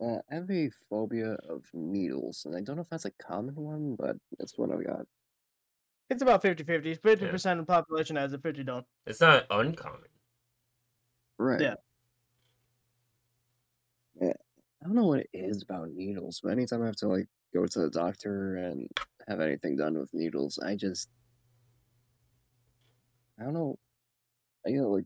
Uh, 0.00 0.18
I 0.30 0.34
have 0.34 0.50
a 0.50 0.70
phobia 0.90 1.34
of 1.48 1.64
needles, 1.72 2.44
and 2.44 2.56
I 2.56 2.60
don't 2.60 2.76
know 2.76 2.82
if 2.82 2.88
that's 2.88 3.04
a 3.04 3.10
common 3.12 3.54
one, 3.54 3.96
but 3.96 4.16
that's 4.38 4.58
one 4.58 4.72
I've 4.72 4.84
got. 4.84 5.06
It's 6.10 6.22
about 6.22 6.42
50-50. 6.42 7.00
50% 7.00 7.52
of 7.52 7.58
the 7.58 7.72
population 7.72 8.16
has 8.16 8.32
it, 8.32 8.42
50 8.42 8.64
don't. 8.64 8.86
It's 9.06 9.20
not 9.20 9.46
uncommon. 9.50 10.08
Right. 11.38 11.60
Yeah. 11.60 11.74
Yeah. 14.20 14.32
I 14.82 14.86
don't 14.86 14.94
know 14.94 15.06
what 15.06 15.20
it 15.20 15.30
is 15.32 15.62
about 15.62 15.90
needles, 15.90 16.40
but 16.42 16.52
anytime 16.52 16.82
I 16.82 16.86
have 16.86 16.96
to 16.96 17.08
like 17.08 17.26
go 17.52 17.66
to 17.66 17.78
the 17.80 17.90
doctor 17.90 18.56
and 18.56 18.88
have 19.28 19.40
anything 19.40 19.76
done 19.76 19.98
with 19.98 20.12
needles, 20.12 20.58
I 20.58 20.76
just 20.76 21.08
I 23.40 23.44
don't 23.44 23.54
know. 23.54 23.78
I 24.66 24.70
get 24.70 24.82
like 24.82 25.04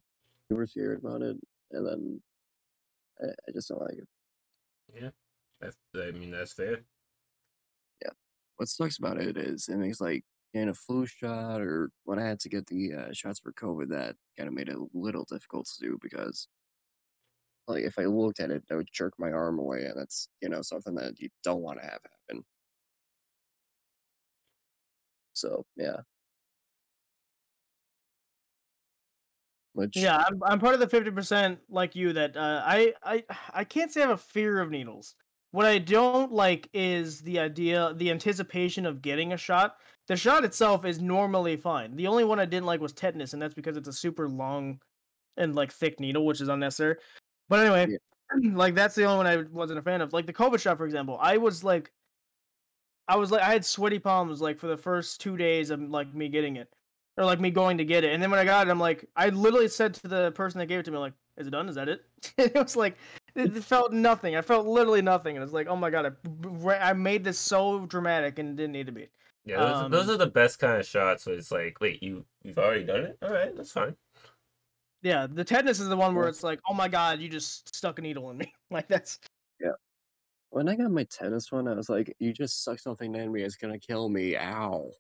super 0.50 0.66
scared 0.66 0.98
about 0.98 1.22
it, 1.22 1.36
and 1.72 1.86
then 1.86 2.22
I, 3.20 3.26
I 3.26 3.52
just 3.52 3.68
don't 3.68 3.80
like 3.80 3.98
it. 3.98 4.08
Yeah. 4.94 5.10
That's, 5.60 5.76
I 5.96 6.10
mean, 6.12 6.30
that's 6.30 6.52
fair. 6.52 6.82
Yeah. 8.02 8.10
What 8.56 8.68
sucks 8.68 8.98
about 8.98 9.20
it 9.20 9.36
is 9.36 9.68
it 9.68 9.76
makes 9.76 10.00
like 10.00 10.24
getting 10.52 10.68
a 10.70 10.74
flu 10.74 11.06
shot 11.06 11.60
or 11.60 11.90
when 12.04 12.18
I 12.18 12.26
had 12.26 12.40
to 12.40 12.48
get 12.48 12.66
the 12.66 12.94
uh, 12.94 13.12
shots 13.12 13.40
for 13.40 13.52
COVID, 13.52 13.88
that 13.90 14.16
kind 14.36 14.48
of 14.48 14.54
made 14.54 14.68
it 14.68 14.76
a 14.76 14.86
little 14.94 15.24
difficult 15.24 15.66
to 15.66 15.86
do 15.86 15.98
because 16.02 16.48
like 17.68 17.84
if 17.84 17.98
I 17.98 18.06
looked 18.06 18.40
at 18.40 18.50
it, 18.50 18.64
I 18.70 18.76
would 18.76 18.88
jerk 18.92 19.12
my 19.18 19.30
arm 19.30 19.58
away, 19.58 19.84
and 19.84 19.98
that's 19.98 20.28
you 20.40 20.48
know 20.48 20.62
something 20.62 20.94
that 20.94 21.20
you 21.20 21.28
don't 21.44 21.62
want 21.62 21.78
to 21.80 21.84
have 21.84 22.00
happen. 22.28 22.44
So 25.34 25.64
yeah. 25.76 25.98
Which 29.74 29.96
Yeah, 29.96 30.16
I'm, 30.16 30.42
I'm 30.42 30.58
part 30.58 30.74
of 30.74 30.80
the 30.80 30.88
50% 30.88 31.58
like 31.70 31.94
you 31.94 32.12
that 32.14 32.36
uh, 32.36 32.62
I, 32.64 32.94
I 33.04 33.22
I 33.52 33.64
can't 33.64 33.92
say 33.92 34.00
I 34.00 34.08
have 34.08 34.10
a 34.10 34.16
fear 34.16 34.60
of 34.60 34.70
needles. 34.70 35.14
What 35.52 35.66
I 35.66 35.78
don't 35.78 36.32
like 36.32 36.68
is 36.74 37.20
the 37.20 37.38
idea, 37.38 37.94
the 37.96 38.10
anticipation 38.10 38.86
of 38.86 39.00
getting 39.02 39.32
a 39.32 39.36
shot. 39.36 39.76
The 40.08 40.16
shot 40.16 40.42
itself 40.42 40.86
is 40.86 41.00
normally 41.00 41.56
fine. 41.56 41.94
The 41.94 42.06
only 42.06 42.24
one 42.24 42.40
I 42.40 42.46
didn't 42.46 42.64
like 42.66 42.80
was 42.80 42.94
tetanus, 42.94 43.34
and 43.34 43.42
that's 43.42 43.54
because 43.54 43.76
it's 43.76 43.88
a 43.88 43.92
super 43.92 44.26
long 44.26 44.80
and 45.36 45.54
like 45.54 45.70
thick 45.70 46.00
needle, 46.00 46.24
which 46.24 46.40
is 46.40 46.48
unnecessary. 46.48 46.96
But 47.50 47.60
anyway, 47.60 47.98
like 48.52 48.74
that's 48.74 48.94
the 48.94 49.04
only 49.04 49.18
one 49.18 49.26
I 49.26 49.44
wasn't 49.52 49.78
a 49.78 49.82
fan 49.82 50.00
of. 50.00 50.14
Like 50.14 50.26
the 50.26 50.32
COVID 50.32 50.60
shot, 50.60 50.78
for 50.78 50.86
example, 50.86 51.18
I 51.20 51.36
was 51.36 51.62
like, 51.62 51.92
I 53.06 53.16
was 53.16 53.30
like, 53.30 53.42
I 53.42 53.52
had 53.52 53.64
sweaty 53.64 53.98
palms 53.98 54.40
like 54.40 54.58
for 54.58 54.66
the 54.66 54.78
first 54.78 55.20
two 55.20 55.36
days 55.36 55.68
of 55.70 55.80
like 55.80 56.14
me 56.14 56.30
getting 56.30 56.56
it, 56.56 56.68
or 57.18 57.26
like 57.26 57.38
me 57.38 57.50
going 57.50 57.76
to 57.76 57.84
get 57.84 58.02
it, 58.02 58.14
and 58.14 58.22
then 58.22 58.30
when 58.30 58.40
I 58.40 58.46
got 58.46 58.66
it, 58.66 58.70
I'm 58.70 58.80
like, 58.80 59.04
I 59.14 59.28
literally 59.28 59.68
said 59.68 59.92
to 59.94 60.08
the 60.08 60.32
person 60.32 60.58
that 60.58 60.66
gave 60.66 60.80
it 60.80 60.84
to 60.86 60.90
me, 60.90 60.96
like, 60.96 61.14
"Is 61.36 61.46
it 61.46 61.50
done? 61.50 61.68
Is 61.68 61.74
that 61.74 61.90
it?" 61.90 62.00
it 62.38 62.54
was 62.54 62.76
like, 62.76 62.96
it 63.34 63.50
felt 63.62 63.92
nothing. 63.92 64.36
I 64.36 64.40
felt 64.40 64.66
literally 64.66 65.02
nothing, 65.02 65.36
and 65.36 65.44
it's 65.44 65.52
like, 65.52 65.66
oh 65.68 65.76
my 65.76 65.90
god, 65.90 66.14
I, 66.66 66.78
I 66.78 66.92
made 66.94 67.24
this 67.24 67.38
so 67.38 67.84
dramatic 67.84 68.38
and 68.38 68.48
it 68.48 68.56
didn't 68.56 68.72
need 68.72 68.86
to 68.86 68.92
be. 68.92 69.08
Yeah, 69.48 69.58
those, 69.58 69.86
those 69.88 70.08
Um, 70.08 70.10
are 70.10 70.16
the 70.18 70.26
best 70.30 70.58
kind 70.58 70.78
of 70.78 70.86
shots 70.86 71.26
where 71.26 71.36
it's 71.36 71.50
like, 71.50 71.80
wait, 71.80 72.02
you 72.02 72.26
you've 72.42 72.58
already 72.58 72.84
done 72.84 73.04
it? 73.04 73.18
All 73.22 73.30
right, 73.32 73.54
that's 73.56 73.72
fine. 73.72 73.96
Yeah, 75.02 75.26
the 75.28 75.44
tetanus 75.44 75.78
is 75.80 75.88
the 75.88 75.96
one 75.96 76.14
where 76.14 76.28
it's 76.28 76.42
like, 76.42 76.60
oh 76.68 76.74
my 76.74 76.88
god, 76.88 77.20
you 77.20 77.28
just 77.28 77.74
stuck 77.74 77.98
a 77.98 78.02
needle 78.02 78.30
in 78.30 78.38
me. 78.38 78.52
like 78.70 78.88
that's 78.88 79.18
Yeah. 79.60 79.72
when 80.50 80.68
I 80.68 80.76
got 80.76 80.90
my 80.92 81.04
tennis 81.04 81.52
one, 81.52 81.68
I 81.68 81.74
was 81.74 81.88
like, 81.90 82.14
"You 82.20 82.32
just 82.34 82.64
suck 82.64 82.78
something 82.80 83.14
in 83.14 83.32
me. 83.32 83.42
It's 83.42 83.56
gonna 83.56 83.80
kill 83.80 84.08
me. 84.10 84.36
Ow!" 84.38 84.92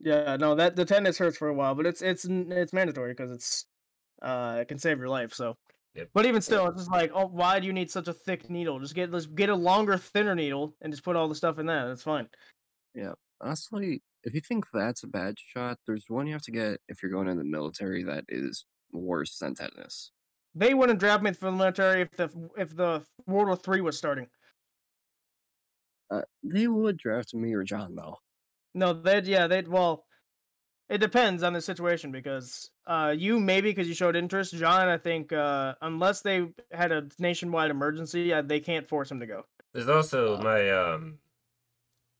Yeah, 0.00 0.36
no, 0.36 0.54
that 0.56 0.76
the 0.76 0.84
tetanus 0.84 1.18
hurts 1.18 1.38
for 1.38 1.48
a 1.48 1.54
while, 1.54 1.74
but 1.74 1.86
it's 1.86 2.02
it's 2.02 2.24
it's 2.24 2.72
mandatory 2.72 3.12
because 3.12 3.30
it's 3.30 3.66
uh 4.22 4.58
it 4.62 4.68
can 4.68 4.78
save 4.78 4.98
your 4.98 5.08
life. 5.08 5.32
So, 5.34 5.56
Yep. 5.94 6.10
but 6.14 6.26
even 6.26 6.42
still, 6.42 6.68
it's 6.68 6.78
just 6.82 6.90
like, 6.92 7.12
oh, 7.14 7.26
why 7.28 7.60
do 7.60 7.66
you 7.68 7.72
need 7.74 7.90
such 7.90 8.08
a 8.08 8.14
thick 8.14 8.50
needle? 8.50 8.80
Just 8.80 8.94
get 8.94 9.10
let's 9.12 9.26
get 9.26 9.50
a 9.50 9.56
longer, 9.56 9.98
thinner 9.98 10.34
needle 10.34 10.76
and 10.82 10.92
just 10.92 11.04
put 11.04 11.16
all 11.16 11.28
the 11.28 11.34
stuff 11.36 11.58
in 11.60 11.66
that. 11.66 11.86
That's 11.86 12.02
fine. 12.02 12.28
Honestly, 13.44 14.02
if 14.24 14.34
you 14.34 14.40
think 14.40 14.64
that's 14.72 15.04
a 15.04 15.06
bad 15.06 15.36
shot, 15.38 15.78
there's 15.86 16.06
one 16.08 16.26
you 16.26 16.32
have 16.32 16.42
to 16.42 16.50
get 16.50 16.80
if 16.88 17.02
you're 17.02 17.12
going 17.12 17.28
in 17.28 17.36
the 17.36 17.44
military 17.44 18.02
that 18.04 18.24
is 18.28 18.64
worse 18.90 19.36
than 19.38 19.54
tetanus. 19.54 20.12
They 20.54 20.72
wouldn't 20.72 20.98
draft 20.98 21.22
me 21.22 21.32
for 21.32 21.50
the 21.50 21.56
military 21.56 22.02
if 22.02 22.10
the 22.12 22.30
if 22.56 22.74
the 22.74 23.04
World 23.26 23.48
War 23.48 23.56
Three 23.56 23.80
was 23.82 23.98
starting. 23.98 24.28
Uh, 26.10 26.22
they 26.42 26.66
would 26.68 26.96
draft 26.96 27.34
me 27.34 27.52
or 27.54 27.64
John 27.64 27.94
though. 27.94 28.18
No, 28.74 28.92
they'd 28.92 29.26
yeah, 29.26 29.46
they'd 29.46 29.68
well, 29.68 30.06
it 30.88 30.98
depends 30.98 31.42
on 31.42 31.52
the 31.52 31.60
situation 31.60 32.12
because 32.12 32.70
uh 32.86 33.14
you 33.16 33.40
maybe 33.40 33.70
because 33.70 33.88
you 33.88 33.94
showed 33.94 34.16
interest. 34.16 34.54
John, 34.54 34.88
I 34.88 34.96
think 34.98 35.32
uh 35.32 35.74
unless 35.82 36.22
they 36.22 36.48
had 36.72 36.92
a 36.92 37.08
nationwide 37.18 37.70
emergency, 37.70 38.32
uh, 38.32 38.42
they 38.42 38.60
can't 38.60 38.88
force 38.88 39.10
him 39.10 39.20
to 39.20 39.26
go. 39.26 39.44
There's 39.72 39.88
also 39.88 40.36
Uh, 40.36 40.42
my 40.42 40.70
um, 40.70 41.18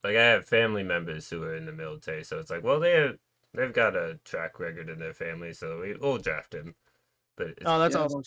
like 0.05 0.17
I 0.17 0.23
have 0.23 0.47
family 0.49 0.85
members 0.85 1.31
who 1.31 1.43
are 1.45 1.57
in 1.57 1.67
the 1.67 1.73
military, 1.73 2.25
so 2.25 2.39
it's 2.39 2.51
like, 2.51 2.63
well, 2.65 2.81
they 2.81 2.93
have, 2.93 3.19
they've 3.55 3.73
got 3.73 3.97
a 3.97 4.21
track 4.25 4.61
record 4.61 4.91
in 4.91 4.99
their 5.01 5.15
family, 5.15 5.53
so 5.55 5.81
we, 5.81 5.97
we'll 5.97 6.19
draft 6.19 6.55
him. 6.55 6.77
But 7.37 7.49
it's, 7.59 7.63
Oh, 7.65 7.79
that's 7.79 7.95
Yeah, 7.95 8.03
awesome. 8.05 8.23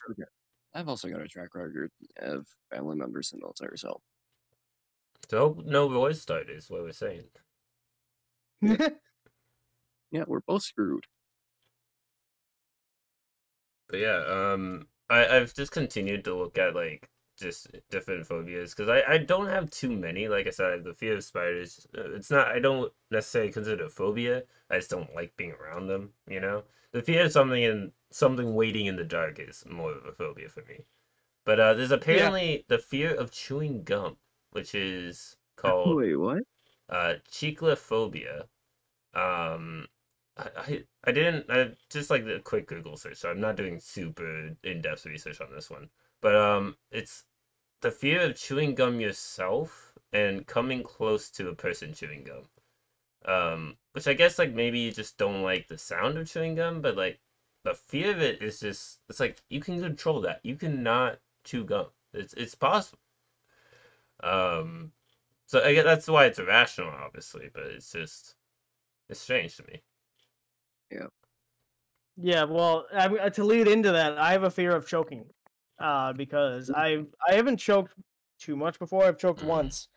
I've 0.74 0.90
also 0.90 1.10
got 1.10 1.22
a 1.22 1.28
track 1.28 1.56
record 1.56 1.92
of 2.18 2.48
family 2.72 2.96
members 2.96 3.32
in 3.32 3.40
the 3.40 3.46
military, 3.46 3.78
so 3.78 4.02
so 5.30 5.62
no 5.66 5.88
voice 5.90 6.22
start 6.22 6.50
is 6.50 6.70
what 6.70 6.82
we're 6.82 6.92
saying. 6.92 7.30
yeah, 8.62 8.78
we're 10.28 10.42
both 10.42 10.64
screwed. 10.64 11.06
But 13.88 14.00
yeah, 14.00 14.24
um, 14.26 14.90
I 15.10 15.28
I've 15.28 15.54
just 15.54 15.72
continued 15.72 16.24
to 16.26 16.36
look 16.36 16.58
at 16.58 16.76
like 16.76 17.10
just 17.38 17.68
different 17.90 18.26
phobias 18.28 18.74
because 18.76 18.90
I 18.90 19.02
I 19.14 19.18
don't 19.20 19.48
have 19.48 19.70
too 19.72 19.92
many. 19.92 20.28
Like 20.28 20.48
I 20.48 20.52
said, 20.52 20.68
I 20.68 20.72
have 20.74 20.84
the 20.84 20.94
fear 20.94 21.16
of 21.18 21.24
spiders. 21.24 21.88
Uh, 21.98 22.12
It's 22.16 22.32
not 22.32 22.48
I 22.50 22.60
don't 22.60 22.92
necessarily 23.12 23.52
consider 23.52 23.84
it 23.84 23.88
a 23.88 23.90
phobia. 23.90 24.44
I 24.70 24.78
just 24.78 24.90
don't 24.92 25.14
like 25.16 25.36
being 25.38 25.54
around 25.54 25.88
them. 25.88 26.14
You 26.28 26.40
know, 26.42 26.64
the 26.92 27.02
fear 27.02 27.26
of 27.26 27.32
something 27.32 27.62
in 27.64 27.92
something 28.12 28.56
waiting 28.56 28.86
in 28.88 28.96
the 28.98 29.04
dark 29.04 29.40
is 29.40 29.66
more 29.70 29.92
of 29.94 30.06
a 30.06 30.12
phobia 30.14 30.50
for 30.50 30.64
me. 30.66 30.86
But 31.46 31.60
uh, 31.60 31.74
there's 31.76 31.92
apparently 31.92 32.66
the 32.70 32.80
fear 32.80 33.14
of 33.16 33.32
chewing 33.32 33.84
gum, 33.84 34.18
which 34.52 34.76
is 34.76 35.38
called 35.58 35.98
Wait, 35.98 36.16
what? 36.16 36.44
uh 36.90 37.16
chiclophobia 37.30 38.48
um 39.14 39.88
I, 40.38 40.50
I 40.58 40.84
i 41.06 41.12
didn't 41.12 41.50
i 41.50 41.72
just 41.90 42.10
like 42.10 42.26
the 42.26 42.40
quick 42.44 42.68
google 42.68 42.98
search 42.98 43.18
so 43.18 43.30
i'm 43.32 43.42
not 43.42 43.56
doing 43.58 43.80
super 43.80 44.52
in-depth 44.64 45.06
research 45.06 45.42
on 45.42 45.52
this 45.54 45.70
one 45.70 45.90
but 46.28 46.36
um 46.36 46.76
it's 46.92 47.24
the 47.82 47.92
fear 47.92 48.22
of 48.22 48.36
chewing 48.36 48.76
gum 48.76 49.00
yourself 49.00 49.94
and 50.14 50.48
coming 50.48 50.84
close 50.84 51.30
to 51.32 51.50
a 51.50 51.56
person 51.56 51.94
chewing 51.94 52.26
gum. 52.26 52.44
Um 53.26 53.78
which 53.94 54.08
i 54.08 54.14
guess 54.14 54.40
like 54.40 54.54
maybe 54.54 54.80
you 54.80 54.92
just 54.92 55.18
don't 55.18 55.44
like 55.44 55.68
the 55.68 55.78
sound 55.78 56.18
of 56.18 56.30
chewing 56.30 56.56
gum 56.56 56.82
but 56.82 56.98
like 56.98 57.20
the 57.64 57.76
fear 57.76 58.12
of 58.12 58.22
it 58.22 58.42
is 58.42 58.60
just 58.62 59.00
it's 59.10 59.20
like 59.22 59.42
you 59.50 59.62
can 59.62 59.82
control 59.82 60.22
that. 60.22 60.42
You 60.44 60.56
cannot 60.58 61.20
chew 61.46 61.66
gum. 61.66 61.88
It's 62.14 62.34
it's 62.36 62.56
possible. 62.56 63.00
Um 64.24 64.92
so 65.48 65.64
I 65.64 65.74
guess 65.76 65.86
that's 65.86 66.08
why 66.10 66.26
it's 66.28 66.40
irrational, 66.40 66.92
obviously, 66.92 67.50
but 67.54 67.64
it's 67.66 67.92
just 67.92 68.36
It's 69.10 69.22
strange 69.22 69.58
to 69.58 69.64
me. 69.68 69.84
Yeah, 70.92 71.08
Yeah. 72.18 72.46
well, 72.46 72.88
I, 72.94 73.30
to 73.30 73.44
lead 73.44 73.68
into 73.68 73.92
that, 73.92 74.18
I 74.18 74.32
have 74.32 74.44
a 74.44 74.50
fear 74.52 74.76
of 74.76 74.88
choking, 74.88 75.26
uh, 75.80 76.14
because 76.14 76.70
I 76.70 77.06
I 77.28 77.34
haven't 77.36 77.58
choked 77.58 77.94
too 78.40 78.56
much 78.56 78.80
before. 78.80 79.04
I've 79.06 79.18
choked 79.18 79.42
Mm. 79.42 79.48
once, 79.48 79.88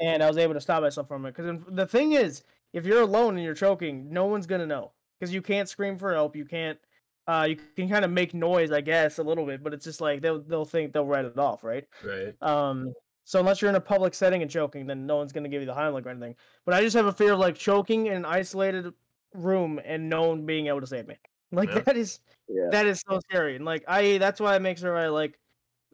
and 0.00 0.22
I 0.22 0.28
was 0.28 0.38
able 0.38 0.54
to 0.54 0.60
stop 0.60 0.82
myself 0.82 1.08
from 1.08 1.26
it. 1.26 1.34
Because 1.34 1.60
the 1.68 1.86
thing 1.86 2.12
is, 2.12 2.42
if 2.72 2.84
you're 2.86 3.02
alone 3.02 3.36
and 3.36 3.44
you're 3.44 3.54
choking, 3.54 4.10
no 4.12 4.26
one's 4.26 4.46
gonna 4.46 4.66
know 4.66 4.92
because 5.18 5.32
you 5.32 5.42
can't 5.42 5.68
scream 5.68 5.96
for 5.98 6.12
help. 6.12 6.34
You 6.36 6.44
can't. 6.44 6.78
Uh, 7.26 7.46
you 7.48 7.56
can 7.74 7.88
kind 7.88 8.04
of 8.04 8.10
make 8.10 8.34
noise, 8.34 8.70
I 8.70 8.82
guess, 8.82 9.18
a 9.18 9.22
little 9.22 9.46
bit, 9.46 9.62
but 9.62 9.72
it's 9.72 9.84
just 9.84 10.00
like 10.02 10.20
they'll 10.20 10.42
they'll 10.42 10.66
think 10.66 10.92
they'll 10.92 11.06
write 11.06 11.24
it 11.24 11.38
off, 11.38 11.64
right? 11.64 11.86
Right. 12.04 12.34
Um, 12.42 12.92
so 13.24 13.40
unless 13.40 13.62
you're 13.62 13.70
in 13.70 13.76
a 13.76 13.80
public 13.80 14.12
setting 14.12 14.42
and 14.42 14.50
choking, 14.50 14.86
then 14.86 15.06
no 15.06 15.16
one's 15.16 15.32
gonna 15.32 15.48
give 15.48 15.62
you 15.62 15.66
the 15.66 15.72
Heimlich 15.74 16.04
or 16.04 16.10
anything. 16.10 16.34
But 16.66 16.74
I 16.74 16.82
just 16.82 16.94
have 16.94 17.06
a 17.06 17.12
fear 17.12 17.32
of 17.32 17.38
like 17.38 17.54
choking 17.54 18.08
in 18.08 18.12
an 18.12 18.24
isolated 18.26 18.92
room 19.32 19.80
and 19.82 20.10
no 20.10 20.28
one 20.28 20.44
being 20.44 20.66
able 20.66 20.82
to 20.82 20.86
save 20.86 21.08
me. 21.08 21.16
Like 21.54 21.70
Yeah. 21.70 21.80
that 21.80 21.96
is 21.96 22.20
Yeah. 22.48 22.68
that 22.70 22.86
is 22.86 23.02
so 23.08 23.20
scary. 23.30 23.56
And 23.56 23.64
like 23.64 23.84
I 23.88 24.18
that's 24.18 24.40
why 24.40 24.56
it 24.56 24.60
makes 24.60 24.80
sure 24.80 24.96
I 24.96 25.08
like 25.08 25.38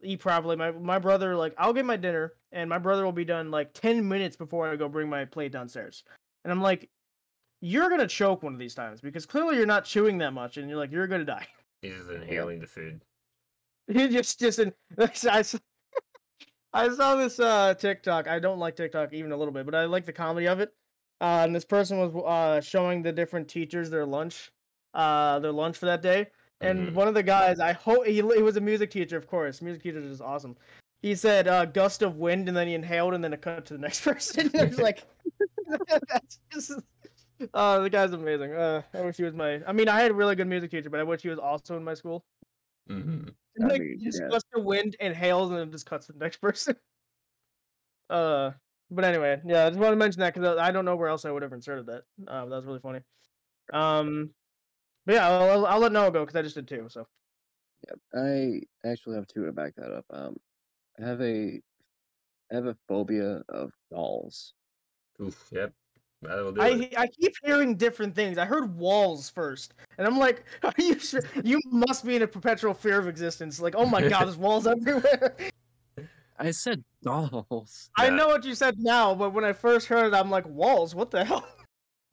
eat 0.03 0.19
properly. 0.19 0.55
My 0.55 0.71
my 0.71 0.99
brother 0.99 1.35
like 1.35 1.53
I'll 1.57 1.73
get 1.73 1.85
my 1.85 1.97
dinner 1.97 2.33
and 2.51 2.69
my 2.69 2.77
brother 2.77 3.05
will 3.05 3.11
be 3.11 3.25
done 3.25 3.51
like 3.51 3.73
ten 3.73 4.07
minutes 4.07 4.35
before 4.35 4.67
I 4.67 4.75
go 4.75 4.89
bring 4.89 5.09
my 5.09 5.25
plate 5.25 5.51
downstairs. 5.51 6.03
And 6.43 6.51
I'm 6.51 6.61
like, 6.61 6.89
you're 7.61 7.89
gonna 7.89 8.07
choke 8.07 8.43
one 8.43 8.53
of 8.53 8.59
these 8.59 8.75
times 8.75 9.01
because 9.01 9.25
clearly 9.25 9.57
you're 9.57 9.65
not 9.65 9.85
chewing 9.85 10.17
that 10.19 10.33
much 10.33 10.57
and 10.57 10.67
you're 10.69 10.79
like 10.79 10.91
you're 10.91 11.07
gonna 11.07 11.25
die. 11.25 11.47
He's 11.81 11.93
just 11.93 12.09
inhaling 12.09 12.59
the 12.59 12.67
food. 12.67 13.01
He 13.87 14.07
just 14.07 14.39
just 14.39 14.59
in, 14.59 14.73
I 16.73 16.89
saw 16.89 17.15
this 17.15 17.39
uh 17.39 17.73
TikTok. 17.73 18.27
I 18.27 18.39
don't 18.39 18.59
like 18.59 18.75
TikTok 18.75 19.13
even 19.13 19.31
a 19.31 19.37
little 19.37 19.53
bit, 19.53 19.65
but 19.65 19.75
I 19.75 19.85
like 19.85 20.05
the 20.05 20.13
comedy 20.13 20.47
of 20.47 20.59
it. 20.59 20.73
Uh, 21.19 21.41
and 21.43 21.55
this 21.55 21.65
person 21.65 21.99
was 21.99 22.15
uh 22.25 22.61
showing 22.61 23.01
the 23.03 23.11
different 23.11 23.47
teachers 23.47 23.89
their 23.89 24.05
lunch, 24.05 24.51
uh, 24.93 25.39
their 25.39 25.51
lunch 25.51 25.77
for 25.77 25.85
that 25.87 26.01
day. 26.01 26.27
And 26.59 26.89
Mhm. 26.89 26.93
one 26.93 27.07
of 27.07 27.13
the 27.15 27.23
guys, 27.23 27.59
I 27.59 27.71
hope 27.73 28.05
he, 28.05 28.13
he 28.15 28.21
was 28.21 28.55
a 28.57 28.61
music 28.61 28.91
teacher, 28.91 29.17
of 29.17 29.25
course. 29.27 29.61
Music 29.61 29.81
teacher 29.81 29.99
is 29.99 30.21
awesome. 30.21 30.55
He 31.01 31.15
said 31.15 31.47
uh, 31.47 31.65
gust 31.65 32.03
of 32.03 32.17
wind, 32.17 32.47
and 32.47 32.55
then 32.55 32.67
he 32.67 32.75
inhaled, 32.75 33.15
and 33.15 33.23
then 33.23 33.33
it 33.33 33.41
cut 33.41 33.65
to 33.65 33.73
the 33.73 33.79
next 33.79 34.01
person. 34.05 34.51
it 34.53 34.69
was 34.69 34.79
like, 34.79 35.03
that's 36.09 36.39
just. 36.51 36.73
Oh, 37.55 37.81
the 37.81 37.89
guy's 37.89 38.11
amazing. 38.11 38.53
Uh, 38.53 38.83
I 38.93 39.01
wish 39.01 39.17
he 39.17 39.23
was 39.23 39.33
my. 39.33 39.61
I 39.65 39.71
mean, 39.73 39.89
I 39.89 39.99
had 40.01 40.11
a 40.11 40.13
really 40.13 40.35
good 40.35 40.47
music 40.47 40.69
teacher, 40.69 40.91
but 40.91 40.99
I 40.99 41.03
wish 41.03 41.23
he 41.23 41.29
was 41.29 41.39
also 41.39 41.75
in 41.77 41.83
my 41.83 41.95
school. 41.95 42.23
Mm-hmm. 42.87 43.29
I 43.63 43.67
Like 43.67 43.81
mean, 43.81 43.99
just 43.99 44.21
yeah. 44.21 44.27
gust 44.29 44.45
of 44.53 44.63
wind 44.63 44.95
inhales 44.99 45.49
and 45.49 45.57
then 45.57 45.71
just 45.71 45.87
cuts 45.87 46.05
to 46.07 46.13
the 46.13 46.19
next 46.19 46.37
person. 46.41 46.75
Uh, 48.09 48.51
but 48.91 49.05
anyway, 49.05 49.41
yeah, 49.45 49.65
I 49.65 49.69
just 49.69 49.79
want 49.79 49.93
to 49.93 49.95
mention 49.97 50.19
that 50.19 50.33
because 50.35 50.57
I 50.57 50.71
don't 50.71 50.85
know 50.85 50.95
where 50.95 51.07
else 51.09 51.25
I 51.25 51.31
would 51.31 51.41
have 51.41 51.53
inserted 51.53 51.87
that. 51.87 52.03
Uh, 52.27 52.45
that 52.45 52.55
was 52.55 52.65
really 52.65 52.79
funny. 52.79 52.99
Um, 53.73 54.31
but 55.05 55.15
yeah, 55.15 55.27
I'll, 55.27 55.49
I'll, 55.49 55.65
I'll 55.65 55.79
let 55.79 55.91
Noah 55.91 56.11
go 56.11 56.21
because 56.21 56.35
I 56.35 56.41
just 56.41 56.55
did 56.55 56.67
two. 56.67 56.87
So 56.89 57.07
I 58.15 58.61
actually 58.85 59.15
have 59.15 59.27
two 59.27 59.45
to 59.45 59.51
back 59.51 59.75
that 59.75 59.91
up. 59.91 60.05
Um, 60.09 60.37
I 60.99 61.05
have 61.05 61.21
a, 61.21 61.61
I 62.51 62.55
have 62.55 62.65
a 62.65 62.75
phobia 62.87 63.43
of 63.49 63.71
dolls. 63.89 64.53
Oof. 65.21 65.49
Yep. 65.51 65.73
That'll 66.21 66.51
do 66.51 66.61
I 66.61 66.69
it. 66.69 66.97
I 66.97 67.07
keep 67.07 67.33
hearing 67.43 67.75
different 67.75 68.13
things. 68.13 68.37
I 68.37 68.45
heard 68.45 68.75
walls 68.77 69.29
first, 69.29 69.73
and 69.97 70.05
I'm 70.05 70.19
like, 70.19 70.45
are 70.63 70.73
you 70.77 70.99
sure? 70.99 71.21
You 71.43 71.59
must 71.65 72.05
be 72.05 72.15
in 72.15 72.21
a 72.21 72.27
perpetual 72.27 72.73
fear 72.73 72.99
of 72.99 73.07
existence. 73.07 73.59
Like, 73.59 73.73
oh 73.75 73.87
my 73.87 74.07
god, 74.07 74.25
there's 74.25 74.37
walls 74.37 74.67
everywhere. 74.67 75.35
I 76.37 76.51
said 76.51 76.83
dolls. 77.03 77.89
I 77.97 78.09
Yeah. 78.09 78.15
know 78.15 78.27
what 78.27 78.43
you 78.45 78.55
said 78.55 78.75
now, 78.77 79.15
but 79.15 79.31
when 79.31 79.43
I 79.43 79.53
first 79.53 79.87
heard 79.87 80.07
it, 80.07 80.13
I'm 80.13 80.29
like, 80.29 80.47
walls? 80.47 80.93
What 80.95 81.11
the 81.11 81.23
hell? 81.25 81.47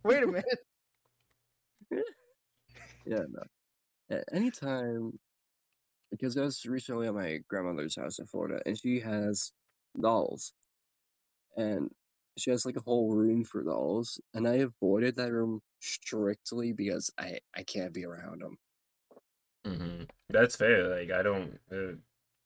Wait 0.04 0.22
a 0.22 0.26
minute. 0.26 0.44
Yeah, 3.08 3.24
no. 3.28 3.42
A- 4.10 4.34
Anytime, 4.34 5.20
because 6.10 6.36
I 6.38 6.42
was 6.42 6.66
recently 6.66 7.08
at 7.08 7.14
my 7.14 7.38
grandmother's 7.48 7.96
house 7.96 8.18
in 8.18 8.26
Florida, 8.26 8.62
and 8.66 8.78
she 8.78 9.00
has 9.00 9.52
dolls, 10.00 10.54
and 11.56 11.90
she 12.38 12.50
has 12.50 12.64
like 12.64 12.76
a 12.76 12.80
whole 12.82 13.14
room 13.14 13.44
for 13.44 13.62
dolls, 13.62 14.20
and 14.34 14.46
I 14.48 14.56
avoided 14.56 15.16
that 15.16 15.32
room 15.32 15.60
strictly 15.80 16.72
because 16.72 17.10
I 17.18 17.40
I 17.54 17.64
can't 17.64 17.92
be 17.94 18.04
around 18.04 18.42
them. 18.42 18.58
hmm 19.64 20.04
That's 20.28 20.56
fair. 20.56 20.88
Like 20.88 21.10
I 21.10 21.22
don't. 21.22 21.58
Uh, 21.70 21.96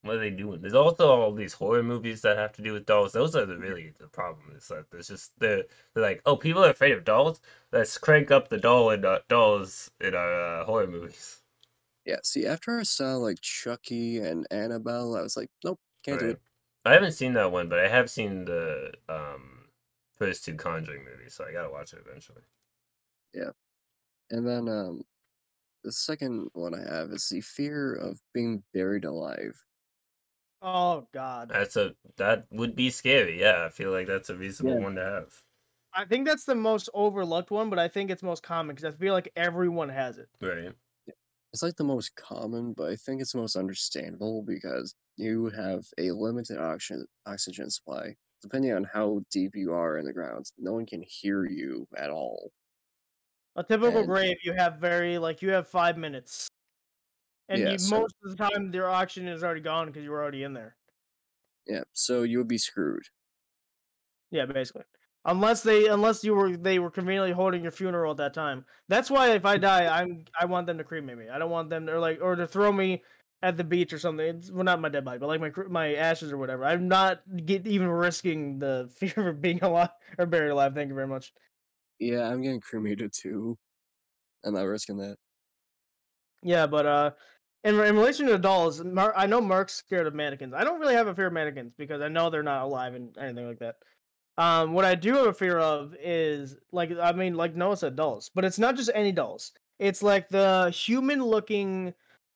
what 0.03 0.17
are 0.17 0.19
they 0.21 0.31
doing? 0.31 0.61
There's 0.61 0.75
also 0.75 1.09
all 1.09 1.33
these 1.33 1.55
horror 1.55 1.83
movies 1.83 2.23
that 2.23 2.37
have 2.37 2.53
to 2.55 2.63
do 2.63 2.73
with 2.73 2.87
dolls. 2.87 3.13
Those 3.13 3.37
are 3.37 3.47
the 3.47 3.57
really 3.57 3.95
the 3.99 4.09
problem. 4.09 4.55
Is 4.57 4.69
that 4.69 4.91
there's 4.91 5.09
just 5.09 5.39
they're, 5.39 5.65
they're 5.95 6.03
like, 6.03 6.23
oh, 6.27 6.37
people 6.37 6.65
are 6.65 6.71
afraid 6.71 6.93
of 6.93 7.05
dolls. 7.05 7.41
Let's 7.73 7.99
crank 7.99 8.31
up 8.31 8.49
the 8.49 8.59
doll 8.59 8.91
and 8.91 9.05
uh, 9.05 9.21
dolls 9.29 9.91
in 10.01 10.15
our 10.15 10.61
uh, 10.61 10.65
horror 10.65 10.87
movies. 10.89 11.43
Yeah, 12.05 12.19
see, 12.25 12.47
after 12.47 12.79
I 12.79 12.83
saw 12.83 13.17
like 13.17 13.41
Chucky 13.41 14.19
and 14.19 14.47
Annabelle, 14.51 15.17
I 15.17 15.23
was 15.23 15.37
like, 15.37 15.51
nope, 15.65 15.81
can't 16.05 16.19
do 16.19 16.31
it. 16.31 16.41
I 16.85 16.95
haven't 16.95 17.13
seen 17.13 17.35
that 17.35 17.53
one, 17.53 17.69
but 17.69 17.79
I 17.79 17.89
have 17.89 18.11
seen 18.11 18.45
the 18.45 18.93
um 19.09 19.69
first 20.19 20.45
two 20.45 20.57
Conjuring 20.57 21.05
movies, 21.05 21.35
so 21.35 21.45
I 21.45 21.53
gotta 21.53 21.71
watch 21.71 21.93
it 21.93 22.03
eventually. 22.05 22.43
Yeah, 23.35 23.51
and 24.31 24.47
then 24.47 24.69
um, 24.69 25.03
the 25.85 25.93
second 25.93 26.51
one 26.55 26.75
I 26.75 26.83
have 26.83 27.11
is 27.11 27.29
the 27.29 27.41
fear 27.41 27.95
of 27.95 28.21
being 28.35 28.63
buried 28.75 29.05
alive. 29.05 29.63
Oh 30.63 31.09
god. 31.13 31.49
That's 31.49 31.77
a 31.77 31.95
that 32.17 32.47
would 32.51 32.75
be 32.77 32.91
scary. 32.91 33.41
Yeah, 33.41 33.65
I 33.67 33.69
feel 33.71 33.91
like 33.91 34.07
that's 34.07 34.31
a 34.31 34.37
reasonable 34.37 34.79
Yeah. 34.79 34.85
one 34.85 34.95
to 34.97 35.05
have. 35.05 35.43
I 35.95 36.05
think 36.07 36.27
that's 36.27 36.45
the 36.45 36.55
most 36.55 36.89
overlooked 36.95 37.51
one, 37.51 37.69
but 37.69 37.79
I 37.79 37.89
think 37.89 38.11
it's 38.11 38.23
most 38.23 38.43
common 38.43 38.75
because 38.75 38.95
I 38.95 38.97
feel 38.97 39.13
like 39.13 39.31
everyone 39.37 39.89
has 39.91 40.19
it. 40.19 40.29
Right. 40.41 40.73
It's 41.53 41.63
like 41.63 41.77
the 41.77 41.85
most 41.85 42.15
common, 42.17 42.73
but 42.73 42.91
I 42.91 42.97
think 42.97 43.21
it's 43.21 43.35
most 43.35 43.57
understandable 43.57 44.43
because 44.43 44.95
you 45.17 45.51
have 45.51 45.85
a 45.99 46.11
limited 46.13 46.59
oxygen 46.59 47.07
oxygen 47.27 47.69
supply. 47.71 48.17
Depending 48.41 48.73
on 48.73 48.85
how 48.85 49.23
deep 49.31 49.55
you 49.55 49.73
are 49.75 49.99
in 49.99 50.07
the 50.07 50.13
ground, 50.13 50.51
no 50.59 50.73
one 50.73 50.87
can 50.87 51.03
hear 51.03 51.45
you 51.45 51.87
at 51.97 52.11
all. 52.11 52.53
A 53.57 53.63
typical 53.63 53.99
And- 53.99 54.07
grave, 54.09 54.37
you 54.45 54.55
have 54.55 54.79
very 54.79 55.19
like 55.19 55.43
you 55.43 55.51
have 55.51 55.69
five 55.69 55.99
minutes, 55.99 56.49
and 57.53 57.61
Yeah, 57.63 57.73
you, 57.73 57.79
so- 57.79 58.01
most 58.01 58.15
of 58.25 58.37
the 58.37 58.49
time 58.49 58.71
their 58.71 58.89
oxygen 58.89 59.29
is 59.29 59.45
already 59.45 59.61
gone 59.61 59.87
because 59.87 60.03
you 60.03 60.11
were 60.11 60.23
already 60.23 60.43
in 60.43 60.53
there. 60.55 60.77
Yeah, 61.67 61.83
so 61.93 62.23
you 62.23 62.39
would 62.39 62.49
be 62.49 62.59
screwed. 62.59 63.05
Yeah, 64.31 64.47
basically. 64.47 64.85
Unless 65.25 65.63
they 65.63 65.87
unless 65.87 66.25
you 66.25 66.35
were 66.35 66.57
they 66.57 66.81
were 66.81 66.91
conveniently 66.91 67.31
holding 67.31 67.63
your 67.63 67.71
funeral 67.71 68.11
at 68.11 68.17
that 68.17 68.35
time. 68.35 68.65
That's 68.89 69.09
why 69.09 69.31
if 69.35 69.45
I 69.45 69.57
die, 69.59 69.87
I'm 69.87 70.25
I 70.41 70.47
want 70.47 70.67
them 70.67 70.79
to 70.79 70.85
cremate 70.85 71.17
me. 71.19 71.29
I 71.29 71.39
don't 71.39 71.51
want 71.51 71.71
them 71.71 71.87
to 71.87 71.93
or 71.93 72.01
like 72.01 72.19
or 72.21 72.35
to 72.35 72.47
throw 72.47 72.73
me 72.73 73.05
at 73.41 73.57
the 73.57 73.63
beach 73.63 73.93
or 73.93 73.99
something. 74.01 74.27
It's, 74.27 74.51
well, 74.51 74.65
not 74.65 74.81
my 74.81 74.89
dead 74.89 75.05
body, 75.05 75.19
but 75.19 75.29
like 75.29 75.41
my 75.41 75.53
my 75.69 75.95
ashes 75.95 76.33
or 76.33 76.39
whatever. 76.39 76.65
I'm 76.65 76.89
not 76.89 77.23
get 77.47 77.69
even 77.69 77.87
risking 77.89 78.59
the 78.59 78.91
fear 78.97 79.29
of 79.29 79.41
being 79.41 79.63
alive 79.63 79.91
or 80.19 80.27
buried 80.27 80.51
alive. 80.51 80.75
Thank 80.75 80.89
you 80.89 80.95
very 80.97 81.07
much. 81.07 81.33
Yeah, 82.01 82.27
I'm 82.29 82.43
getting 82.43 82.61
cremated 82.61 83.13
too. 83.13 83.57
I'm 84.45 84.55
not 84.55 84.63
risking 84.63 84.97
that. 84.97 85.19
Yeah, 86.43 86.67
but 86.67 86.87
uh, 86.87 87.11
in, 87.65 87.79
in 87.81 87.97
relation 87.97 88.27
to 88.27 88.39
dolls, 88.39 88.83
Mar- 88.83 89.15
I 89.17 89.27
know 89.27 89.41
Mark's 89.41 89.75
scared 89.75 90.07
of 90.07 90.15
mannequins. 90.15 90.55
I 90.55 90.65
don't 90.65 90.81
really 90.81 90.95
have 90.95 91.07
a 91.07 91.15
fear 91.15 91.29
of 91.29 91.33
mannequins 91.33 91.73
because 91.77 92.01
I 92.01 92.09
know 92.09 92.31
they're 92.31 92.43
not 92.43 92.63
alive 92.63 92.95
and 92.95 93.17
anything 93.19 93.47
like 93.47 93.59
that. 93.61 93.77
Um, 94.39 94.73
what 94.73 94.85
I 94.85 94.95
do 94.95 95.15
have 95.15 95.27
a 95.27 95.35
fear 95.35 95.59
of 95.59 95.95
is 96.03 96.57
like 96.73 96.91
I 97.01 97.13
mean, 97.13 97.35
like 97.35 97.55
Noah 97.55 97.77
said, 97.77 97.97
dolls, 97.97 98.31
but 98.35 98.45
it's 98.45 98.59
not 98.59 98.77
just 98.77 98.91
any 98.95 99.13
dolls. 99.13 99.53
It's 99.79 100.03
like 100.03 100.29
the 100.29 100.71
human-looking, 100.71 101.93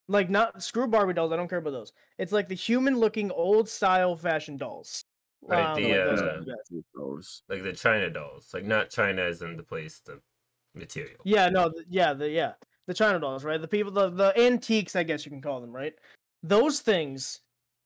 like 0.09 0.29
not 0.29 0.63
screw 0.63 0.87
Barbie 0.87 1.15
dolls. 1.15 1.33
I 1.33 1.37
don't 1.37 1.49
care 1.49 1.59
about 1.59 1.71
those. 1.71 1.93
It's 2.19 2.33
like 2.33 2.49
the 2.49 2.55
human-looking, 2.55 3.31
old-style 3.31 4.17
fashion 4.17 4.57
dolls. 4.57 5.05
Right, 5.43 5.65
Um, 5.65 5.83
the, 5.83 5.89
like 5.91 6.49
uh. 6.49 6.81
Those. 6.95 7.43
Like 7.49 7.63
the 7.63 7.73
China 7.73 8.11
dolls. 8.11 8.51
Like 8.53 8.65
not 8.65 8.91
China 8.91 9.23
as 9.23 9.43
in 9.43 9.57
the 9.57 9.63
place, 9.63 10.01
the 10.05 10.21
material. 10.75 11.21
Yeah, 11.25 11.49
no, 11.49 11.73
yeah, 11.89 12.13
the 12.13 12.29
yeah, 12.29 12.53
the 12.87 12.95
China 12.95 13.19
dolls, 13.19 13.45
right? 13.45 13.61
The 13.61 13.69
people, 13.69 13.93
the 13.93 14.11
the 14.11 14.39
antiques, 14.39 14.97
I 14.97 15.03
guess 15.03 15.25
you 15.25 15.31
can 15.31 15.41
call 15.41 15.61
them, 15.61 15.75
right? 15.75 15.95
Those 16.43 16.81
things 16.81 17.41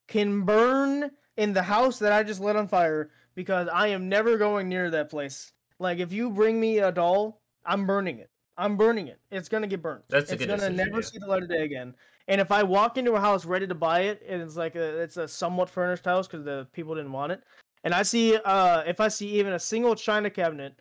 can 0.08 0.42
burn 0.42 1.10
in 1.36 1.52
the 1.52 1.62
house 1.62 1.98
that 2.00 2.12
I 2.12 2.22
just 2.22 2.40
lit 2.40 2.56
on 2.56 2.68
fire 2.68 3.10
because 3.34 3.68
I 3.72 3.88
am 3.88 4.08
never 4.08 4.36
going 4.36 4.68
near 4.68 4.90
that 4.90 5.10
place. 5.10 5.52
Like, 5.78 5.98
if 5.98 6.12
you 6.12 6.30
bring 6.30 6.60
me 6.60 6.78
a 6.78 6.92
doll, 6.92 7.40
I'm 7.64 7.86
burning 7.86 8.18
it. 8.18 8.30
I'm 8.58 8.76
burning 8.76 9.08
it. 9.08 9.18
It's 9.30 9.48
gonna 9.48 9.66
get 9.66 9.80
burnt. 9.80 10.04
That's 10.08 10.30
a 10.30 10.34
it's 10.34 10.44
gonna 10.44 10.56
decision, 10.56 10.76
never 10.76 10.96
yeah. 10.96 11.00
see 11.00 11.18
the 11.18 11.26
light 11.26 11.42
of 11.42 11.48
day 11.48 11.64
again. 11.64 11.94
And 12.28 12.40
if 12.40 12.52
I 12.52 12.62
walk 12.62 12.98
into 12.98 13.14
a 13.14 13.20
house 13.20 13.46
ready 13.46 13.66
to 13.66 13.74
buy 13.74 14.00
it, 14.00 14.22
and 14.28 14.42
it's 14.42 14.56
like 14.56 14.74
a 14.74 14.98
it's 15.00 15.16
a 15.16 15.26
somewhat 15.26 15.70
furnished 15.70 16.04
house 16.04 16.26
because 16.26 16.44
the 16.44 16.68
people 16.72 16.94
didn't 16.94 17.12
want 17.12 17.32
it, 17.32 17.42
and 17.84 17.94
I 17.94 18.02
see 18.02 18.36
uh 18.36 18.82
if 18.86 19.00
I 19.00 19.08
see 19.08 19.28
even 19.28 19.54
a 19.54 19.58
single 19.58 19.94
china 19.94 20.28
cabinet, 20.28 20.78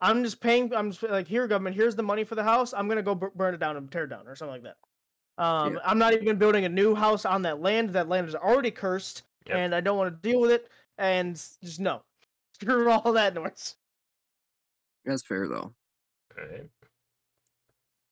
I'm 0.00 0.22
just 0.22 0.40
paying. 0.40 0.72
I'm 0.74 0.90
just 0.92 1.02
like, 1.02 1.26
here, 1.26 1.46
government. 1.48 1.74
Here's 1.76 1.96
the 1.96 2.02
money 2.02 2.24
for 2.24 2.34
the 2.34 2.44
house. 2.44 2.72
I'm 2.72 2.88
gonna 2.88 3.02
go 3.02 3.14
bur- 3.14 3.32
burn 3.34 3.54
it 3.54 3.58
down 3.58 3.76
and 3.76 3.90
tear 3.90 4.04
it 4.04 4.08
down 4.10 4.26
or 4.28 4.36
something 4.36 4.62
like 4.62 4.74
that. 4.74 5.42
Um, 5.42 5.74
Yeah. 5.74 5.80
I'm 5.84 5.98
not 5.98 6.14
even 6.14 6.36
building 6.38 6.64
a 6.64 6.68
new 6.68 6.94
house 6.94 7.24
on 7.24 7.42
that 7.42 7.60
land. 7.60 7.90
That 7.90 8.08
land 8.08 8.28
is 8.28 8.34
already 8.34 8.70
cursed, 8.70 9.22
Yep. 9.46 9.56
and 9.56 9.74
I 9.74 9.80
don't 9.80 9.96
want 9.98 10.14
to 10.14 10.28
deal 10.28 10.40
with 10.40 10.50
it. 10.50 10.68
And 10.98 11.34
just 11.36 11.80
no, 11.80 12.02
screw 12.54 12.90
all 12.90 13.12
that 13.12 13.34
noise. 13.34 13.76
That's 15.04 15.22
fair 15.22 15.48
though. 15.48 15.74
Alright. 16.38 16.68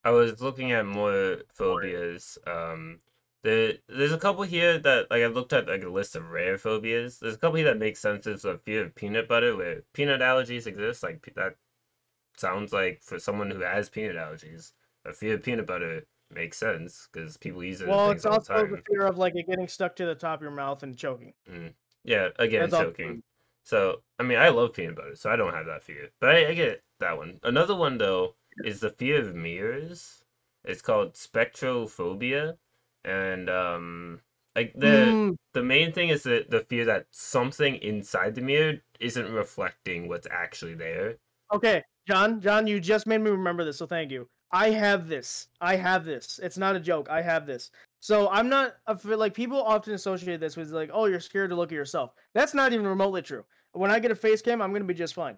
I 0.04 0.10
was 0.10 0.40
looking 0.40 0.70
at 0.72 0.86
more 0.86 1.38
phobias. 1.52 2.38
Um, 2.46 3.00
there, 3.42 3.74
there's 3.88 4.12
a 4.12 4.18
couple 4.18 4.42
here 4.44 4.78
that 4.78 5.10
like 5.10 5.22
I 5.22 5.26
looked 5.26 5.52
at 5.52 5.66
like 5.68 5.82
a 5.82 5.88
list 5.88 6.14
of 6.16 6.30
rare 6.30 6.58
phobias. 6.58 7.18
There's 7.18 7.34
a 7.34 7.38
couple 7.38 7.56
here 7.56 7.66
that 7.66 7.78
make 7.78 7.96
sense. 7.96 8.24
There's 8.24 8.44
a 8.44 8.58
fear 8.58 8.84
of 8.84 8.94
peanut 8.94 9.28
butter, 9.28 9.56
where 9.56 9.82
peanut 9.92 10.20
allergies 10.20 10.66
exist. 10.66 11.02
Like 11.02 11.28
that 11.34 11.56
sounds 12.38 12.72
like 12.72 13.02
for 13.02 13.18
someone 13.18 13.50
who 13.50 13.60
has 13.60 13.88
peanut 13.90 14.16
allergies, 14.16 14.72
a 15.04 15.12
fear 15.12 15.34
of 15.34 15.42
peanut 15.42 15.66
butter 15.66 16.06
makes 16.30 16.58
sense 16.58 17.08
because 17.12 17.36
people 17.36 17.62
use 17.64 17.80
it. 17.80 17.88
Well, 17.88 18.10
it's 18.10 18.24
the 18.24 18.30
also 18.30 18.66
the 18.66 18.76
time. 18.76 18.82
fear 18.86 19.06
of 19.06 19.16
like 19.16 19.34
it 19.34 19.46
getting 19.46 19.68
stuck 19.68 19.96
to 19.96 20.04
the 20.06 20.14
top 20.14 20.40
of 20.40 20.42
your 20.42 20.50
mouth 20.50 20.82
and 20.82 20.96
choking. 20.96 21.34
Yeah, 22.04 22.28
again, 22.38 22.70
That's 22.70 22.76
choking. 22.78 23.22
So, 23.64 24.02
I 24.18 24.22
mean, 24.22 24.38
I 24.38 24.48
love 24.48 24.72
peanut 24.74 24.96
butter, 24.96 25.16
so 25.16 25.30
I 25.30 25.36
don't 25.36 25.52
have 25.54 25.66
that 25.66 25.82
fear. 25.82 26.10
But 26.20 26.30
I, 26.36 26.48
I 26.50 26.54
get 26.54 26.84
that 27.00 27.16
one. 27.18 27.40
Another 27.42 27.74
one, 27.74 27.98
though, 27.98 28.36
is 28.62 28.80
the 28.80 28.90
fear 28.90 29.20
of 29.20 29.34
mirrors. 29.34 30.24
It's 30.64 30.82
called 30.82 31.14
spectrophobia. 31.14 32.58
And, 33.04 33.50
um, 33.50 34.20
like, 34.54 34.78
the 34.78 35.18
Mm, 35.20 35.36
the 35.52 35.62
main 35.62 35.92
thing 35.92 36.10
is 36.10 36.22
that 36.24 36.50
the 36.50 36.60
fear 36.60 36.84
that 36.84 37.06
something 37.10 37.76
inside 37.76 38.34
the 38.34 38.42
mirror 38.42 38.74
isn't 39.00 39.32
reflecting 39.32 40.06
what's 40.06 40.26
actually 40.30 40.74
there. 40.74 41.18
okay, 41.52 41.82
John, 42.06 42.40
John, 42.40 42.66
you 42.66 42.80
just 42.80 43.06
made 43.06 43.20
me 43.20 43.30
remember 43.30 43.64
this, 43.64 43.78
so 43.78 43.86
thank 43.86 44.10
you. 44.10 44.28
I 44.52 44.70
have 44.70 45.08
this. 45.08 45.48
I 45.60 45.76
have 45.76 46.04
this. 46.04 46.38
It's 46.42 46.56
not 46.56 46.76
a 46.76 46.80
joke. 46.80 47.08
I 47.10 47.20
have 47.20 47.46
this. 47.46 47.70
So 48.00 48.28
I'm 48.30 48.48
not 48.48 48.76
like 49.04 49.34
people 49.34 49.60
often 49.60 49.94
associate 49.94 50.38
this 50.38 50.56
with 50.56 50.70
like, 50.70 50.90
oh, 50.92 51.06
you're 51.06 51.18
scared 51.18 51.50
to 51.50 51.56
look 51.56 51.72
at 51.72 51.76
yourself. 51.76 52.12
That's 52.34 52.54
not 52.54 52.72
even 52.72 52.86
remotely 52.86 53.22
true. 53.22 53.44
When 53.72 53.90
I 53.90 53.98
get 53.98 54.12
a 54.12 54.16
face 54.16 54.40
cam, 54.40 54.62
I'm 54.62 54.72
gonna 54.72 54.84
be 54.84 54.94
just 54.94 55.14
fine. 55.14 55.36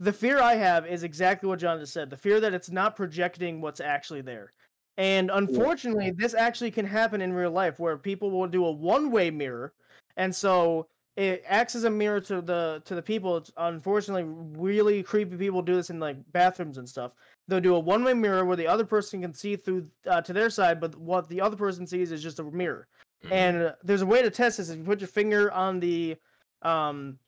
The 0.00 0.12
fear 0.12 0.40
I 0.40 0.54
have 0.54 0.86
is 0.86 1.02
exactly 1.02 1.48
what 1.48 1.60
John 1.60 1.80
just 1.80 1.94
said. 1.94 2.10
The 2.10 2.16
fear 2.16 2.40
that 2.40 2.52
it's 2.52 2.70
not 2.70 2.96
projecting 2.96 3.60
what's 3.60 3.80
actually 3.80 4.20
there. 4.20 4.52
And 4.98 5.30
unfortunately, 5.32 6.10
this 6.10 6.34
actually 6.34 6.70
can 6.70 6.84
happen 6.84 7.22
in 7.22 7.32
real 7.32 7.50
life 7.50 7.78
where 7.80 7.96
people 7.96 8.30
will 8.30 8.46
do 8.46 8.66
a 8.66 8.70
one-way 8.70 9.30
mirror. 9.30 9.72
And 10.16 10.34
so 10.34 10.88
it 11.16 11.44
acts 11.46 11.74
as 11.74 11.84
a 11.84 11.90
mirror 11.90 12.20
to 12.20 12.40
the 12.40 12.82
to 12.84 12.94
the 12.94 13.02
people. 13.02 13.36
It's 13.36 13.52
unfortunately 13.56 14.24
really 14.26 15.02
creepy 15.02 15.36
people 15.36 15.60
do 15.60 15.74
this 15.74 15.90
in 15.90 16.00
like 16.00 16.16
bathrooms 16.32 16.78
and 16.78 16.88
stuff. 16.88 17.14
They'll 17.48 17.60
do 17.60 17.74
a 17.74 17.78
one-way 17.78 18.14
mirror 18.14 18.44
where 18.44 18.56
the 18.56 18.66
other 18.66 18.84
person 18.84 19.20
can 19.20 19.34
see 19.34 19.56
through 19.56 19.88
uh, 20.06 20.22
to 20.22 20.32
their 20.32 20.48
side, 20.48 20.80
but 20.80 20.96
what 20.96 21.28
the 21.28 21.40
other 21.40 21.56
person 21.56 21.86
sees 21.86 22.12
is 22.12 22.22
just 22.22 22.38
a 22.38 22.44
mirror. 22.44 22.88
Mhm. 23.24 23.32
And 23.32 23.62
uh, 23.62 23.72
there's 23.82 24.02
a 24.02 24.06
way 24.06 24.22
to 24.22 24.30
test 24.30 24.56
this. 24.56 24.70
If 24.70 24.78
you 24.78 24.84
put 24.84 25.00
your 25.00 25.08
finger 25.08 25.52
on 25.52 25.80
the 25.80 26.16
um 26.62 27.18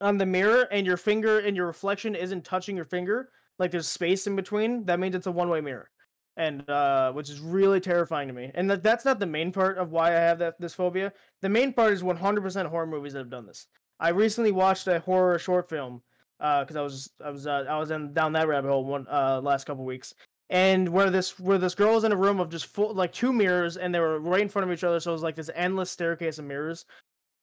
on 0.00 0.16
the 0.18 0.26
mirror 0.26 0.62
and 0.72 0.86
your 0.86 0.96
finger 0.96 1.40
and 1.40 1.56
your 1.56 1.66
reflection 1.66 2.14
isn't 2.14 2.44
touching 2.44 2.76
your 2.76 2.84
finger, 2.86 3.30
like 3.58 3.70
there's 3.70 3.88
space 3.88 4.26
in 4.26 4.34
between, 4.34 4.84
that 4.86 4.98
means 4.98 5.14
it's 5.14 5.26
a 5.28 5.32
one-way 5.32 5.60
mirror. 5.60 5.90
And 6.36 6.68
uh 6.70 7.12
which 7.12 7.28
is 7.28 7.40
really 7.40 7.80
terrifying 7.80 8.28
to 8.28 8.34
me. 8.34 8.50
And 8.54 8.70
that, 8.70 8.82
that's 8.82 9.04
not 9.04 9.18
the 9.18 9.26
main 9.26 9.52
part 9.52 9.78
of 9.78 9.92
why 9.92 10.08
I 10.08 10.20
have 10.20 10.38
that 10.38 10.60
this 10.60 10.74
phobia. 10.74 11.12
The 11.42 11.48
main 11.48 11.72
part 11.72 11.92
is 11.92 12.02
100% 12.02 12.66
horror 12.66 12.86
movies 12.86 13.12
that 13.12 13.20
have 13.20 13.30
done 13.30 13.46
this. 13.46 13.66
I 14.00 14.08
recently 14.08 14.52
watched 14.52 14.86
a 14.88 15.00
horror 15.00 15.38
short 15.38 15.68
film 15.68 16.02
because 16.38 16.76
I 16.76 16.82
was 16.82 17.10
I 17.24 17.30
was 17.30 17.46
uh, 17.46 17.64
I 17.68 17.78
was 17.78 17.90
in 17.90 18.12
down 18.12 18.32
that 18.32 18.48
rabbit 18.48 18.68
hole 18.68 18.84
one 18.84 19.06
uh 19.10 19.40
last 19.42 19.64
couple 19.64 19.84
weeks. 19.84 20.14
And 20.50 20.88
where 20.88 21.08
this 21.08 21.38
where 21.38 21.58
this 21.58 21.74
girl 21.74 21.94
was 21.94 22.04
in 22.04 22.12
a 22.12 22.16
room 22.16 22.40
of 22.40 22.50
just 22.50 22.66
full 22.66 22.92
like 22.94 23.12
two 23.12 23.32
mirrors 23.32 23.76
and 23.76 23.94
they 23.94 24.00
were 24.00 24.20
right 24.20 24.42
in 24.42 24.48
front 24.48 24.68
of 24.68 24.72
each 24.72 24.84
other, 24.84 25.00
so 25.00 25.10
it 25.10 25.14
was 25.14 25.22
like 25.22 25.36
this 25.36 25.50
endless 25.54 25.90
staircase 25.90 26.38
of 26.38 26.44
mirrors. 26.44 26.84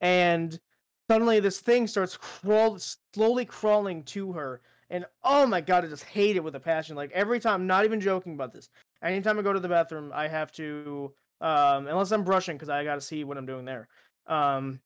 And 0.01 0.59
suddenly 1.09 1.39
this 1.39 1.59
thing 1.59 1.87
starts 1.87 2.17
crawl 2.17 2.77
slowly 3.13 3.45
crawling 3.45 4.03
to 4.03 4.33
her 4.33 4.61
and 4.89 5.05
oh 5.23 5.45
my 5.45 5.61
god 5.61 5.85
i 5.85 5.87
just 5.87 6.03
hate 6.03 6.35
it 6.35 6.43
with 6.43 6.55
a 6.55 6.59
passion. 6.59 6.95
Like 6.95 7.11
every 7.11 7.39
time 7.39 7.67
not 7.67 7.85
even 7.85 7.99
joking 7.99 8.33
about 8.33 8.53
this. 8.53 8.69
Anytime 9.03 9.39
i 9.39 9.41
go 9.41 9.53
to 9.53 9.59
the 9.59 9.69
bathroom 9.69 10.11
i 10.13 10.27
have 10.27 10.51
to 10.53 11.13
um 11.41 11.87
unless 11.87 12.11
i'm 12.11 12.23
brushing 12.23 12.55
because 12.55 12.69
i 12.69 12.83
gotta 12.83 13.01
see 13.01 13.23
what 13.23 13.37
i'm 13.37 13.45
doing 13.45 13.65
there. 13.65 13.87
Um 14.27 14.79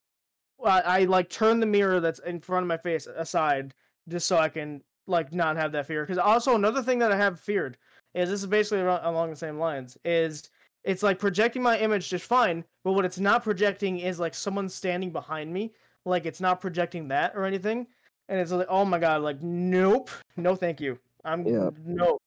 I, 0.63 0.81
I 0.81 1.03
like 1.05 1.29
turn 1.29 1.59
the 1.59 1.65
mirror 1.65 1.99
that's 1.99 2.19
in 2.19 2.39
front 2.39 2.63
of 2.63 2.67
my 2.67 2.77
face 2.77 3.07
aside 3.07 3.73
just 4.07 4.27
so 4.27 4.37
i 4.37 4.49
can 4.49 4.81
like 5.07 5.33
not 5.33 5.57
have 5.57 5.73
that 5.73 5.87
fear. 5.87 6.03
Because 6.03 6.17
also 6.17 6.55
another 6.55 6.81
thing 6.81 6.99
that 6.99 7.11
i 7.11 7.17
have 7.17 7.39
feared 7.39 7.77
is 8.13 8.29
this 8.29 8.41
is 8.41 8.47
basically 8.47 8.81
along 8.81 9.29
the 9.29 9.35
same 9.35 9.57
lines 9.57 9.97
is 10.05 10.49
it's 10.83 11.03
like 11.03 11.17
projecting 11.17 11.63
my 11.63 11.77
image 11.79 12.09
just 12.09 12.25
fine 12.25 12.63
but 12.83 12.91
what 12.91 13.05
it's 13.05 13.19
not 13.19 13.43
projecting 13.43 13.99
is 13.99 14.19
like 14.19 14.33
someone 14.33 14.69
standing 14.69 15.11
behind 15.11 15.51
me. 15.51 15.73
Like 16.05 16.25
it's 16.25 16.41
not 16.41 16.59
projecting 16.59 17.07
that 17.07 17.33
or 17.35 17.45
anything 17.45 17.87
and 18.29 18.39
it's 18.39 18.51
like 18.51 18.67
oh 18.69 18.85
my 18.85 18.99
god 18.99 19.21
like 19.21 19.41
nope. 19.41 20.09
No 20.37 20.55
thank 20.55 20.81
you. 20.81 20.99
I'm 21.25 21.45
Yeah. 21.45 21.69
no. 21.85 22.17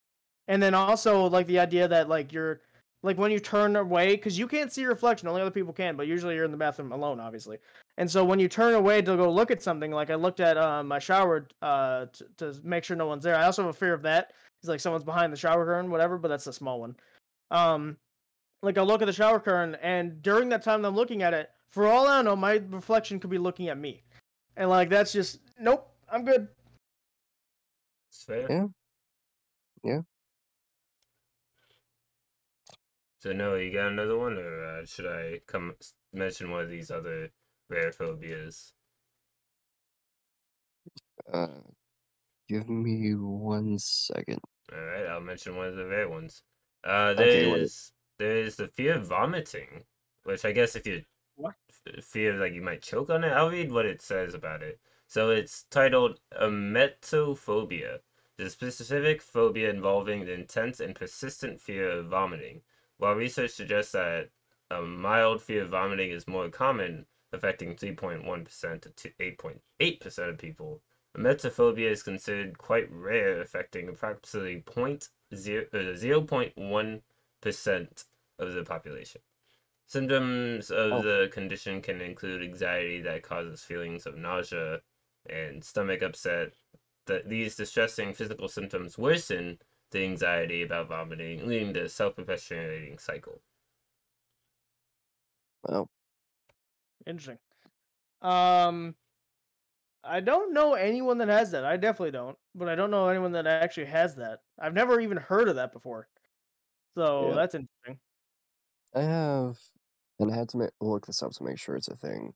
And 0.47 0.61
then 0.63 0.73
also 0.73 1.27
like 1.27 1.47
the 1.47 1.59
idea 1.59 1.87
that 1.87 2.07
like 2.09 2.31
you're 2.31 2.61
like 3.03 3.17
when 3.17 3.31
you 3.31 3.39
turn 3.39 3.75
away 3.75 4.15
because 4.15 4.37
you 4.39 4.47
can't 4.47 4.71
see 4.71 4.81
your 4.81 4.89
reflection 4.91 5.27
only 5.27 5.41
other 5.41 5.51
people 5.51 5.71
can 5.73 5.95
but 5.95 6.07
usually 6.07 6.35
you're 6.35 6.45
in 6.45 6.51
the 6.51 6.57
bathroom 6.57 6.91
alone 6.91 7.19
obviously. 7.19 7.57
And 7.97 8.09
so 8.09 8.23
when 8.23 8.39
you 8.39 8.47
turn 8.47 8.73
away 8.73 9.01
to 9.01 9.15
go 9.17 9.31
look 9.31 9.51
at 9.51 9.61
something 9.61 9.91
like 9.91 10.09
i 10.09 10.15
looked 10.15 10.39
at 10.39 10.57
uh, 10.57 10.83
my 10.83 10.99
shower 10.99 11.47
uh, 11.61 12.05
t- 12.13 12.25
to 12.37 12.53
make 12.63 12.83
sure 12.83 12.95
no 12.97 13.07
one's 13.07 13.23
there. 13.23 13.35
I 13.35 13.45
also 13.45 13.63
have 13.63 13.75
a 13.75 13.77
fear 13.77 13.93
of 13.93 14.01
that 14.03 14.33
it's 14.61 14.69
like 14.69 14.79
someone's 14.79 15.03
behind 15.03 15.31
the 15.31 15.37
shower 15.37 15.65
curtain 15.65 15.91
whatever 15.91 16.17
but 16.17 16.29
that's 16.29 16.47
a 16.47 16.53
small 16.53 16.79
one. 16.79 16.95
Um 17.51 17.97
like 18.63 18.77
i 18.77 18.81
look 18.81 19.01
at 19.01 19.05
the 19.05 19.13
shower 19.13 19.39
curtain 19.39 19.75
and 19.83 20.21
during 20.23 20.49
that 20.49 20.63
time 20.63 20.81
that 20.81 20.87
i'm 20.87 20.95
looking 20.95 21.21
at 21.21 21.33
it 21.33 21.51
for 21.69 21.85
all 21.87 22.07
i 22.07 22.21
know 22.23 22.35
my 22.35 22.61
reflection 22.69 23.19
could 23.19 23.29
be 23.29 23.37
looking 23.37 23.67
at 23.69 23.77
me 23.77 24.01
and 24.57 24.69
like 24.69 24.89
that's 24.89 25.13
just 25.13 25.39
nope 25.59 25.87
i'm 26.11 26.25
good 26.25 26.49
It's 28.09 28.23
fair. 28.23 28.47
Yeah. 28.49 28.67
Yeah. 29.83 30.01
So, 33.19 33.31
Noah, 33.33 33.61
you 33.61 33.73
got 33.73 33.91
another 33.91 34.17
one, 34.17 34.37
or 34.37 34.65
uh, 34.65 34.85
should 34.85 35.05
I 35.07 35.41
come 35.47 35.75
mention 36.13 36.49
one 36.51 36.63
of 36.63 36.69
these 36.69 36.91
other 36.91 37.29
rare 37.69 37.91
phobias? 37.91 38.73
Uh, 41.31 41.47
give 42.47 42.69
me 42.69 43.13
one 43.15 43.77
second. 43.79 44.39
All 44.71 44.79
right, 44.79 45.05
I'll 45.07 45.21
mention 45.21 45.55
one 45.55 45.67
of 45.67 45.75
the 45.75 45.85
rare 45.85 46.09
ones. 46.09 46.41
Uh, 46.83 47.13
Okay, 47.17 47.47
what 47.47 47.57
there's 47.57 47.91
there's 48.17 48.55
the 48.55 48.67
fear 48.67 48.95
of 48.95 49.07
vomiting, 49.07 49.83
which 50.23 50.45
I 50.45 50.51
guess 50.51 50.75
if 50.75 50.85
you 50.87 51.03
What? 51.37 51.55
like 52.15 52.53
you 52.53 52.61
might 52.61 52.81
choke 52.81 53.09
on 53.09 53.23
it, 53.23 53.31
I'll 53.31 53.51
read 53.51 53.71
what 53.71 53.85
it 53.85 54.01
says 54.01 54.33
about 54.33 54.63
it. 54.63 54.79
So 55.07 55.29
it's 55.29 55.63
titled 55.69 56.19
emetophobia, 56.33 57.99
the 58.37 58.49
specific 58.49 59.21
phobia 59.21 59.69
involving 59.69 60.25
the 60.25 60.33
intense 60.33 60.79
and 60.79 60.95
persistent 60.95 61.61
fear 61.61 61.89
of 61.89 62.07
vomiting. 62.07 62.61
While 62.97 63.13
research 63.13 63.51
suggests 63.51 63.91
that 63.91 64.31
a 64.71 64.81
mild 64.81 65.41
fear 65.41 65.61
of 65.61 65.69
vomiting 65.69 66.11
is 66.11 66.27
more 66.27 66.49
common, 66.49 67.05
affecting 67.31 67.75
3.1% 67.75 68.95
to 68.95 69.09
8.8% 69.11 70.29
of 70.29 70.37
people, 70.37 70.81
emetophobia 71.15 71.91
is 71.91 72.03
considered 72.03 72.57
quite 72.57 72.91
rare, 72.91 73.39
affecting 73.39 73.87
approximately 73.87 74.63
0.0, 74.65 75.07
uh, 75.31 75.95
0.1% 75.95 78.05
of 78.39 78.53
the 78.53 78.63
population. 78.63 79.21
Symptoms 79.87 80.69
of 80.71 80.97
Oh. 80.97 81.03
the 81.03 81.29
condition 81.33 81.81
can 81.81 81.99
include 82.01 82.43
anxiety 82.43 83.01
that 83.01 83.23
causes 83.23 83.63
feelings 83.63 84.05
of 84.05 84.15
nausea 84.17 84.81
and 85.29 85.63
stomach 85.63 86.01
upset. 86.03 86.53
That 87.05 87.27
these 87.29 87.55
distressing 87.55 88.13
physical 88.13 88.49
symptoms 88.49 88.97
worsen 88.97 89.59
the 89.91 90.03
anxiety 90.03 90.61
about 90.61 90.89
vomiting, 90.89 91.47
leading 91.47 91.73
to 91.75 91.83
a 91.85 91.89
self-perpetuating 91.89 92.99
cycle. 92.99 93.41
Well, 95.63 95.89
Interesting. 97.05 97.39
Um, 98.21 98.95
I 100.03 100.19
don't 100.21 100.53
know 100.53 100.73
anyone 100.73 101.17
that 101.19 101.27
has 101.27 101.51
that. 101.51 101.65
I 101.65 101.77
definitely 101.77 102.11
don't, 102.11 102.37
but 102.55 102.69
I 102.69 102.75
don't 102.75 102.91
know 102.91 103.07
anyone 103.09 103.31
that 103.33 103.47
actually 103.47 103.87
has 103.87 104.15
that. 104.15 104.43
I've 104.57 104.73
never 104.73 104.99
even 104.99 105.17
heard 105.17 105.49
of 105.49 105.55
that 105.55 105.71
before. 105.73 106.09
So 106.95 107.33
Yeah. 107.33 107.35
that's 107.35 107.55
interesting. 107.55 108.01
I 108.93 109.01
have, 109.03 109.59
and 110.19 110.31
I 110.31 110.35
had 110.35 110.49
to 110.49 110.57
ma- 110.57 110.69
look 110.81 111.07
this 111.07 111.23
up 111.23 111.31
to 111.33 111.43
make 111.43 111.59
sure 111.59 111.75
it's 111.75 111.87
a 111.87 111.95
thing. 111.95 112.35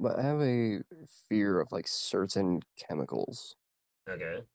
But 0.00 0.18
I 0.18 0.22
have 0.22 0.40
a 0.42 0.82
fear 1.28 1.60
of 1.60 1.72
like 1.72 1.88
certain 1.88 2.62
chemicals. 2.76 3.56
Okay. 4.08 4.46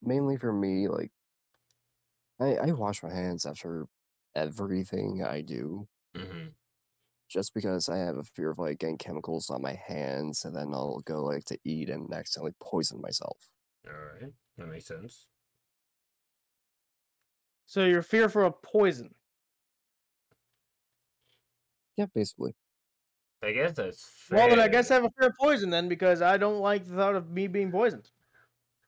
Mainly 0.00 0.38
for 0.38 0.52
me, 0.54 0.88
like 0.88 1.12
I, 2.40 2.56
I 2.56 2.72
wash 2.72 3.02
my 3.02 3.12
hands 3.12 3.44
after 3.46 3.88
everything 4.34 5.22
I 5.22 5.42
do. 5.42 5.88
hmm 6.14 6.48
just 7.28 7.54
because 7.54 7.88
I 7.88 7.98
have 7.98 8.16
a 8.16 8.24
fear 8.24 8.50
of 8.50 8.58
like 8.58 8.78
getting 8.78 8.98
chemicals 8.98 9.50
on 9.50 9.62
my 9.62 9.74
hands 9.74 10.44
and 10.44 10.54
then 10.54 10.72
I'll 10.72 11.00
go 11.00 11.24
like 11.24 11.44
to 11.46 11.58
eat 11.64 11.88
and 11.90 12.12
accidentally 12.12 12.54
poison 12.60 13.00
myself. 13.00 13.50
All 13.86 13.92
right, 13.94 14.32
that 14.58 14.66
makes 14.66 14.86
sense. 14.86 15.28
So 17.66 17.84
you're 17.84 18.02
fearful 18.02 18.46
of 18.46 18.62
poison. 18.62 19.14
Yeah, 21.96 22.06
basically. 22.14 22.54
I 23.42 23.52
guess 23.52 23.72
that's 23.72 24.04
fair. 24.04 24.38
Well, 24.38 24.48
then 24.50 24.60
I 24.60 24.68
guess 24.68 24.90
I 24.90 24.94
have 24.94 25.04
a 25.04 25.10
fear 25.18 25.28
of 25.28 25.36
poison 25.38 25.70
then 25.70 25.88
because 25.88 26.20
I 26.22 26.36
don't 26.36 26.58
like 26.60 26.84
the 26.84 26.94
thought 26.94 27.14
of 27.14 27.30
me 27.30 27.46
being 27.46 27.70
poisoned. 27.70 28.10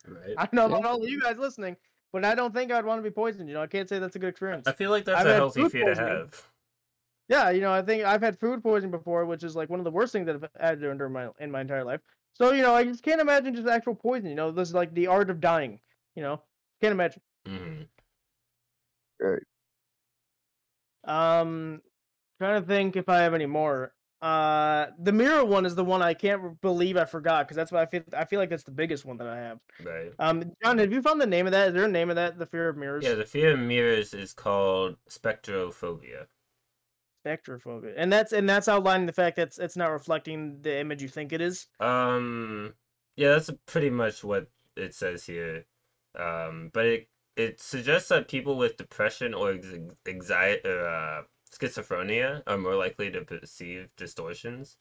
Right. 0.06 0.34
I 0.36 0.46
don't 0.46 0.54
know 0.54 0.66
Yeah. 0.68 0.78
about 0.78 0.84
all 0.84 1.02
of 1.02 1.08
you 1.08 1.20
guys 1.20 1.38
listening, 1.38 1.76
but 2.12 2.24
I 2.24 2.34
don't 2.34 2.52
think 2.52 2.72
I'd 2.72 2.84
want 2.84 2.98
to 2.98 3.02
be 3.02 3.12
poisoned. 3.14 3.48
You 3.48 3.54
know, 3.54 3.62
I 3.62 3.66
can't 3.66 3.88
say 3.88 3.98
that's 3.98 4.16
a 4.16 4.18
good 4.18 4.28
experience. 4.30 4.68
I 4.68 4.72
feel 4.72 4.90
like 4.90 5.04
that's 5.04 5.20
I've 5.20 5.28
a 5.28 5.34
healthy 5.34 5.62
food 5.62 5.72
fear 5.72 5.94
to 5.94 5.94
have. 5.94 6.50
Yeah, 7.28 7.50
you 7.50 7.60
know, 7.60 7.72
I 7.72 7.82
think 7.82 8.04
I've 8.04 8.22
had 8.22 8.38
food 8.40 8.62
poisoning 8.62 8.90
before, 8.90 9.26
which 9.26 9.44
is 9.44 9.54
like 9.54 9.68
one 9.68 9.80
of 9.80 9.84
the 9.84 9.90
worst 9.90 10.12
things 10.12 10.26
that 10.26 10.36
I've 10.36 10.50
had 10.60 10.80
during 10.80 11.12
my 11.12 11.30
in 11.38 11.50
my 11.50 11.60
entire 11.60 11.84
life. 11.84 12.00
So 12.32 12.52
you 12.52 12.62
know, 12.62 12.74
I 12.74 12.84
just 12.84 13.02
can't 13.02 13.20
imagine 13.20 13.54
just 13.54 13.68
actual 13.68 13.94
poison. 13.94 14.28
You 14.30 14.34
know, 14.34 14.50
this 14.50 14.68
is 14.68 14.74
like 14.74 14.94
the 14.94 15.08
art 15.08 15.28
of 15.30 15.40
dying. 15.40 15.80
You 16.14 16.22
know, 16.22 16.42
can't 16.80 16.92
imagine. 16.92 17.22
hmm 17.46 17.82
Um, 21.04 21.82
trying 22.38 22.60
to 22.60 22.66
think 22.66 22.96
if 22.96 23.08
I 23.08 23.18
have 23.18 23.34
any 23.34 23.46
more. 23.46 23.92
Uh, 24.20 24.86
the 24.98 25.12
mirror 25.12 25.44
one 25.44 25.64
is 25.64 25.76
the 25.76 25.84
one 25.84 26.02
I 26.02 26.12
can't 26.12 26.60
believe 26.60 26.96
I 26.96 27.04
forgot 27.04 27.46
because 27.46 27.56
that's 27.56 27.70
what 27.70 27.82
I 27.82 27.86
feel. 27.86 28.02
I 28.16 28.24
feel 28.24 28.40
like 28.40 28.50
that's 28.50 28.64
the 28.64 28.72
biggest 28.72 29.04
one 29.04 29.16
that 29.18 29.28
I 29.28 29.36
have. 29.36 29.60
Right. 29.84 30.12
Um, 30.18 30.52
John, 30.62 30.78
have 30.78 30.92
you 30.92 31.02
found 31.02 31.20
the 31.20 31.26
name 31.26 31.46
of 31.46 31.52
that? 31.52 31.68
Is 31.68 31.74
there 31.74 31.84
a 31.84 31.88
name 31.88 32.10
of 32.10 32.16
that? 32.16 32.38
The 32.38 32.46
fear 32.46 32.68
of 32.68 32.76
mirrors. 32.76 33.04
Yeah, 33.04 33.14
the 33.14 33.24
fear 33.24 33.52
of 33.52 33.60
mirrors 33.60 34.14
is 34.14 34.32
called 34.32 34.96
spectrophobia. 35.08 36.26
Spectrophobia, 37.24 37.94
and 37.96 38.12
that's 38.12 38.32
and 38.32 38.48
that's 38.48 38.66
outlining 38.66 39.06
the 39.06 39.12
fact 39.12 39.36
that 39.36 39.48
it's, 39.48 39.58
it's 39.58 39.76
not 39.76 39.92
reflecting 39.92 40.62
the 40.62 40.80
image 40.80 41.00
you 41.00 41.08
think 41.08 41.32
it 41.32 41.40
is. 41.40 41.66
Um, 41.78 42.74
yeah, 43.16 43.30
that's 43.30 43.50
pretty 43.66 43.90
much 43.90 44.24
what 44.24 44.48
it 44.76 44.94
says 44.94 45.24
here. 45.24 45.64
Um, 46.18 46.70
but 46.72 46.86
it 46.86 47.08
it 47.36 47.60
suggests 47.60 48.08
that 48.08 48.26
people 48.26 48.56
with 48.56 48.76
depression 48.76 49.32
or 49.32 49.52
ex- 49.52 49.66
anxiety 50.08 50.68
or 50.68 50.88
uh, 50.88 51.22
schizophrenia 51.50 52.42
are 52.46 52.58
more 52.58 52.76
likely 52.76 53.10
to 53.10 53.22
perceive 53.22 53.88
distortions. 53.96 54.76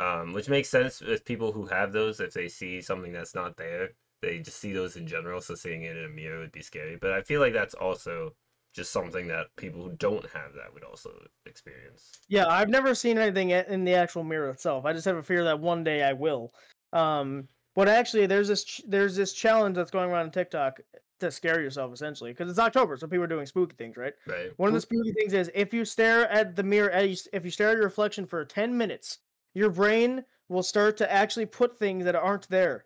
Um, 0.00 0.32
which 0.32 0.48
makes 0.48 0.70
sense 0.70 1.02
with 1.02 1.24
people 1.24 1.52
who 1.52 1.66
have 1.66 1.92
those. 1.92 2.18
If 2.18 2.32
they 2.32 2.48
see 2.48 2.80
something 2.80 3.12
that's 3.12 3.34
not 3.34 3.58
there, 3.58 3.90
they 4.22 4.38
just 4.38 4.58
see 4.58 4.72
those 4.72 4.96
in 4.96 5.06
general. 5.06 5.42
So 5.42 5.54
seeing 5.54 5.82
it 5.82 5.98
in 5.98 6.04
a 6.06 6.08
mirror 6.08 6.38
would 6.38 6.50
be 6.52 6.62
scary. 6.62 6.96
But 6.96 7.12
I 7.12 7.20
feel 7.22 7.40
like 7.40 7.52
that's 7.52 7.74
also 7.74 8.34
just 8.74 8.90
something 8.90 9.28
that 9.28 9.54
people 9.56 9.82
who 9.82 9.92
don't 9.96 10.24
have 10.30 10.54
that 10.54 10.72
would 10.72 10.82
also 10.82 11.10
experience. 11.44 12.10
Yeah, 12.28 12.46
I've 12.46 12.70
never 12.70 12.94
seen 12.94 13.18
anything 13.18 13.50
in 13.50 13.84
the 13.84 13.94
actual 13.94 14.24
mirror 14.24 14.48
itself. 14.48 14.86
I 14.86 14.94
just 14.94 15.04
have 15.04 15.16
a 15.16 15.22
fear 15.22 15.44
that 15.44 15.60
one 15.60 15.84
day 15.84 16.02
I 16.02 16.14
will. 16.14 16.54
Um, 16.94 17.48
but 17.74 17.88
actually, 17.88 18.26
there's 18.26 18.48
this 18.48 18.64
ch- 18.64 18.82
there's 18.86 19.14
this 19.14 19.32
challenge 19.34 19.76
that's 19.76 19.90
going 19.90 20.10
around 20.10 20.24
on 20.26 20.30
TikTok 20.30 20.80
to 21.22 21.30
scare 21.30 21.60
yourself 21.60 21.92
essentially 21.92 22.32
because 22.32 22.50
it's 22.50 22.58
October, 22.58 22.96
so 22.96 23.06
people 23.06 23.24
are 23.24 23.28
doing 23.28 23.46
spooky 23.46 23.74
things, 23.76 23.96
right? 23.96 24.14
Right. 24.26 24.50
One 24.56 24.68
of 24.68 24.74
the 24.74 24.80
spooky 24.80 25.12
things 25.12 25.32
is 25.32 25.50
if 25.54 25.72
you 25.72 25.84
stare 25.84 26.28
at 26.30 26.54
the 26.54 26.62
mirror, 26.62 26.90
if 26.90 27.44
you 27.44 27.50
stare 27.50 27.70
at 27.70 27.76
your 27.76 27.84
reflection 27.84 28.26
for 28.26 28.44
10 28.44 28.76
minutes, 28.76 29.18
your 29.54 29.70
brain 29.70 30.24
will 30.48 30.62
start 30.62 30.96
to 30.98 31.12
actually 31.12 31.46
put 31.46 31.78
things 31.78 32.04
that 32.04 32.14
aren't 32.14 32.48
there 32.48 32.84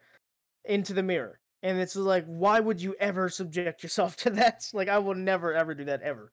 into 0.64 0.93
the 0.93 1.03
mirror. 1.03 1.41
And 1.62 1.78
it's 1.78 1.97
like, 1.97 2.24
why 2.26 2.61
would 2.61 2.80
you 2.80 2.95
ever 3.01 3.28
subject 3.28 3.82
yourself 3.82 4.16
to 4.18 4.30
that? 4.30 4.68
Like, 4.72 4.89
I 4.89 4.99
will 4.99 5.14
never, 5.14 5.53
ever 5.53 5.74
do 5.74 5.84
that 5.84 6.03
ever. 6.03 6.32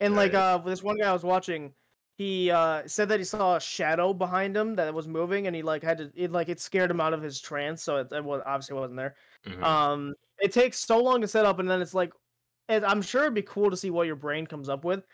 And 0.00 0.16
like, 0.16 0.34
uh, 0.34 0.58
this 0.58 0.82
one 0.82 0.98
guy 0.98 1.08
I 1.08 1.12
was 1.12 1.22
watching, 1.22 1.72
he 2.16 2.50
uh 2.50 2.82
said 2.86 3.08
that 3.08 3.18
he 3.18 3.24
saw 3.24 3.56
a 3.56 3.60
shadow 3.60 4.12
behind 4.12 4.56
him 4.56 4.74
that 4.76 4.92
was 4.94 5.08
moving, 5.08 5.46
and 5.46 5.56
he 5.56 5.62
like 5.62 5.82
had 5.82 5.98
to, 5.98 6.12
it 6.14 6.30
like 6.32 6.48
it 6.48 6.60
scared 6.60 6.90
him 6.90 7.00
out 7.00 7.12
of 7.12 7.22
his 7.22 7.40
trance. 7.40 7.82
So 7.82 7.96
it, 7.98 8.12
it 8.12 8.24
was 8.24 8.42
obviously 8.46 8.76
wasn't 8.76 8.96
there. 8.96 9.14
Mhm. 9.46 9.62
Um, 9.62 10.14
it 10.40 10.52
takes 10.52 10.78
so 10.78 11.02
long 11.02 11.20
to 11.20 11.28
set 11.28 11.44
up, 11.44 11.58
and 11.58 11.68
then 11.70 11.80
it's 11.82 11.94
like, 11.94 12.12
and 12.68 12.84
I'm 12.84 13.02
sure 13.02 13.22
it'd 13.22 13.34
be 13.34 13.42
cool 13.42 13.70
to 13.70 13.76
see 13.76 13.90
what 13.90 14.06
your 14.06 14.16
brain 14.16 14.46
comes 14.46 14.68
up 14.68 14.84
with, 14.84 15.04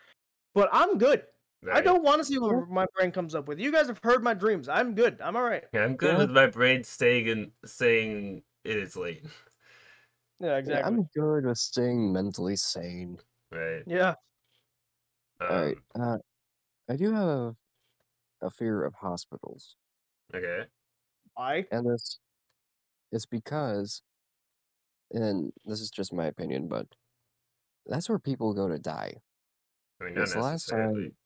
but 0.54 0.68
I'm 0.72 0.98
good. 0.98 1.24
I 1.70 1.82
don't 1.82 2.02
want 2.02 2.20
to 2.20 2.24
see 2.24 2.38
what 2.38 2.70
my 2.70 2.86
brain 2.96 3.12
comes 3.12 3.34
up 3.34 3.46
with. 3.46 3.60
You 3.60 3.70
guys 3.70 3.86
have 3.88 4.00
heard 4.02 4.22
my 4.24 4.32
dreams. 4.32 4.66
I'm 4.66 4.94
good. 4.94 5.20
I'm 5.20 5.36
all 5.36 5.42
right. 5.42 5.64
Yeah, 5.74 5.84
I'm 5.84 5.94
good 5.94 6.12
Yeah. 6.12 6.18
with 6.18 6.30
my 6.30 6.46
brain 6.46 6.82
staying 6.84 7.28
and 7.28 7.50
saying 7.66 8.42
it 8.64 8.76
is 8.76 8.96
late. 8.96 9.24
Yeah, 10.40 10.52
Yeah, 10.52 10.56
exactly. 10.56 10.82
I'm 10.94 11.02
good 11.14 11.44
with 11.44 11.58
staying 11.58 12.14
mentally 12.14 12.56
sane. 12.56 13.18
Right. 13.52 13.82
Yeah. 13.86 14.14
Alright. 15.42 15.76
Um, 15.94 16.02
Uh, 16.02 16.18
I 16.90 16.96
do 16.96 17.12
have 17.14 17.54
a 18.42 18.50
fear 18.50 18.82
of 18.84 18.94
hospitals. 18.94 19.76
okay. 20.34 20.64
I. 21.38 21.64
And 21.70 21.88
this 21.88 22.18
it's 23.12 23.26
because 23.26 24.02
and 25.12 25.52
this 25.64 25.80
is 25.80 25.90
just 25.90 26.12
my 26.12 26.26
opinion, 26.26 26.66
but 26.66 26.86
that's 27.86 28.08
where 28.08 28.18
people 28.18 28.54
go 28.54 28.66
to 28.68 28.78
die. 28.78 29.14
I 30.00 30.04
mean, 30.04 30.14
not 30.14 30.22
Because 30.22 30.36
last 30.36 30.68
necessarily. 30.68 31.02
time 31.04 31.16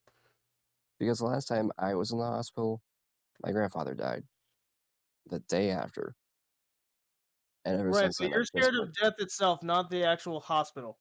because 0.99 1.19
the 1.19 1.27
last 1.27 1.47
time 1.47 1.71
I 1.79 1.95
was 1.95 2.13
in 2.13 2.19
the 2.19 2.25
hospital, 2.25 2.83
my 3.43 3.51
grandfather 3.53 3.95
died 3.95 4.25
the 5.31 5.41
day 5.41 5.71
after. 5.71 6.15
And 7.65 7.81
ever 7.81 7.89
Right, 7.89 8.03
since 8.03 8.19
but 8.19 8.25
then, 8.25 8.31
you're 8.33 8.41
I've 8.41 8.43
just 8.43 8.53
scared 8.55 8.75
been- 8.75 8.83
of 8.83 8.95
death 8.95 9.15
itself, 9.19 9.63
not 9.63 9.89
the 9.89 10.05
actual 10.05 10.41
hospital. 10.41 10.99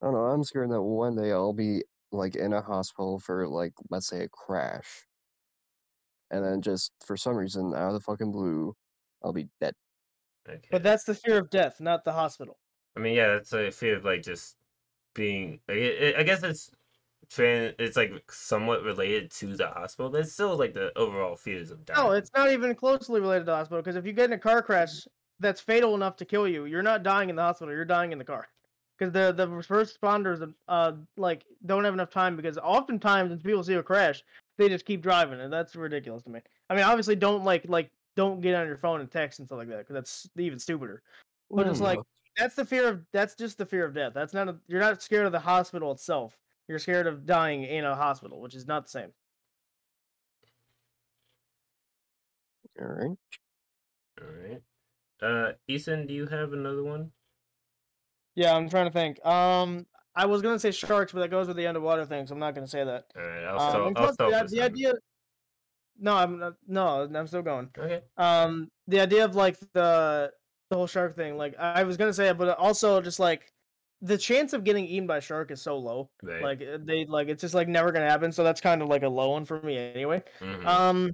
Oh, 0.00 0.08
I 0.08 0.10
don't 0.10 0.14
know. 0.14 0.26
I'm 0.26 0.42
scared 0.44 0.70
that 0.70 0.80
one 0.82 1.16
day 1.16 1.32
I'll 1.32 1.52
be 1.52 1.82
like 2.12 2.36
in 2.36 2.52
a 2.52 2.62
hospital 2.62 3.18
for 3.18 3.48
like 3.48 3.72
let's 3.90 4.08
say 4.08 4.22
a 4.22 4.28
crash, 4.28 5.06
and 6.30 6.44
then 6.44 6.62
just 6.62 6.92
for 7.04 7.16
some 7.16 7.36
reason 7.36 7.74
out 7.74 7.88
of 7.88 7.94
the 7.94 8.00
fucking 8.00 8.32
blue, 8.32 8.74
I'll 9.24 9.32
be 9.32 9.48
dead. 9.60 9.74
Okay. 10.48 10.68
But 10.70 10.82
that's 10.82 11.04
the 11.04 11.14
fear 11.14 11.38
of 11.38 11.50
death, 11.50 11.80
not 11.80 12.04
the 12.04 12.12
hospital. 12.12 12.58
I 12.96 13.00
mean, 13.00 13.14
yeah, 13.14 13.28
that's 13.28 13.52
a 13.52 13.70
fear 13.70 13.96
of 13.96 14.04
like 14.04 14.22
just 14.22 14.56
being. 15.14 15.60
Like, 15.68 15.78
it, 15.78 16.02
it, 16.02 16.16
I 16.16 16.22
guess 16.22 16.42
it's 16.42 16.70
tran 17.28 17.74
It's 17.78 17.96
like 17.96 18.12
somewhat 18.30 18.82
related 18.82 19.30
to 19.32 19.56
the 19.56 19.68
hospital, 19.68 20.10
but 20.10 20.20
it's 20.20 20.32
still 20.32 20.56
like 20.56 20.74
the 20.74 20.96
overall 20.96 21.36
fears 21.36 21.70
of 21.70 21.84
dying. 21.84 22.06
No, 22.06 22.12
it's 22.12 22.30
not 22.36 22.50
even 22.50 22.74
closely 22.74 23.20
related 23.20 23.40
to 23.40 23.46
the 23.46 23.56
hospital 23.56 23.82
because 23.82 23.96
if 23.96 24.06
you 24.06 24.12
get 24.12 24.26
in 24.26 24.32
a 24.32 24.38
car 24.38 24.62
crash 24.62 25.06
that's 25.38 25.60
fatal 25.60 25.94
enough 25.94 26.16
to 26.16 26.24
kill 26.24 26.48
you, 26.48 26.64
you're 26.64 26.82
not 26.82 27.02
dying 27.02 27.28
in 27.28 27.36
the 27.36 27.42
hospital. 27.42 27.74
You're 27.74 27.84
dying 27.84 28.12
in 28.12 28.18
the 28.18 28.24
car. 28.24 28.48
Because 28.98 29.12
the 29.12 29.32
the 29.32 29.62
first 29.62 30.00
responders 30.00 30.52
uh 30.68 30.92
like 31.16 31.44
don't 31.66 31.84
have 31.84 31.94
enough 31.94 32.10
time 32.10 32.36
because 32.36 32.56
oftentimes 32.58 33.30
when 33.30 33.38
people 33.38 33.62
see 33.62 33.74
a 33.74 33.82
crash, 33.82 34.22
they 34.56 34.68
just 34.68 34.86
keep 34.86 35.02
driving 35.02 35.40
and 35.40 35.52
that's 35.52 35.76
ridiculous 35.76 36.22
to 36.22 36.30
me. 36.30 36.40
I 36.70 36.74
mean, 36.74 36.84
obviously 36.84 37.16
don't 37.16 37.44
like 37.44 37.68
like 37.68 37.90
don't 38.16 38.40
get 38.40 38.54
on 38.54 38.66
your 38.66 38.78
phone 38.78 39.00
and 39.00 39.10
text 39.10 39.38
and 39.38 39.46
stuff 39.46 39.58
like 39.58 39.68
that 39.68 39.78
because 39.78 39.94
that's 39.94 40.28
even 40.38 40.58
stupider. 40.58 41.02
But 41.50 41.66
it's 41.66 41.80
like 41.80 41.98
no. 41.98 42.06
that's 42.38 42.54
the 42.54 42.64
fear 42.64 42.88
of 42.88 43.02
that's 43.12 43.34
just 43.34 43.58
the 43.58 43.66
fear 43.66 43.84
of 43.84 43.94
death. 43.94 44.12
That's 44.14 44.32
not 44.32 44.48
a, 44.48 44.56
you're 44.66 44.80
not 44.80 45.02
scared 45.02 45.26
of 45.26 45.32
the 45.32 45.40
hospital 45.40 45.92
itself. 45.92 46.38
You're 46.68 46.78
scared 46.78 47.06
of 47.06 47.26
dying 47.26 47.62
in 47.64 47.84
a 47.84 47.94
hospital, 47.94 48.40
which 48.40 48.54
is 48.54 48.66
not 48.66 48.84
the 48.84 48.90
same. 48.90 49.12
all 52.80 52.86
right. 52.86 53.16
All 54.20 54.28
right. 54.48 54.62
Uh, 55.22 55.52
Ethan, 55.68 56.06
do 56.06 56.14
you 56.14 56.26
have 56.26 56.52
another 56.52 56.82
one? 56.82 57.12
Yeah, 58.36 58.54
I'm 58.54 58.68
trying 58.68 58.86
to 58.86 58.92
think. 58.92 59.24
Um, 59.26 59.86
I 60.14 60.26
was 60.26 60.40
gonna 60.42 60.58
say 60.58 60.70
sharks, 60.70 61.12
but 61.12 61.20
that 61.20 61.30
goes 61.30 61.48
with 61.48 61.56
the 61.56 61.66
underwater 61.66 62.06
thing, 62.06 62.26
so 62.26 62.34
I'm 62.34 62.38
not 62.38 62.54
gonna 62.54 62.68
say 62.68 62.84
that. 62.84 63.06
All 63.16 63.22
right, 63.22 63.44
I'll 63.44 63.60
Um, 63.60 63.92
stop. 63.94 64.04
I'll 64.06 64.12
stop 64.12 64.48
the, 64.48 64.56
the 64.56 64.62
idea. 64.62 64.92
No, 65.98 66.14
I'm 66.14 66.38
not, 66.38 66.54
no, 66.66 67.08
I'm 67.14 67.26
still 67.26 67.42
going. 67.42 67.70
Okay. 67.76 68.02
Um, 68.18 68.70
the 68.86 69.00
idea 69.00 69.24
of 69.24 69.34
like 69.34 69.58
the 69.72 70.32
the 70.68 70.76
whole 70.76 70.86
shark 70.86 71.16
thing, 71.16 71.36
like 71.36 71.56
I 71.58 71.82
was 71.84 71.96
gonna 71.96 72.12
say 72.12 72.28
it, 72.28 72.38
but 72.38 72.56
also 72.58 73.00
just 73.00 73.18
like 73.18 73.52
the 74.02 74.18
chance 74.18 74.52
of 74.52 74.62
getting 74.64 74.84
eaten 74.86 75.06
by 75.06 75.18
a 75.18 75.20
shark 75.20 75.50
is 75.50 75.62
so 75.62 75.78
low. 75.78 76.10
Right. 76.22 76.42
Like 76.42 76.62
uh, 76.62 76.78
they 76.82 77.06
like 77.06 77.28
it's 77.28 77.40
just 77.40 77.54
like 77.54 77.68
never 77.68 77.92
gonna 77.92 78.08
happen. 78.08 78.30
So 78.32 78.44
that's 78.44 78.60
kind 78.60 78.82
of 78.82 78.88
like 78.88 79.02
a 79.02 79.08
low 79.08 79.30
one 79.30 79.44
for 79.46 79.60
me 79.62 79.78
anyway. 79.78 80.22
Mhm. 80.40 80.66
Um, 80.66 81.12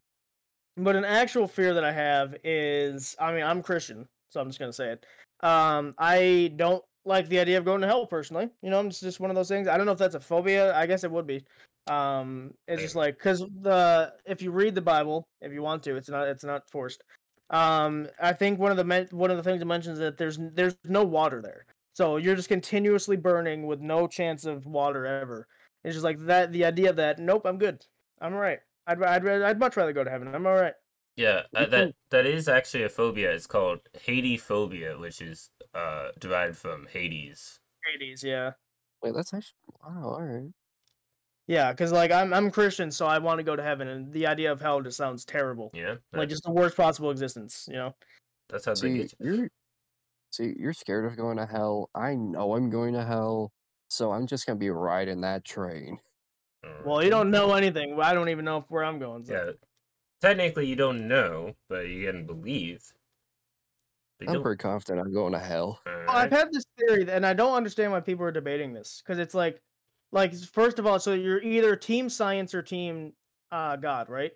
but 0.77 0.97
an 0.97 1.05
actual 1.05 1.47
fear 1.47 1.75
that 1.75 1.85
I 1.85 1.93
have 1.93 2.35
is, 2.45 3.15
I 3.21 3.33
mean, 3.33 3.45
I'm 3.45 3.63
Christian, 3.63 4.09
so 4.31 4.41
I'm 4.41 4.49
just 4.49 4.59
gonna 4.59 4.73
say 4.73 4.93
it. 4.93 5.07
Um, 5.47 5.95
I 5.99 6.53
don't 6.57 6.85
like 7.05 7.29
the 7.29 7.39
idea 7.39 7.59
of 7.59 7.65
going 7.65 7.81
to 7.81 7.87
hell 7.87 8.07
personally. 8.07 8.49
You 8.63 8.71
know, 8.71 8.81
it's 8.81 9.01
just 9.01 9.21
one 9.21 9.31
of 9.31 9.37
those 9.37 9.49
things. 9.49 9.69
I 9.69 9.77
don't 9.77 9.87
know 9.87 9.93
if 9.93 9.99
that's 9.99 10.15
a 10.15 10.21
phobia. 10.21 10.75
I 10.75 10.87
guess 10.87 11.05
it 11.05 11.11
would 11.11 11.27
be. 11.27 11.45
Um, 11.89 12.55
it's 12.69 12.83
just 12.83 12.95
like 12.95 13.17
because 13.17 13.41
the 13.61 14.13
if 14.25 14.41
you 14.41 14.53
read 14.53 14.75
the 14.75 14.83
Bible, 14.83 15.27
if 15.41 15.53
you 15.53 15.63
want 15.63 15.83
to, 15.85 15.97
it's 15.97 16.09
not 16.09 16.29
it's 16.29 16.45
not 16.45 16.69
forced. 16.71 17.03
Um, 17.51 18.09
I 18.21 18.33
think 18.33 18.59
one 18.59 18.71
of 18.71 18.77
the 18.77 18.85
men- 18.85 19.09
one 19.11 19.31
of 19.31 19.37
the 19.37 19.43
things 19.43 19.61
it 19.61 19.67
mentions 19.67 19.99
that 19.99 20.17
there's 20.17 20.39
there's 20.55 20.77
no 20.85 21.05
water 21.05 21.43
there, 21.43 21.67
so 21.95 22.19
you're 22.19 22.37
just 22.37 22.49
continuously 22.49 23.17
burning 23.17 23.67
with 23.67 23.81
no 23.81 24.07
chance 24.07 24.45
of 24.45 24.65
water 24.65 25.07
ever. 25.07 25.49
It's 25.85 25.95
just 25.95 26.05
like 26.05 26.21
that. 26.21 26.53
The 26.53 26.65
idea 26.65 26.91
of 26.91 26.97
that. 26.97 27.19
Nope, 27.19 27.43
I'm 27.47 27.59
good. 27.59 27.85
I'm 28.21 28.33
all 28.33 28.41
right. 28.41 28.61
I'd 28.87 29.03
I'd 29.03 29.27
I'd 29.27 29.59
much 29.59 29.77
rather 29.77 29.93
go 29.93 30.05
to 30.05 30.11
heaven. 30.11 30.33
I'm 30.33 30.47
all 30.47 30.55
right. 30.55 30.75
Yeah, 31.17 31.43
uh, 31.55 31.67
that 31.67 31.95
that 32.11 32.27
is 32.27 32.49
actually 32.49 32.85
a 32.85 32.89
phobia. 32.89 33.33
It's 33.33 33.47
called 33.47 33.81
Hadephobia, 34.07 34.99
which 34.99 35.21
is 35.21 35.51
uh 35.75 36.09
derived 36.19 36.57
from 36.57 36.87
Hades. 36.93 37.59
Hades, 37.93 38.23
yeah, 38.23 38.53
Wait, 39.03 39.15
that's 39.15 39.35
actually 39.35 39.57
wow. 39.83 40.03
All 40.05 40.23
right. 40.23 40.51
yeah. 41.47 41.73
Because 41.73 41.93
like 41.93 42.11
I'm 42.13 42.33
I'm 42.33 42.51
Christian, 42.51 42.91
so 42.91 43.07
I 43.07 43.19
want 43.19 43.39
to 43.39 43.43
go 43.45 43.57
to 43.57 43.63
heaven, 43.63 43.89
and 43.89 44.13
the 44.13 44.27
idea 44.27 44.53
of 44.53 44.61
hell 44.61 44.81
just 44.81 44.97
sounds 44.97 45.25
terrible. 45.25 45.71
Yeah, 45.75 45.97
Like 46.13 46.29
just 46.29 46.45
the 46.45 46.53
worst 46.53 46.77
possible 46.77 47.11
existence. 47.11 47.67
You 47.69 47.75
know. 47.77 47.95
that's 48.49 48.65
how 48.67 48.75
they 48.75 48.81
See, 48.81 48.99
get 48.99 49.15
you. 49.19 49.35
you're 49.35 49.49
see, 50.31 50.55
you're 50.59 50.73
scared 50.73 51.05
of 51.07 51.17
going 51.17 51.37
to 51.39 51.47
hell. 51.47 51.91
I 51.95 52.15
know 52.15 52.55
I'm 52.55 52.71
going 52.71 52.95
to 52.95 53.05
hell, 53.05 53.53
so 53.91 54.13
I'm 54.13 54.27
just 54.27 54.47
gonna 54.47 54.59
be 54.59 54.71
riding 54.71 55.21
that 55.23 55.45
train. 55.45 55.99
Well, 56.85 57.03
you 57.03 57.11
don't 57.11 57.31
know 57.33 57.55
anything. 57.55 57.99
I 58.01 58.15
don't 58.15 58.29
even 58.29 58.45
know 58.45 58.65
where 58.69 58.85
I'm 58.85 59.01
going. 59.01 59.25
So. 59.25 59.33
Yeah, 59.33 59.51
technically 60.21 60.67
you 60.69 60.77
don't 60.77 61.09
know, 61.09 61.55
but 61.69 61.89
you 61.89 62.07
can 62.07 62.25
believe. 62.25 62.81
But 64.25 64.31
I'm 64.31 64.35
you'll- 64.35 64.43
pretty 64.43 64.59
confident 64.59 65.07
I'm 65.07 65.13
going 65.13 65.33
to 65.33 65.39
hell. 65.39 65.81
Well, 65.87 66.05
I've 66.09 66.31
had 66.31 66.53
this 66.53 66.65
theory, 66.79 67.07
and 67.11 67.25
I 67.27 67.33
don't 67.33 67.55
understand 67.55 67.93
why 67.93 68.01
people 68.01 68.25
are 68.25 68.33
debating 68.33 68.73
this 68.73 69.03
because 69.05 69.19
it's 69.19 69.35
like, 69.35 69.61
like 70.11 70.35
first 70.35 70.79
of 70.79 70.87
all, 70.87 70.99
so 70.99 71.15
you're 71.15 71.43
either 71.43 71.77
team 71.77 72.09
science 72.09 72.55
or 72.55 72.63
team 72.63 73.13
uh, 73.51 73.77
God, 73.77 74.09
right? 74.09 74.33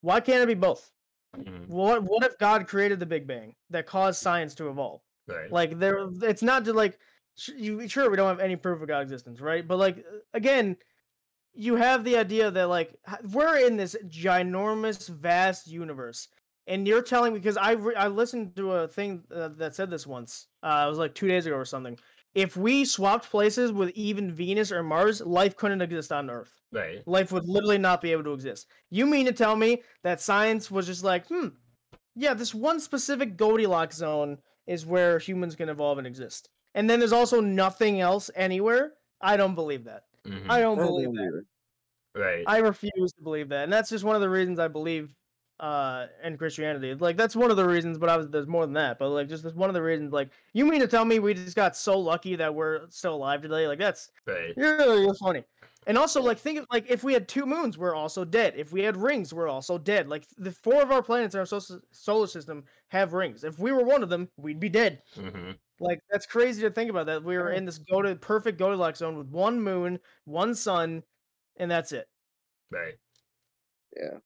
Why 0.00 0.20
can't 0.20 0.42
it 0.42 0.46
be 0.46 0.54
both? 0.54 0.90
Mhm. 1.36 1.68
What 1.68 2.02
What 2.02 2.24
if 2.24 2.36
God 2.38 2.66
created 2.66 2.98
the 2.98 3.06
Big 3.06 3.26
Bang 3.26 3.54
that 3.70 3.86
caused 3.86 4.20
science 4.20 4.54
to 4.56 4.68
evolve? 4.68 5.00
Right. 5.28 5.50
Like 5.52 5.78
there, 5.78 6.08
it's 6.22 6.42
not 6.42 6.64
just 6.64 6.74
like 6.76 6.98
you. 7.56 7.86
Sure, 7.88 8.10
we 8.10 8.16
don't 8.16 8.28
have 8.28 8.40
any 8.40 8.56
proof 8.56 8.82
of 8.82 8.88
God's 8.88 9.12
existence, 9.12 9.40
right? 9.40 9.66
But 9.66 9.78
like 9.78 9.98
uh, 9.98 10.18
again, 10.34 10.76
you 11.54 11.76
have 11.76 12.02
the 12.02 12.16
idea 12.16 12.50
that 12.50 12.68
like 12.68 12.96
we're 13.32 13.58
in 13.58 13.76
this 13.76 13.94
ginormous, 14.08 15.08
vast 15.08 15.68
universe, 15.68 16.26
and 16.70 16.86
you're 16.86 17.02
telling 17.02 17.32
me 17.34 17.38
because 17.38 17.56
I 17.56 17.72
re- 17.72 17.94
I 17.94 18.06
listened 18.08 18.56
to 18.56 18.72
a 18.72 18.88
thing 18.88 19.24
uh, 19.34 19.48
that 19.58 19.74
said 19.74 19.90
this 19.90 20.06
once. 20.06 20.48
Uh, 20.62 20.84
it 20.86 20.88
was 20.88 20.98
like 20.98 21.14
two 21.14 21.28
days 21.28 21.44
ago 21.46 21.56
or 21.56 21.64
something. 21.64 21.98
If 22.34 22.56
we 22.56 22.84
swapped 22.84 23.28
places 23.28 23.72
with 23.72 23.90
even 23.90 24.30
Venus 24.30 24.70
or 24.70 24.82
Mars, 24.84 25.20
life 25.20 25.56
couldn't 25.56 25.82
exist 25.82 26.12
on 26.12 26.30
Earth. 26.30 26.60
right. 26.72 27.06
Life 27.06 27.32
would 27.32 27.48
literally 27.48 27.78
not 27.78 28.00
be 28.00 28.12
able 28.12 28.22
to 28.24 28.32
exist. 28.32 28.68
You 28.88 29.04
mean 29.04 29.26
to 29.26 29.32
tell 29.32 29.56
me 29.56 29.82
that 30.04 30.20
science 30.20 30.70
was 30.70 30.86
just 30.86 31.02
like, 31.02 31.26
hmm, 31.26 31.48
yeah, 32.14 32.34
this 32.34 32.54
one 32.54 32.78
specific 32.78 33.36
Goldilocks 33.36 33.96
zone 33.96 34.38
is 34.68 34.86
where 34.86 35.18
humans 35.18 35.56
can 35.56 35.68
evolve 35.68 35.98
and 35.98 36.06
exist. 36.06 36.48
And 36.76 36.88
then 36.88 37.00
there's 37.00 37.12
also 37.12 37.40
nothing 37.40 38.00
else 38.00 38.30
anywhere? 38.36 38.92
I 39.20 39.36
don't 39.36 39.56
believe 39.56 39.84
that. 39.84 40.04
Mhm. 40.24 40.48
I 40.48 40.60
don't 40.60 40.78
believe 40.78 41.12
believe 41.12 41.32
that. 41.32 42.20
Right. 42.20 42.44
I 42.46 42.58
refuse 42.58 43.12
to 43.16 43.22
believe 43.22 43.48
that. 43.48 43.64
And 43.64 43.72
that's 43.72 43.90
just 43.90 44.04
one 44.04 44.14
of 44.14 44.22
the 44.22 44.30
reasons 44.30 44.58
I 44.60 44.68
believe 44.68 45.14
uh 45.60 46.06
in 46.24 46.36
Christianity. 46.36 46.94
Like 46.94 47.16
that's 47.16 47.36
one 47.36 47.50
of 47.50 47.56
the 47.56 47.66
reasons, 47.66 47.98
but 47.98 48.08
I 48.08 48.16
was 48.16 48.28
there's 48.28 48.46
more 48.46 48.64
than 48.64 48.74
that. 48.74 48.98
But 48.98 49.10
like 49.10 49.28
just 49.28 49.44
that's 49.44 49.54
one 49.54 49.70
of 49.70 49.74
the 49.74 49.82
reasons 49.82 50.12
like 50.12 50.30
you 50.52 50.64
mean 50.64 50.80
to 50.80 50.88
tell 50.88 51.04
me 51.04 51.18
we 51.18 51.34
just 51.34 51.56
got 51.56 51.76
so 51.76 51.98
lucky 51.98 52.34
that 52.36 52.54
we're 52.54 52.88
still 52.90 53.14
alive 53.14 53.42
today? 53.42 53.68
Like 53.68 53.78
that's 53.78 54.10
right. 54.26 54.54
you're, 54.56 55.02
you're 55.02 55.14
funny. 55.14 55.44
And 55.86 55.96
also, 55.96 56.22
like, 56.22 56.38
think 56.38 56.58
of 56.58 56.66
like 56.70 56.90
if 56.90 57.02
we 57.02 57.14
had 57.14 57.26
two 57.26 57.46
moons, 57.46 57.78
we're 57.78 57.94
also 57.94 58.24
dead. 58.24 58.54
If 58.56 58.70
we 58.70 58.82
had 58.82 58.96
rings, 58.96 59.32
we're 59.32 59.48
also 59.48 59.78
dead. 59.78 60.08
Like 60.08 60.26
the 60.36 60.52
four 60.52 60.82
of 60.82 60.90
our 60.90 61.02
planets 61.02 61.34
in 61.34 61.40
our 61.40 61.46
sol- 61.46 61.80
solar 61.90 62.26
system 62.26 62.64
have 62.88 63.14
rings. 63.14 63.44
If 63.44 63.58
we 63.58 63.72
were 63.72 63.84
one 63.84 64.02
of 64.02 64.10
them, 64.10 64.28
we'd 64.36 64.60
be 64.60 64.68
dead. 64.68 65.02
hmm 65.14 65.52
Like 65.78 66.00
that's 66.10 66.26
crazy 66.26 66.60
to 66.62 66.70
think 66.70 66.90
about. 66.90 67.06
That 67.06 67.24
we 67.24 67.38
were 67.38 67.52
in 67.52 67.64
this 67.64 67.78
go 67.78 68.02
to 68.02 68.14
perfect 68.14 68.58
Goldilocks 68.58 68.98
zone 68.98 69.16
with 69.16 69.28
one 69.28 69.60
moon, 69.60 69.98
one 70.24 70.54
sun, 70.54 71.02
and 71.56 71.70
that's 71.70 71.92
it. 71.92 72.06
Right. 72.70 72.94
Yeah. 73.96 74.18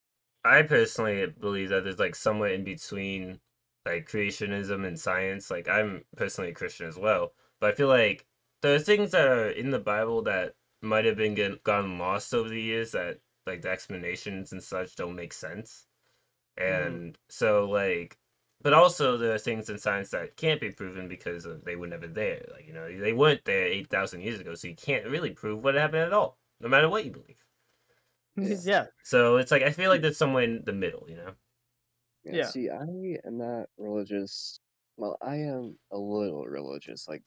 I 0.45 0.63
personally 0.63 1.27
believe 1.27 1.71
that 1.71 1.85
there's 1.85 1.99
like 1.99 2.15
somewhere 2.15 2.51
in 2.53 2.65
between 2.65 3.41
like 3.87 4.09
creationism 4.09 4.87
and 4.87 4.99
science. 4.99 5.51
Like 5.51 5.69
I'm 5.69 6.05
personally 6.17 6.51
a 6.51 6.55
Christian 6.55 6.87
as 6.87 6.99
well, 6.99 7.35
but 7.61 7.73
I 7.73 7.75
feel 7.77 7.89
like 7.89 8.27
there 8.63 8.75
are 8.75 8.79
things 8.79 9.11
that 9.13 9.27
are 9.27 9.49
in 9.51 9.71
the 9.71 9.79
Bible 9.79 10.23
that 10.23 10.55
might 10.83 11.05
have 11.07 11.17
been 11.17 11.35
get, 11.35 11.63
gotten 11.65 11.99
lost 11.99 12.35
over 12.35 12.49
the 12.49 12.61
years 12.61 12.93
that 12.93 13.21
like 13.47 13.63
the 13.63 13.71
explanations 13.71 14.53
and 14.53 14.63
such 14.63 14.97
don't 14.97 15.17
make 15.17 15.33
sense. 15.33 15.87
Mhm. 16.59 16.97
And 16.99 17.19
so 17.29 17.69
like 17.69 18.19
but 18.63 18.73
also 18.75 19.17
there 19.19 19.35
are 19.35 19.39
things 19.39 19.71
in 19.71 19.79
science 19.79 20.11
that 20.11 20.37
can't 20.37 20.61
be 20.61 20.71
proven 20.73 21.09
because 21.09 21.45
of, 21.47 21.65
they 21.65 21.77
were 21.77 21.87
never 21.87 22.07
there. 22.09 22.47
Like, 22.53 22.67
you 22.67 22.73
know, 22.73 22.89
they 22.99 23.13
weren't 23.13 23.45
there 23.45 23.67
8,000 23.67 24.23
years 24.23 24.41
ago, 24.41 24.55
so 24.55 24.69
you 24.69 24.77
can't 24.77 25.07
really 25.07 25.33
prove 25.33 25.63
what 25.65 25.75
happened 25.75 26.03
at 26.05 26.13
all, 26.15 26.39
no 26.61 26.69
matter 26.69 26.89
what 26.89 27.05
you 27.05 27.11
believe. 27.13 27.44
Yeah. 28.37 28.57
yeah. 28.65 28.87
So 29.03 29.37
it's 29.37 29.51
like 29.51 29.63
I 29.63 29.71
feel 29.71 29.91
like 29.91 30.03
there's 30.03 30.17
somewhere 30.19 30.45
in 30.45 30.63
the 30.65 30.73
middle, 30.73 31.07
you 31.09 31.17
know. 31.17 31.35
Yeah, 32.25 32.33
Yeah. 32.35 32.47
See, 32.47 32.71
I 32.71 32.83
am 33.27 33.39
not 33.39 33.69
religious. 33.79 34.61
Well, 34.97 35.17
I 35.21 35.37
am 35.37 35.79
a 35.91 35.99
little 35.99 36.47
religious. 36.47 37.09
Like, 37.09 37.23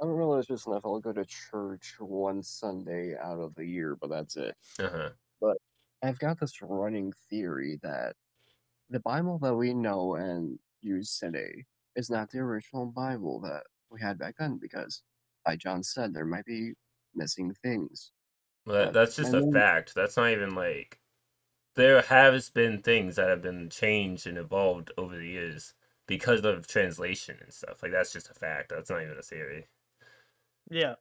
I'm 0.00 0.08
religious 0.08 0.66
enough. 0.66 0.82
I'll 0.84 1.00
go 1.00 1.12
to 1.12 1.24
church 1.24 1.94
one 1.98 2.42
Sunday 2.42 3.16
out 3.16 3.38
of 3.38 3.54
the 3.54 3.64
year, 3.64 3.96
but 4.00 4.10
that's 4.10 4.36
it. 4.36 4.56
Uh 4.78 4.88
huh. 4.90 5.10
But 5.40 5.56
I've 6.02 6.18
got 6.18 6.40
this 6.40 6.60
running 6.62 7.12
theory 7.30 7.78
that 7.82 8.16
the 8.90 9.00
Bible 9.00 9.38
that 9.40 9.54
we 9.54 9.74
know 9.74 10.16
and 10.16 10.58
use 10.80 11.18
today 11.18 11.64
is 11.96 12.10
not 12.10 12.30
the 12.30 12.38
original 12.40 12.86
Bible 12.86 13.40
that 13.40 13.64
we 13.90 14.00
had 14.00 14.18
back 14.18 14.36
then 14.38 14.58
because, 14.58 15.02
like 15.46 15.58
John 15.60 15.82
said, 15.82 16.12
there 16.14 16.26
might 16.26 16.44
be 16.44 16.72
missing 17.14 17.54
things. 17.62 18.12
That's 18.66 19.16
just 19.16 19.34
a 19.34 19.50
fact. 19.52 19.94
That's 19.94 20.16
not 20.16 20.30
even 20.30 20.54
like 20.54 20.98
there 21.74 22.02
has 22.02 22.50
been 22.50 22.82
things 22.82 23.16
that 23.16 23.28
have 23.28 23.42
been 23.42 23.70
changed 23.70 24.26
and 24.26 24.38
evolved 24.38 24.92
over 24.98 25.16
the 25.16 25.26
years 25.26 25.74
because 26.06 26.44
of 26.44 26.66
translation 26.66 27.36
and 27.40 27.52
stuff. 27.52 27.82
Like 27.82 27.92
that's 27.92 28.12
just 28.12 28.30
a 28.30 28.34
fact. 28.34 28.70
That's 28.70 28.90
not 28.90 29.02
even 29.02 29.16
a 29.18 29.22
theory. 29.22 29.66
Yeah. 30.70 30.94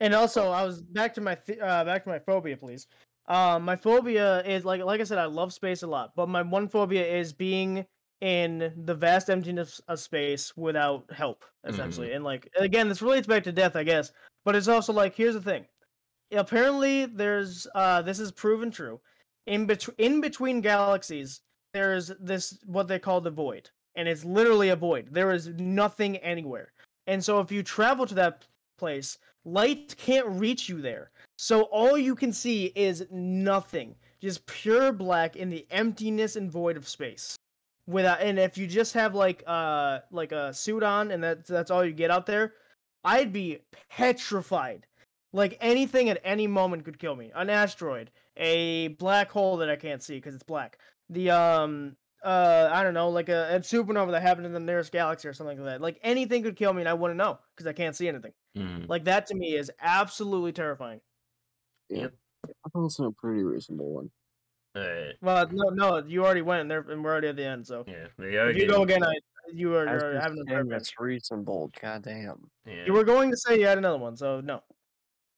And 0.00 0.14
also, 0.14 0.50
I 0.50 0.64
was 0.64 0.82
back 0.82 1.14
to 1.14 1.20
my 1.20 1.34
th- 1.34 1.60
uh, 1.60 1.84
back 1.84 2.04
to 2.04 2.10
my 2.10 2.18
phobia, 2.18 2.56
please. 2.56 2.86
Um, 3.26 3.64
my 3.64 3.76
phobia 3.76 4.42
is 4.42 4.64
like 4.64 4.82
like 4.82 5.00
I 5.00 5.04
said, 5.04 5.18
I 5.18 5.26
love 5.26 5.52
space 5.52 5.82
a 5.82 5.86
lot, 5.86 6.12
but 6.16 6.28
my 6.28 6.42
one 6.42 6.68
phobia 6.68 7.06
is 7.06 7.32
being 7.32 7.86
in 8.20 8.72
the 8.84 8.94
vast 8.94 9.30
emptiness 9.30 9.80
of 9.88 9.98
space 9.98 10.56
without 10.56 11.10
help, 11.12 11.44
essentially. 11.64 12.12
And 12.12 12.24
like 12.24 12.48
again, 12.56 12.88
this 12.88 13.02
relates 13.02 13.26
back 13.26 13.44
to 13.44 13.52
death, 13.52 13.76
I 13.76 13.84
guess. 13.84 14.12
But 14.44 14.56
it's 14.56 14.68
also 14.68 14.92
like 14.92 15.14
here's 15.14 15.34
the 15.34 15.40
thing. 15.40 15.66
Apparently, 16.32 17.06
there's 17.06 17.66
uh, 17.74 18.02
this 18.02 18.18
is 18.18 18.32
proven 18.32 18.70
true. 18.70 19.00
In 19.46 19.66
between 19.66 19.96
in 19.98 20.20
between 20.20 20.60
galaxies, 20.60 21.40
there's 21.72 22.12
this 22.20 22.58
what 22.66 22.88
they 22.88 22.98
call 22.98 23.20
the 23.20 23.30
void, 23.30 23.70
and 23.94 24.08
it's 24.08 24.24
literally 24.24 24.70
a 24.70 24.76
void. 24.76 25.08
There 25.10 25.32
is 25.32 25.48
nothing 25.58 26.16
anywhere. 26.18 26.72
And 27.06 27.22
so, 27.22 27.40
if 27.40 27.50
you 27.50 27.62
travel 27.62 28.06
to 28.06 28.14
that 28.14 28.46
place, 28.78 29.18
light 29.44 29.94
can't 29.96 30.26
reach 30.26 30.68
you 30.68 30.80
there. 30.80 31.10
So 31.36 31.62
all 31.62 31.98
you 31.98 32.14
can 32.14 32.32
see 32.32 32.66
is 32.74 33.06
nothing, 33.10 33.94
just 34.20 34.46
pure 34.46 34.92
black 34.92 35.36
in 35.36 35.50
the 35.50 35.66
emptiness 35.70 36.36
and 36.36 36.50
void 36.50 36.76
of 36.76 36.88
space. 36.88 37.36
Without, 37.86 38.20
and 38.20 38.38
if 38.38 38.56
you 38.56 38.66
just 38.66 38.94
have 38.94 39.14
like 39.14 39.42
uh 39.46 40.00
like 40.12 40.32
a 40.32 40.54
suit 40.54 40.82
on 40.82 41.10
and 41.10 41.22
that's 41.22 41.48
that's 41.48 41.70
all 41.70 41.84
you 41.84 41.92
get 41.92 42.10
out 42.10 42.26
there, 42.26 42.54
I'd 43.04 43.32
be 43.32 43.58
petrified. 43.90 44.86
Like 45.32 45.56
anything 45.60 46.08
at 46.08 46.20
any 46.24 46.46
moment 46.46 46.84
could 46.84 46.98
kill 46.98 47.16
me. 47.16 47.30
An 47.34 47.48
asteroid, 47.48 48.10
a 48.36 48.88
black 48.88 49.30
hole 49.30 49.58
that 49.58 49.70
I 49.70 49.76
can't 49.76 50.02
see 50.02 50.16
because 50.16 50.34
it's 50.34 50.42
black. 50.42 50.78
The 51.08 51.30
um 51.30 51.96
uh 52.22 52.68
I 52.70 52.82
don't 52.82 52.94
know, 52.94 53.08
like 53.08 53.28
a, 53.28 53.56
a 53.56 53.60
supernova 53.60 54.10
that 54.10 54.22
happened 54.22 54.46
in 54.46 54.52
the 54.52 54.60
nearest 54.60 54.92
galaxy 54.92 55.28
or 55.28 55.32
something 55.32 55.58
like 55.58 55.66
that. 55.66 55.80
Like 55.80 55.98
anything 56.02 56.42
could 56.42 56.56
kill 56.56 56.72
me 56.72 56.82
and 56.82 56.88
I 56.88 56.94
wouldn't 56.94 57.18
know 57.18 57.38
because 57.56 57.66
I 57.66 57.72
can't 57.72 57.96
see 57.96 58.08
anything. 58.08 58.32
Mm. 58.56 58.88
Like 58.88 59.04
that 59.04 59.26
to 59.28 59.34
me 59.34 59.54
is 59.54 59.70
absolutely 59.80 60.52
terrifying. 60.52 61.00
Yeah. 61.88 62.02
Yep. 62.02 62.14
I 62.44 62.68
thought 62.70 62.86
it's 62.86 62.98
a 62.98 63.10
pretty 63.10 63.42
reasonable 63.42 63.92
one. 63.92 64.10
Alright. 64.76 65.14
Well, 65.20 65.48
no, 65.52 65.68
no, 65.68 66.06
you 66.06 66.24
already 66.24 66.42
went 66.42 66.62
and, 66.62 66.70
there, 66.70 66.80
and 66.80 67.04
we're 67.04 67.10
already 67.10 67.28
at 67.28 67.36
the 67.36 67.44
end. 67.46 67.66
So 67.66 67.84
Yeah. 67.86 68.06
We 68.18 68.36
if 68.36 68.56
you 68.56 68.68
go 68.68 68.82
again, 68.82 69.02
I 69.02 69.12
you 69.52 69.74
are 69.74 69.84
you're 69.86 70.20
having 70.20 70.38
a 70.38 70.50
say, 70.50 70.62
that's 70.68 70.98
reasonable. 70.98 71.70
Goddamn. 71.80 72.50
yeah. 72.66 72.84
You 72.86 72.92
were 72.92 73.04
going 73.04 73.30
to 73.30 73.36
say 73.36 73.58
you 73.58 73.66
had 73.66 73.78
another 73.78 73.98
one, 73.98 74.16
so 74.16 74.40
no. 74.40 74.62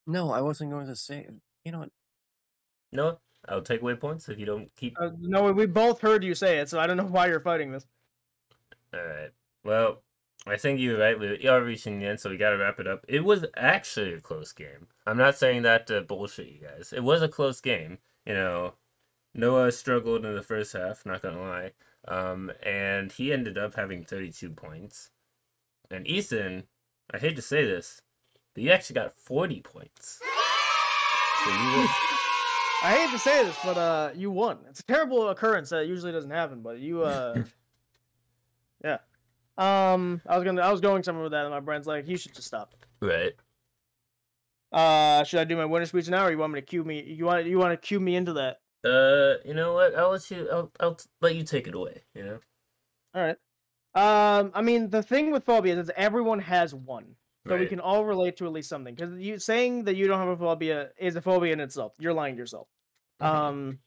No, 0.07 0.33
I 0.33 0.41
wasn't 0.41 0.71
going 0.71 0.87
to 0.87 0.97
say. 0.97 1.27
You 1.65 1.73
know 1.73 1.81
what? 1.81 1.91
No, 2.93 3.19
I'll 3.49 3.63
take 3.63 3.83
away 3.83 3.95
points 3.95 4.29
if 4.29 4.39
you 4.39 4.47
don't 4.47 4.71
keep. 4.77 4.97
Uh, 5.01 5.11
no, 5.19 5.53
we 5.53 5.67
both 5.67 6.01
heard 6.01 6.23
you 6.23 6.35
say 6.35 6.59
it, 6.59 6.69
so 6.69 6.79
I 6.79 6.87
don't 6.87 6.97
know 6.99 7.05
why 7.05 7.27
you're 7.27 7.41
fighting 7.41 7.73
this. 7.73 7.87
Alright. 8.95 9.31
Well, 9.65 10.03
I 10.47 10.57
think 10.57 10.79
you're 10.79 10.99
right. 10.99 11.19
We 11.19 11.49
are 11.49 11.63
reaching 11.63 11.99
the 11.99 12.07
end, 12.07 12.21
so 12.21 12.31
we 12.31 12.37
gotta 12.37 12.59
wrap 12.59 12.79
it 12.79 12.87
up. 12.87 13.05
It 13.09 13.25
was 13.25 13.45
actually 13.57 14.13
a 14.13 14.21
close 14.21 14.53
game. 14.53 14.89
I'm 15.07 15.17
not 15.17 15.37
saying 15.37 15.63
that 15.63 15.87
to 15.89 16.03
bullshit 16.03 16.49
you 16.49 16.61
guys. 16.61 16.93
It 16.95 17.03
was 17.03 17.23
a 17.23 17.29
close 17.29 17.61
game. 17.61 17.99
You 18.27 18.35
know, 18.35 18.75
Noah 19.35 19.73
struggled 19.73 20.25
in 20.25 20.35
the 20.35 20.43
first 20.43 20.75
half, 20.75 21.05
not 21.07 21.23
gonna 21.23 21.41
lie. 21.41 21.73
Um, 22.07 22.53
and 22.63 23.11
he 23.11 23.33
ended 23.33 23.57
up 23.57 23.75
having 23.75 24.05
32 24.05 24.51
points. 24.51 25.11
And 25.91 26.07
Ethan, 26.07 26.65
I 27.11 27.19
hate 27.19 27.37
to 27.37 27.43
say 27.43 27.65
this, 27.65 28.03
but 28.55 28.63
he 28.63 28.71
actually 28.71 28.95
got 28.95 29.13
40 29.19 29.61
points. 29.61 30.21
So 31.45 31.51
you 31.51 31.77
win. 31.77 31.89
I 32.83 32.97
hate 32.97 33.11
to 33.11 33.19
say 33.19 33.45
this, 33.45 33.57
but 33.63 33.77
uh, 33.77 34.11
you 34.15 34.31
won. 34.31 34.61
It's 34.71 34.81
a 34.81 34.85
terrible 34.85 35.29
occurrence 35.29 35.69
that 35.69 35.87
usually 35.87 36.11
doesn't 36.11 36.31
happen, 36.31 36.63
but 36.63 36.79
you 36.79 37.03
uh, 37.03 37.43
yeah. 38.85 38.97
Um, 39.59 40.23
I 40.27 40.39
was 40.39 40.45
gonna, 40.45 40.63
I 40.63 40.73
was 40.73 40.81
going 40.81 41.03
somewhere 41.03 41.25
with 41.25 41.33
that, 41.33 41.45
and 41.45 41.51
my 41.53 41.61
brain's 41.61 41.87
like, 41.87 42.09
you 42.09 42.17
should 42.17 42.35
just 42.35 42.47
stop. 42.47 42.75
Right. 43.03 43.33
Uh, 44.73 45.23
should 45.25 45.41
I 45.41 45.45
do 45.45 45.57
my 45.57 45.67
winner 45.67 45.85
speech 45.85 46.09
now, 46.09 46.25
or 46.25 46.31
you 46.31 46.39
want 46.39 46.55
me 46.55 46.61
to 46.61 46.67
cue 46.67 46.83
me? 46.83 47.03
You 47.03 47.27
want, 47.27 47.45
you 47.45 47.59
want 47.59 47.73
to 47.73 47.77
cue 47.87 48.01
me 48.01 48.17
into 48.17 48.33
that? 48.33 48.61
Uh, 48.85 49.39
you 49.47 49.55
know 49.55 49.75
what? 49.75 49.95
I'll 49.95 50.11
let 50.11 50.31
you. 50.31 50.49
I'll. 50.51 50.71
I'll 50.81 50.99
let 51.21 51.35
you 51.35 51.43
take 51.45 51.67
it 51.67 51.75
away. 51.75 52.03
You 52.15 52.25
know. 52.25 52.39
All 53.15 53.23
right. 53.23 53.37
Um, 53.95 54.51
I 54.55 54.63
mean, 54.63 54.91
the 54.91 55.03
thing 55.03 55.31
with 55.31 55.45
phobias 55.45 55.79
is 55.79 55.91
everyone 55.97 56.41
has 56.41 56.75
one, 56.75 57.15
so 57.47 57.57
we 57.57 57.67
can 57.67 57.81
all 57.81 58.05
relate 58.05 58.37
to 58.39 58.47
at 58.47 58.53
least 58.53 58.69
something. 58.69 58.95
Because 58.95 59.19
you 59.19 59.39
saying 59.39 59.85
that 59.85 59.97
you 59.97 60.07
don't 60.07 60.19
have 60.19 60.29
a 60.29 60.37
phobia 60.37 60.91
is 60.99 61.17
a 61.17 61.21
phobia 61.21 61.53
in 61.53 61.61
itself. 61.61 61.95
You're 61.99 62.15
lying 62.15 62.37
to 62.37 62.41
yourself. 62.41 62.69
Mhm. 63.21 63.27
Um, 63.27 63.79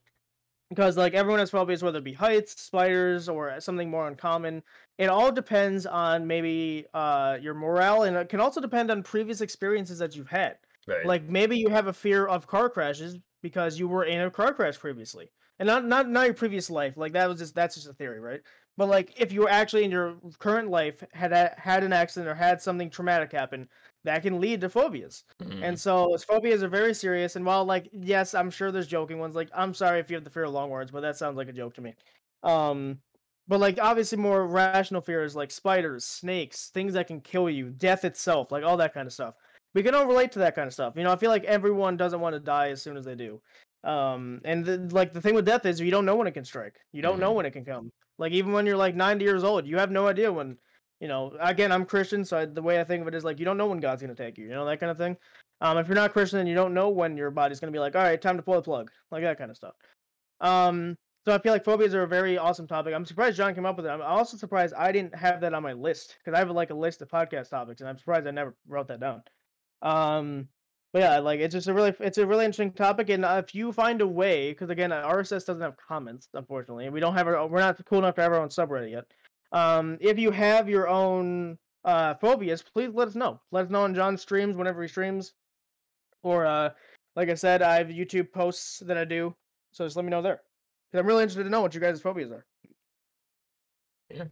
because 0.69 0.97
like 0.97 1.13
everyone 1.13 1.39
has 1.39 1.49
phobias, 1.49 1.81
whether 1.81 1.99
it 1.99 2.03
be 2.03 2.13
heights, 2.13 2.61
spiders, 2.61 3.29
or 3.29 3.59
something 3.59 3.89
more 3.89 4.07
uncommon. 4.07 4.63
It 4.97 5.07
all 5.07 5.31
depends 5.31 5.85
on 5.85 6.27
maybe 6.27 6.85
uh 6.93 7.37
your 7.41 7.53
morale, 7.53 8.03
and 8.03 8.17
it 8.17 8.29
can 8.29 8.39
also 8.39 8.59
depend 8.59 8.91
on 8.91 9.03
previous 9.03 9.41
experiences 9.41 9.99
that 9.99 10.15
you've 10.15 10.29
had. 10.29 10.57
Right. 10.87 11.05
Like 11.05 11.23
maybe 11.23 11.57
you 11.57 11.69
have 11.69 11.87
a 11.87 11.93
fear 11.93 12.27
of 12.27 12.47
car 12.47 12.69
crashes 12.69 13.17
because 13.41 13.79
you 13.79 13.87
were 13.87 14.03
in 14.05 14.19
a 14.21 14.31
car 14.31 14.53
crash 14.53 14.77
previously, 14.77 15.31
and 15.59 15.67
not 15.67 15.85
not 15.85 16.09
not 16.09 16.25
your 16.25 16.33
previous 16.33 16.69
life. 16.69 16.97
Like 16.97 17.13
that 17.13 17.29
was 17.29 17.39
just 17.39 17.55
that's 17.55 17.75
just 17.75 17.87
a 17.87 17.93
theory, 17.93 18.19
right? 18.19 18.41
But 18.77 18.87
like 18.89 19.19
if 19.19 19.31
you 19.31 19.41
were 19.41 19.49
actually 19.49 19.83
in 19.83 19.91
your 19.91 20.19
current 20.39 20.69
life 20.69 21.03
had 21.13 21.33
a, 21.33 21.53
had 21.57 21.83
an 21.83 21.93
accident 21.93 22.29
or 22.29 22.35
had 22.35 22.61
something 22.61 22.89
traumatic 22.89 23.31
happen, 23.31 23.69
that 24.03 24.21
can 24.21 24.39
lead 24.39 24.61
to 24.61 24.69
phobias. 24.69 25.23
Mhm. 25.39 25.63
And 25.63 25.79
so 25.79 26.15
phobias 26.27 26.61
are 26.63 26.67
very 26.69 26.93
serious. 26.93 27.35
And 27.35 27.45
while 27.45 27.65
like 27.65 27.89
yes, 27.91 28.33
I'm 28.35 28.51
sure 28.51 28.71
there's 28.71 28.87
joking 28.87 29.19
ones. 29.19 29.35
Like 29.35 29.49
I'm 29.53 29.73
sorry 29.73 29.99
if 29.99 30.09
you 30.09 30.15
have 30.15 30.23
the 30.23 30.29
fear 30.29 30.43
of 30.43 30.53
long 30.53 30.69
words, 30.69 30.91
but 30.91 31.01
that 31.01 31.17
sounds 31.17 31.37
like 31.37 31.49
a 31.49 31.53
joke 31.53 31.73
to 31.75 31.81
me. 31.81 31.95
Um, 32.43 33.01
but 33.47 33.59
like 33.59 33.79
obviously 33.79 34.17
more 34.17 34.45
rational 34.47 35.01
fears 35.01 35.35
like 35.35 35.51
spiders, 35.51 36.05
snakes, 36.05 36.69
things 36.69 36.93
that 36.93 37.07
can 37.07 37.21
kill 37.21 37.49
you, 37.49 37.69
death 37.71 38.05
itself, 38.05 38.51
like 38.51 38.63
all 38.63 38.77
that 38.77 38.93
kind 38.93 39.07
of 39.07 39.13
stuff. 39.13 39.35
We 39.73 39.83
can 39.83 39.95
all 39.95 40.05
relate 40.07 40.31
to 40.33 40.39
that 40.39 40.55
kind 40.55 40.67
of 40.67 40.73
stuff. 40.73 40.95
You 40.97 41.03
know, 41.03 41.11
I 41.11 41.15
feel 41.17 41.29
like 41.31 41.43
everyone 41.45 41.97
doesn't 41.97 42.19
want 42.19 42.33
to 42.33 42.39
die 42.39 42.69
as 42.69 42.81
soon 42.81 42.97
as 42.97 43.05
they 43.05 43.15
do. 43.15 43.41
Um, 43.83 44.41
and 44.43 44.65
the, 44.65 44.77
like 44.93 45.13
the 45.13 45.21
thing 45.21 45.35
with 45.35 45.45
death 45.45 45.65
is 45.65 45.79
you 45.79 45.91
don't 45.91 46.05
know 46.05 46.15
when 46.15 46.27
it 46.27 46.31
can 46.33 46.45
strike. 46.45 46.79
You 46.91 47.01
don't 47.01 47.19
know 47.19 47.31
Mhm. 47.31 47.33
when 47.33 47.45
it 47.45 47.51
can 47.51 47.63
come. 47.65 47.91
Like 48.17 48.31
even 48.31 48.51
when 48.51 48.65
you're 48.65 48.77
like 48.77 48.95
90 48.95 49.23
years 49.23 49.43
old, 49.43 49.65
you 49.65 49.77
have 49.77 49.91
no 49.91 50.07
idea 50.07 50.31
when. 50.31 50.57
You 50.99 51.07
know, 51.07 51.37
again, 51.39 51.71
I'm 51.71 51.85
Christian, 51.85 52.25
so 52.25 52.39
I, 52.39 52.45
the 52.45 52.61
way 52.63 52.79
I 52.79 52.83
think 52.83 53.03
of 53.03 53.07
it 53.07 53.13
is 53.13 53.23
like 53.23 53.37
you 53.37 53.45
don't 53.45 53.57
know 53.57 53.67
when 53.67 53.79
God's 53.79 54.01
gonna 54.01 54.15
take 54.15 54.35
you. 54.35 54.45
You 54.45 54.55
know 54.55 54.65
that 54.65 54.79
kind 54.79 54.89
of 54.89 54.97
thing. 54.97 55.15
Um, 55.61 55.77
if 55.77 55.87
you're 55.87 55.93
not 55.93 56.11
Christian, 56.11 56.39
then 56.39 56.47
you 56.47 56.55
don't 56.55 56.73
know 56.73 56.89
when 56.89 57.15
your 57.15 57.29
body's 57.29 57.59
gonna 57.59 57.71
be 57.71 57.77
like, 57.77 57.95
all 57.95 58.01
right, 58.01 58.19
time 58.19 58.35
to 58.35 58.41
pull 58.41 58.55
the 58.55 58.63
plug, 58.63 58.89
like 59.11 59.21
that 59.21 59.37
kind 59.37 59.51
of 59.51 59.57
stuff. 59.57 59.75
Um, 60.41 60.97
so 61.27 61.33
I 61.33 61.39
feel 61.39 61.51
like 61.51 61.65
phobias 61.65 61.93
are 61.93 62.03
a 62.03 62.07
very 62.07 62.37
awesome 62.37 62.67
topic. 62.67 62.93
I'm 62.93 63.05
surprised 63.05 63.37
John 63.37 63.53
came 63.53 63.65
up 63.65 63.75
with 63.75 63.85
it. 63.85 63.89
I'm 63.89 64.01
also 64.01 64.37
surprised 64.37 64.73
I 64.73 64.91
didn't 64.91 65.13
have 65.13 65.41
that 65.41 65.53
on 65.53 65.61
my 65.61 65.73
list 65.73 66.17
because 66.17 66.35
I 66.35 66.39
have 66.39 66.49
like 66.51 66.69
a 66.69 66.73
list 66.73 67.01
of 67.01 67.09
podcast 67.09 67.49
topics, 67.49 67.81
and 67.81 67.89
I'm 67.89 67.97
surprised 67.97 68.25
I 68.25 68.31
never 68.31 68.55
wrote 68.67 68.87
that 68.87 68.99
down. 68.99 69.21
Um, 69.81 70.47
but 70.97 71.03
yeah, 71.03 71.19
like 71.19 71.39
it's 71.39 71.53
just 71.53 71.67
a 71.67 71.73
really 71.75 71.93
it's 71.99 72.17
a 72.17 72.25
really 72.25 72.43
interesting 72.43 72.71
topic, 72.71 73.09
and 73.09 73.23
uh, 73.23 73.39
if 73.45 73.53
you 73.53 73.71
find 73.71 74.01
a 74.01 74.07
way, 74.07 74.49
because 74.49 74.71
again, 74.71 74.89
RSS 74.89 75.45
doesn't 75.45 75.61
have 75.61 75.75
comments, 75.77 76.27
unfortunately, 76.33 76.89
we 76.89 76.99
don't 76.99 77.13
have 77.13 77.27
our 77.27 77.45
we're 77.45 77.59
not 77.59 77.79
cool 77.85 77.99
enough 77.99 78.15
to 78.15 78.23
have 78.23 78.31
our 78.31 78.41
own 78.41 78.49
subreddit 78.49 78.89
yet. 78.89 79.05
Um, 79.51 79.99
if 80.01 80.17
you 80.17 80.31
have 80.31 80.67
your 80.67 80.87
own 80.87 81.59
uh 81.85 82.15
phobias, 82.15 82.63
please 82.63 82.89
let 82.95 83.09
us 83.09 83.13
know. 83.13 83.39
Let 83.51 83.65
us 83.65 83.71
know 83.71 83.83
on 83.83 83.93
John's 83.93 84.23
streams 84.23 84.57
whenever 84.57 84.81
he 84.81 84.87
streams, 84.87 85.33
or 86.23 86.47
uh, 86.47 86.71
like 87.15 87.29
I 87.29 87.35
said, 87.35 87.61
I 87.61 87.75
have 87.75 87.89
YouTube 87.89 88.31
posts 88.31 88.79
that 88.79 88.97
I 88.97 89.05
do, 89.05 89.35
so 89.73 89.85
just 89.85 89.97
let 89.97 90.03
me 90.03 90.09
know 90.09 90.23
there. 90.23 90.41
Because 90.89 91.01
I'm 91.03 91.05
really 91.05 91.21
interested 91.21 91.43
to 91.43 91.51
know 91.51 91.61
what 91.61 91.75
you 91.75 91.79
guys' 91.79 92.01
phobias 92.01 92.31
are. 92.31 92.47
Yeah. 94.09 94.23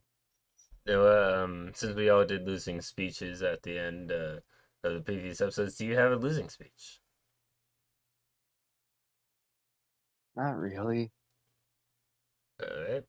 So, 0.87 1.43
um, 1.43 1.73
since 1.75 1.95
we 1.95 2.09
all 2.09 2.25
did 2.25 2.47
losing 2.47 2.81
speeches 2.81 3.43
at 3.43 3.61
the 3.61 3.77
end 3.77 4.11
uh, 4.11 4.37
of 4.85 4.93
the 4.93 5.01
previous 5.01 5.41
episodes, 5.41 5.77
do 5.77 5.85
you 5.85 5.95
have 5.97 6.11
a 6.11 6.15
losing 6.15 6.49
speech? 6.49 6.99
Not 10.35 10.57
really. 10.57 11.11
Alright, 12.61 13.03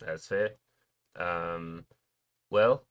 that's 0.00 0.26
fair. 0.26 0.50
Um, 1.16 1.84
well, 2.50 2.84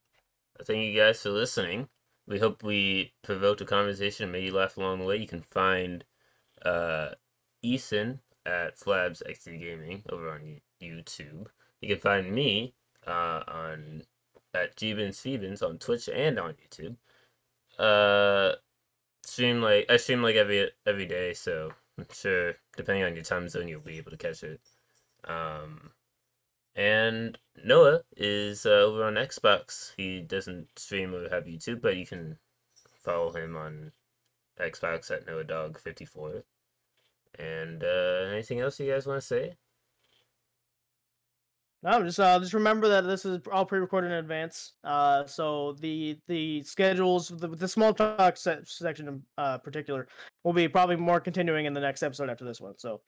thank 0.64 0.86
you 0.86 1.00
guys 1.00 1.22
for 1.22 1.30
listening. 1.30 1.90
We 2.28 2.40
hope 2.40 2.64
we 2.64 3.14
provoked 3.24 3.62
a 3.62 3.66
conversation 3.66 4.24
and 4.24 4.32
made 4.32 4.46
you 4.46 4.54
laugh 4.54 4.78
along 4.78 5.00
the 5.00 5.06
way. 5.06 5.18
You 5.18 5.28
can 5.28 5.42
find 5.42 6.04
uh, 6.64 7.10
Ethan 7.62 8.20
at 8.46 8.78
Flabs 8.78 9.22
XD 9.28 9.60
Gaming 9.60 10.04
over 10.10 10.32
on 10.32 10.62
YouTube. 10.82 11.48
You 11.82 11.90
can 11.90 12.00
find 12.00 12.32
me 12.32 12.74
uh, 13.06 13.44
on 13.48 14.04
at 14.54 14.76
Jeebins 14.76 15.18
Phoebins 15.22 15.64
on 15.64 15.78
Twitch 15.78 16.10
and 16.10 16.40
on 16.40 16.54
YouTube. 16.54 16.96
Uh, 17.80 18.54
stream 19.24 19.62
like 19.62 19.86
I 19.90 19.98
stream 19.98 20.22
like 20.22 20.36
every 20.36 20.70
every 20.86 21.06
day, 21.06 21.34
so 21.34 21.72
I'm 21.98 22.06
sure 22.14 22.54
depending 22.76 23.04
on 23.04 23.16
your 23.16 23.24
time 23.24 23.50
zone, 23.50 23.68
you'll 23.68 23.82
be 23.82 23.98
able 23.98 24.12
to 24.12 24.18
catch 24.18 24.44
it. 24.44 24.60
Um, 25.26 25.92
and 26.76 27.38
Noah 27.64 28.02
is 28.16 28.66
uh, 28.66 28.70
over 28.70 29.04
on 29.04 29.16
Xbox. 29.16 29.94
He 29.98 30.22
doesn't 30.22 30.68
stream 30.78 31.14
or 31.14 31.30
have 31.30 31.46
YouTube, 31.46 31.82
but 31.82 31.98
you 31.98 32.06
can 32.06 32.38
follow 33.04 33.32
him 33.32 33.58
on 33.58 33.92
Xbox 34.60 35.12
at 35.12 35.26
NoahDog54. 35.26 36.44
And 37.40 37.84
uh, 37.84 38.30
anything 38.32 38.60
else 38.60 38.80
you 38.80 38.92
guys 38.92 39.08
want 39.08 39.22
to 39.22 39.28
say? 39.28 39.56
No, 41.84 42.04
just 42.04 42.20
uh, 42.20 42.38
just 42.40 42.54
remember 42.54 42.88
that 42.90 43.02
this 43.02 43.26
is 43.26 43.40
all 43.52 43.66
pre-recorded 43.66 44.08
in 44.12 44.14
advance. 44.14 44.74
Uh, 44.84 45.26
so 45.26 45.76
the 45.80 46.18
the 46.28 46.62
schedules, 46.62 47.30
the, 47.30 47.48
the 47.48 47.68
small 47.68 47.92
talk 47.92 48.38
se- 48.38 48.62
section 48.66 49.08
in 49.08 49.24
uh, 49.40 49.58
particular, 49.58 50.08
will 50.44 50.54
be 50.54 50.68
probably 50.68 50.96
more 50.96 51.20
continuing 51.20 51.66
in 51.66 51.74
the 51.74 51.80
next 51.80 52.04
episode 52.04 52.30
after 52.30 52.46
this 52.46 52.62
one. 52.62 52.78
So, 52.78 53.02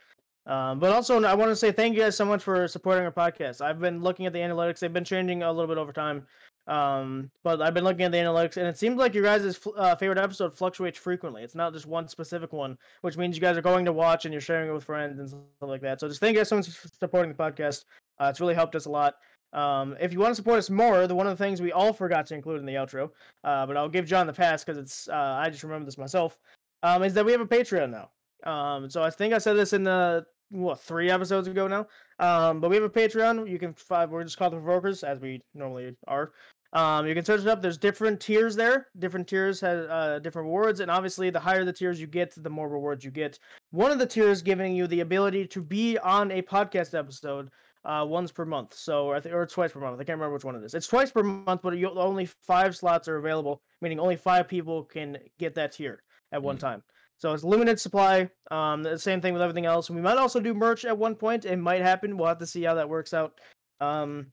um, 0.47 0.79
but 0.79 0.91
also 0.91 1.23
I 1.23 1.35
want 1.35 1.51
to 1.51 1.55
say 1.55 1.71
thank 1.71 1.93
you 1.93 2.01
guys 2.01 2.17
so 2.17 2.25
much 2.25 2.41
for 2.41 2.67
supporting 2.67 3.05
our 3.05 3.11
podcast. 3.11 3.61
I've 3.61 3.79
been 3.79 4.01
looking 4.01 4.25
at 4.25 4.33
the 4.33 4.39
analytics; 4.39 4.79
they've 4.79 4.91
been 4.91 5.05
changing 5.05 5.43
a 5.43 5.51
little 5.51 5.67
bit 5.67 5.77
over 5.77 5.93
time. 5.93 6.25
Um, 6.65 7.29
but 7.43 7.61
I've 7.61 7.73
been 7.73 7.83
looking 7.83 8.05
at 8.05 8.11
the 8.11 8.17
analytics, 8.17 8.57
and 8.57 8.67
it 8.67 8.77
seems 8.77 8.97
like 8.97 9.13
your 9.13 9.23
guys' 9.23 9.57
fl- 9.57 9.77
uh, 9.77 9.95
favorite 9.95 10.17
episode 10.17 10.55
fluctuates 10.55 10.97
frequently. 10.97 11.43
It's 11.43 11.55
not 11.55 11.73
just 11.73 11.85
one 11.85 12.07
specific 12.07 12.53
one, 12.53 12.77
which 13.01 13.17
means 13.17 13.35
you 13.35 13.41
guys 13.41 13.57
are 13.57 13.61
going 13.61 13.85
to 13.85 13.93
watch 13.93 14.25
and 14.25 14.33
you're 14.33 14.41
sharing 14.41 14.69
it 14.69 14.73
with 14.73 14.85
friends 14.85 15.19
and 15.19 15.29
stuff 15.29 15.41
like 15.61 15.81
that. 15.81 15.99
So 15.99 16.07
just 16.07 16.21
thank 16.21 16.35
you 16.35 16.39
guys 16.39 16.49
so 16.49 16.55
much 16.55 16.69
for 16.69 16.87
supporting 16.87 17.33
the 17.33 17.37
podcast. 17.37 17.83
Uh, 18.19 18.25
it's 18.25 18.39
really 18.39 18.55
helped 18.55 18.75
us 18.75 18.85
a 18.85 18.89
lot. 18.89 19.15
Um, 19.53 19.95
if 19.99 20.11
you 20.11 20.19
want 20.19 20.31
to 20.31 20.35
support 20.35 20.57
us 20.57 20.69
more, 20.69 21.05
the 21.05 21.15
one 21.15 21.27
of 21.27 21.37
the 21.37 21.43
things 21.43 21.61
we 21.61 21.71
all 21.71 21.93
forgot 21.93 22.25
to 22.27 22.35
include 22.35 22.59
in 22.59 22.65
the 22.65 22.73
outro, 22.73 23.11
uh, 23.43 23.65
but 23.65 23.77
I'll 23.77 23.89
give 23.89 24.05
John 24.05 24.25
the 24.25 24.33
pass 24.33 24.63
because 24.63 24.79
it's 24.79 25.07
uh, 25.07 25.37
I 25.39 25.49
just 25.49 25.63
remember 25.63 25.85
this 25.85 25.97
myself, 25.97 26.39
um, 26.81 27.03
is 27.03 27.13
that 27.13 27.25
we 27.25 27.31
have 27.31 27.41
a 27.41 27.45
Patreon 27.45 27.91
now. 27.91 28.09
Um, 28.51 28.89
so 28.89 29.03
I 29.03 29.09
think 29.09 29.33
I 29.33 29.37
said 29.37 29.55
this 29.55 29.73
in 29.73 29.83
the 29.83 30.25
what 30.49 30.79
three 30.79 31.09
episodes 31.09 31.47
ago 31.47 31.67
now. 31.67 31.87
Um, 32.19 32.61
but 32.61 32.69
we 32.69 32.75
have 32.75 32.83
a 32.83 32.89
Patreon. 32.89 33.49
You 33.49 33.59
can 33.59 33.73
find 33.73 34.09
we're 34.09 34.23
just 34.23 34.37
called 34.37 34.53
the 34.53 34.57
Provokers 34.57 35.03
as 35.03 35.19
we 35.19 35.41
normally 35.53 35.95
are. 36.07 36.31
Um, 36.73 37.05
you 37.05 37.13
can 37.13 37.23
search 37.23 37.41
it 37.41 37.47
up. 37.47 37.61
There's 37.61 37.77
different 37.77 38.19
tiers 38.19 38.55
there. 38.55 38.87
Different 38.97 39.27
tiers 39.27 39.61
have 39.61 39.89
uh, 39.89 40.19
different 40.19 40.47
rewards, 40.47 40.79
and 40.79 40.89
obviously, 40.89 41.29
the 41.29 41.39
higher 41.39 41.63
the 41.63 41.73
tiers 41.73 42.01
you 42.01 42.07
get, 42.07 42.33
the 42.35 42.49
more 42.49 42.67
rewards 42.67 43.05
you 43.05 43.11
get. 43.11 43.37
One 43.69 43.91
of 43.91 43.99
the 43.99 44.07
tiers 44.07 44.41
giving 44.41 44.75
you 44.75 44.87
the 44.87 45.01
ability 45.01 45.47
to 45.47 45.61
be 45.61 45.99
on 45.99 46.31
a 46.31 46.41
podcast 46.41 46.97
episode 46.97 47.51
uh, 47.85 48.05
once 48.07 48.31
per 48.31 48.45
month. 48.45 48.73
So, 48.73 49.07
or, 49.07 49.15
I 49.15 49.19
think, 49.19 49.35
or 49.35 49.45
twice 49.45 49.71
per 49.71 49.79
month. 49.79 49.95
I 49.95 50.03
can't 50.03 50.17
remember 50.17 50.33
which 50.33 50.45
one 50.45 50.55
it 50.55 50.63
is. 50.63 50.73
It's 50.73 50.87
twice 50.87 51.11
per 51.11 51.23
month, 51.23 51.61
but 51.61 51.77
you, 51.77 51.89
only 51.89 52.25
five 52.25 52.75
slots 52.75 53.07
are 53.07 53.17
available, 53.17 53.61
meaning 53.81 53.99
only 53.99 54.15
five 54.15 54.47
people 54.47 54.83
can 54.83 55.17
get 55.39 55.55
that 55.55 55.73
tier 55.73 56.03
at 56.31 56.41
one 56.41 56.57
Mm. 56.57 56.61
time. 56.61 56.83
So 57.17 57.33
it's 57.33 57.43
limited 57.43 57.79
supply. 57.79 58.29
Um, 58.51 58.83
the 58.83 58.97
same 58.99 59.21
thing 59.21 59.33
with 59.33 59.41
everything 59.41 59.65
else. 59.65 59.89
We 59.89 60.01
might 60.01 60.17
also 60.17 60.39
do 60.39 60.53
merch 60.53 60.83
at 60.83 60.97
one 60.97 61.15
point. 61.15 61.45
It 61.45 61.57
might 61.57 61.81
happen. 61.81 62.17
We'll 62.17 62.27
have 62.27 62.39
to 62.39 62.45
see 62.47 62.63
how 62.63 62.75
that 62.75 62.89
works 62.89 63.13
out. 63.13 63.39
Um, 63.79 64.31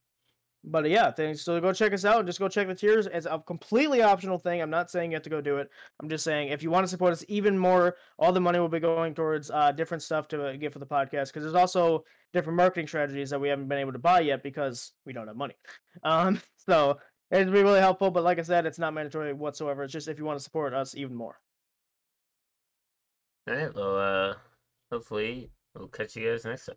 but 0.64 0.88
yeah, 0.88 1.10
thanks. 1.10 1.42
So 1.42 1.58
go 1.60 1.72
check 1.72 1.92
us 1.92 2.04
out 2.04 2.26
just 2.26 2.38
go 2.38 2.48
check 2.48 2.66
the 2.68 2.74
tiers. 2.74 3.06
It's 3.06 3.26
a 3.26 3.38
completely 3.38 4.02
optional 4.02 4.38
thing. 4.38 4.60
I'm 4.60 4.70
not 4.70 4.90
saying 4.90 5.10
you 5.10 5.16
have 5.16 5.22
to 5.22 5.30
go 5.30 5.40
do 5.40 5.56
it. 5.56 5.70
I'm 6.00 6.08
just 6.08 6.24
saying 6.24 6.48
if 6.48 6.62
you 6.62 6.70
want 6.70 6.84
to 6.84 6.88
support 6.88 7.12
us 7.12 7.24
even 7.28 7.58
more, 7.58 7.96
all 8.18 8.32
the 8.32 8.40
money 8.40 8.58
will 8.58 8.68
be 8.68 8.80
going 8.80 9.14
towards 9.14 9.50
uh, 9.50 9.72
different 9.72 10.02
stuff 10.02 10.28
to 10.28 10.48
uh, 10.48 10.56
get 10.56 10.72
for 10.72 10.78
the 10.78 10.86
podcast. 10.86 11.28
Because 11.28 11.42
there's 11.42 11.54
also 11.54 12.04
different 12.32 12.56
marketing 12.56 12.86
strategies 12.86 13.30
that 13.30 13.40
we 13.40 13.48
haven't 13.48 13.68
been 13.68 13.78
able 13.78 13.92
to 13.92 13.98
buy 13.98 14.20
yet 14.20 14.42
because 14.42 14.92
we 15.06 15.12
don't 15.12 15.28
have 15.28 15.36
money. 15.36 15.54
Um, 16.04 16.40
so 16.68 16.98
it'd 17.30 17.52
be 17.52 17.62
really 17.62 17.80
helpful. 17.80 18.10
But 18.10 18.22
like 18.22 18.38
I 18.38 18.42
said, 18.42 18.64
it's 18.64 18.78
not 18.78 18.94
mandatory 18.94 19.32
whatsoever. 19.32 19.82
It's 19.82 19.92
just 19.92 20.08
if 20.08 20.18
you 20.18 20.24
want 20.24 20.38
to 20.38 20.44
support 20.44 20.72
us 20.72 20.94
even 20.94 21.16
more. 21.16 21.36
All 23.48 23.54
right. 23.54 23.74
Well, 23.74 23.98
uh, 23.98 24.34
hopefully 24.92 25.50
we'll 25.74 25.88
catch 25.88 26.16
you 26.16 26.30
guys 26.30 26.44
next 26.44 26.66
time. 26.66 26.76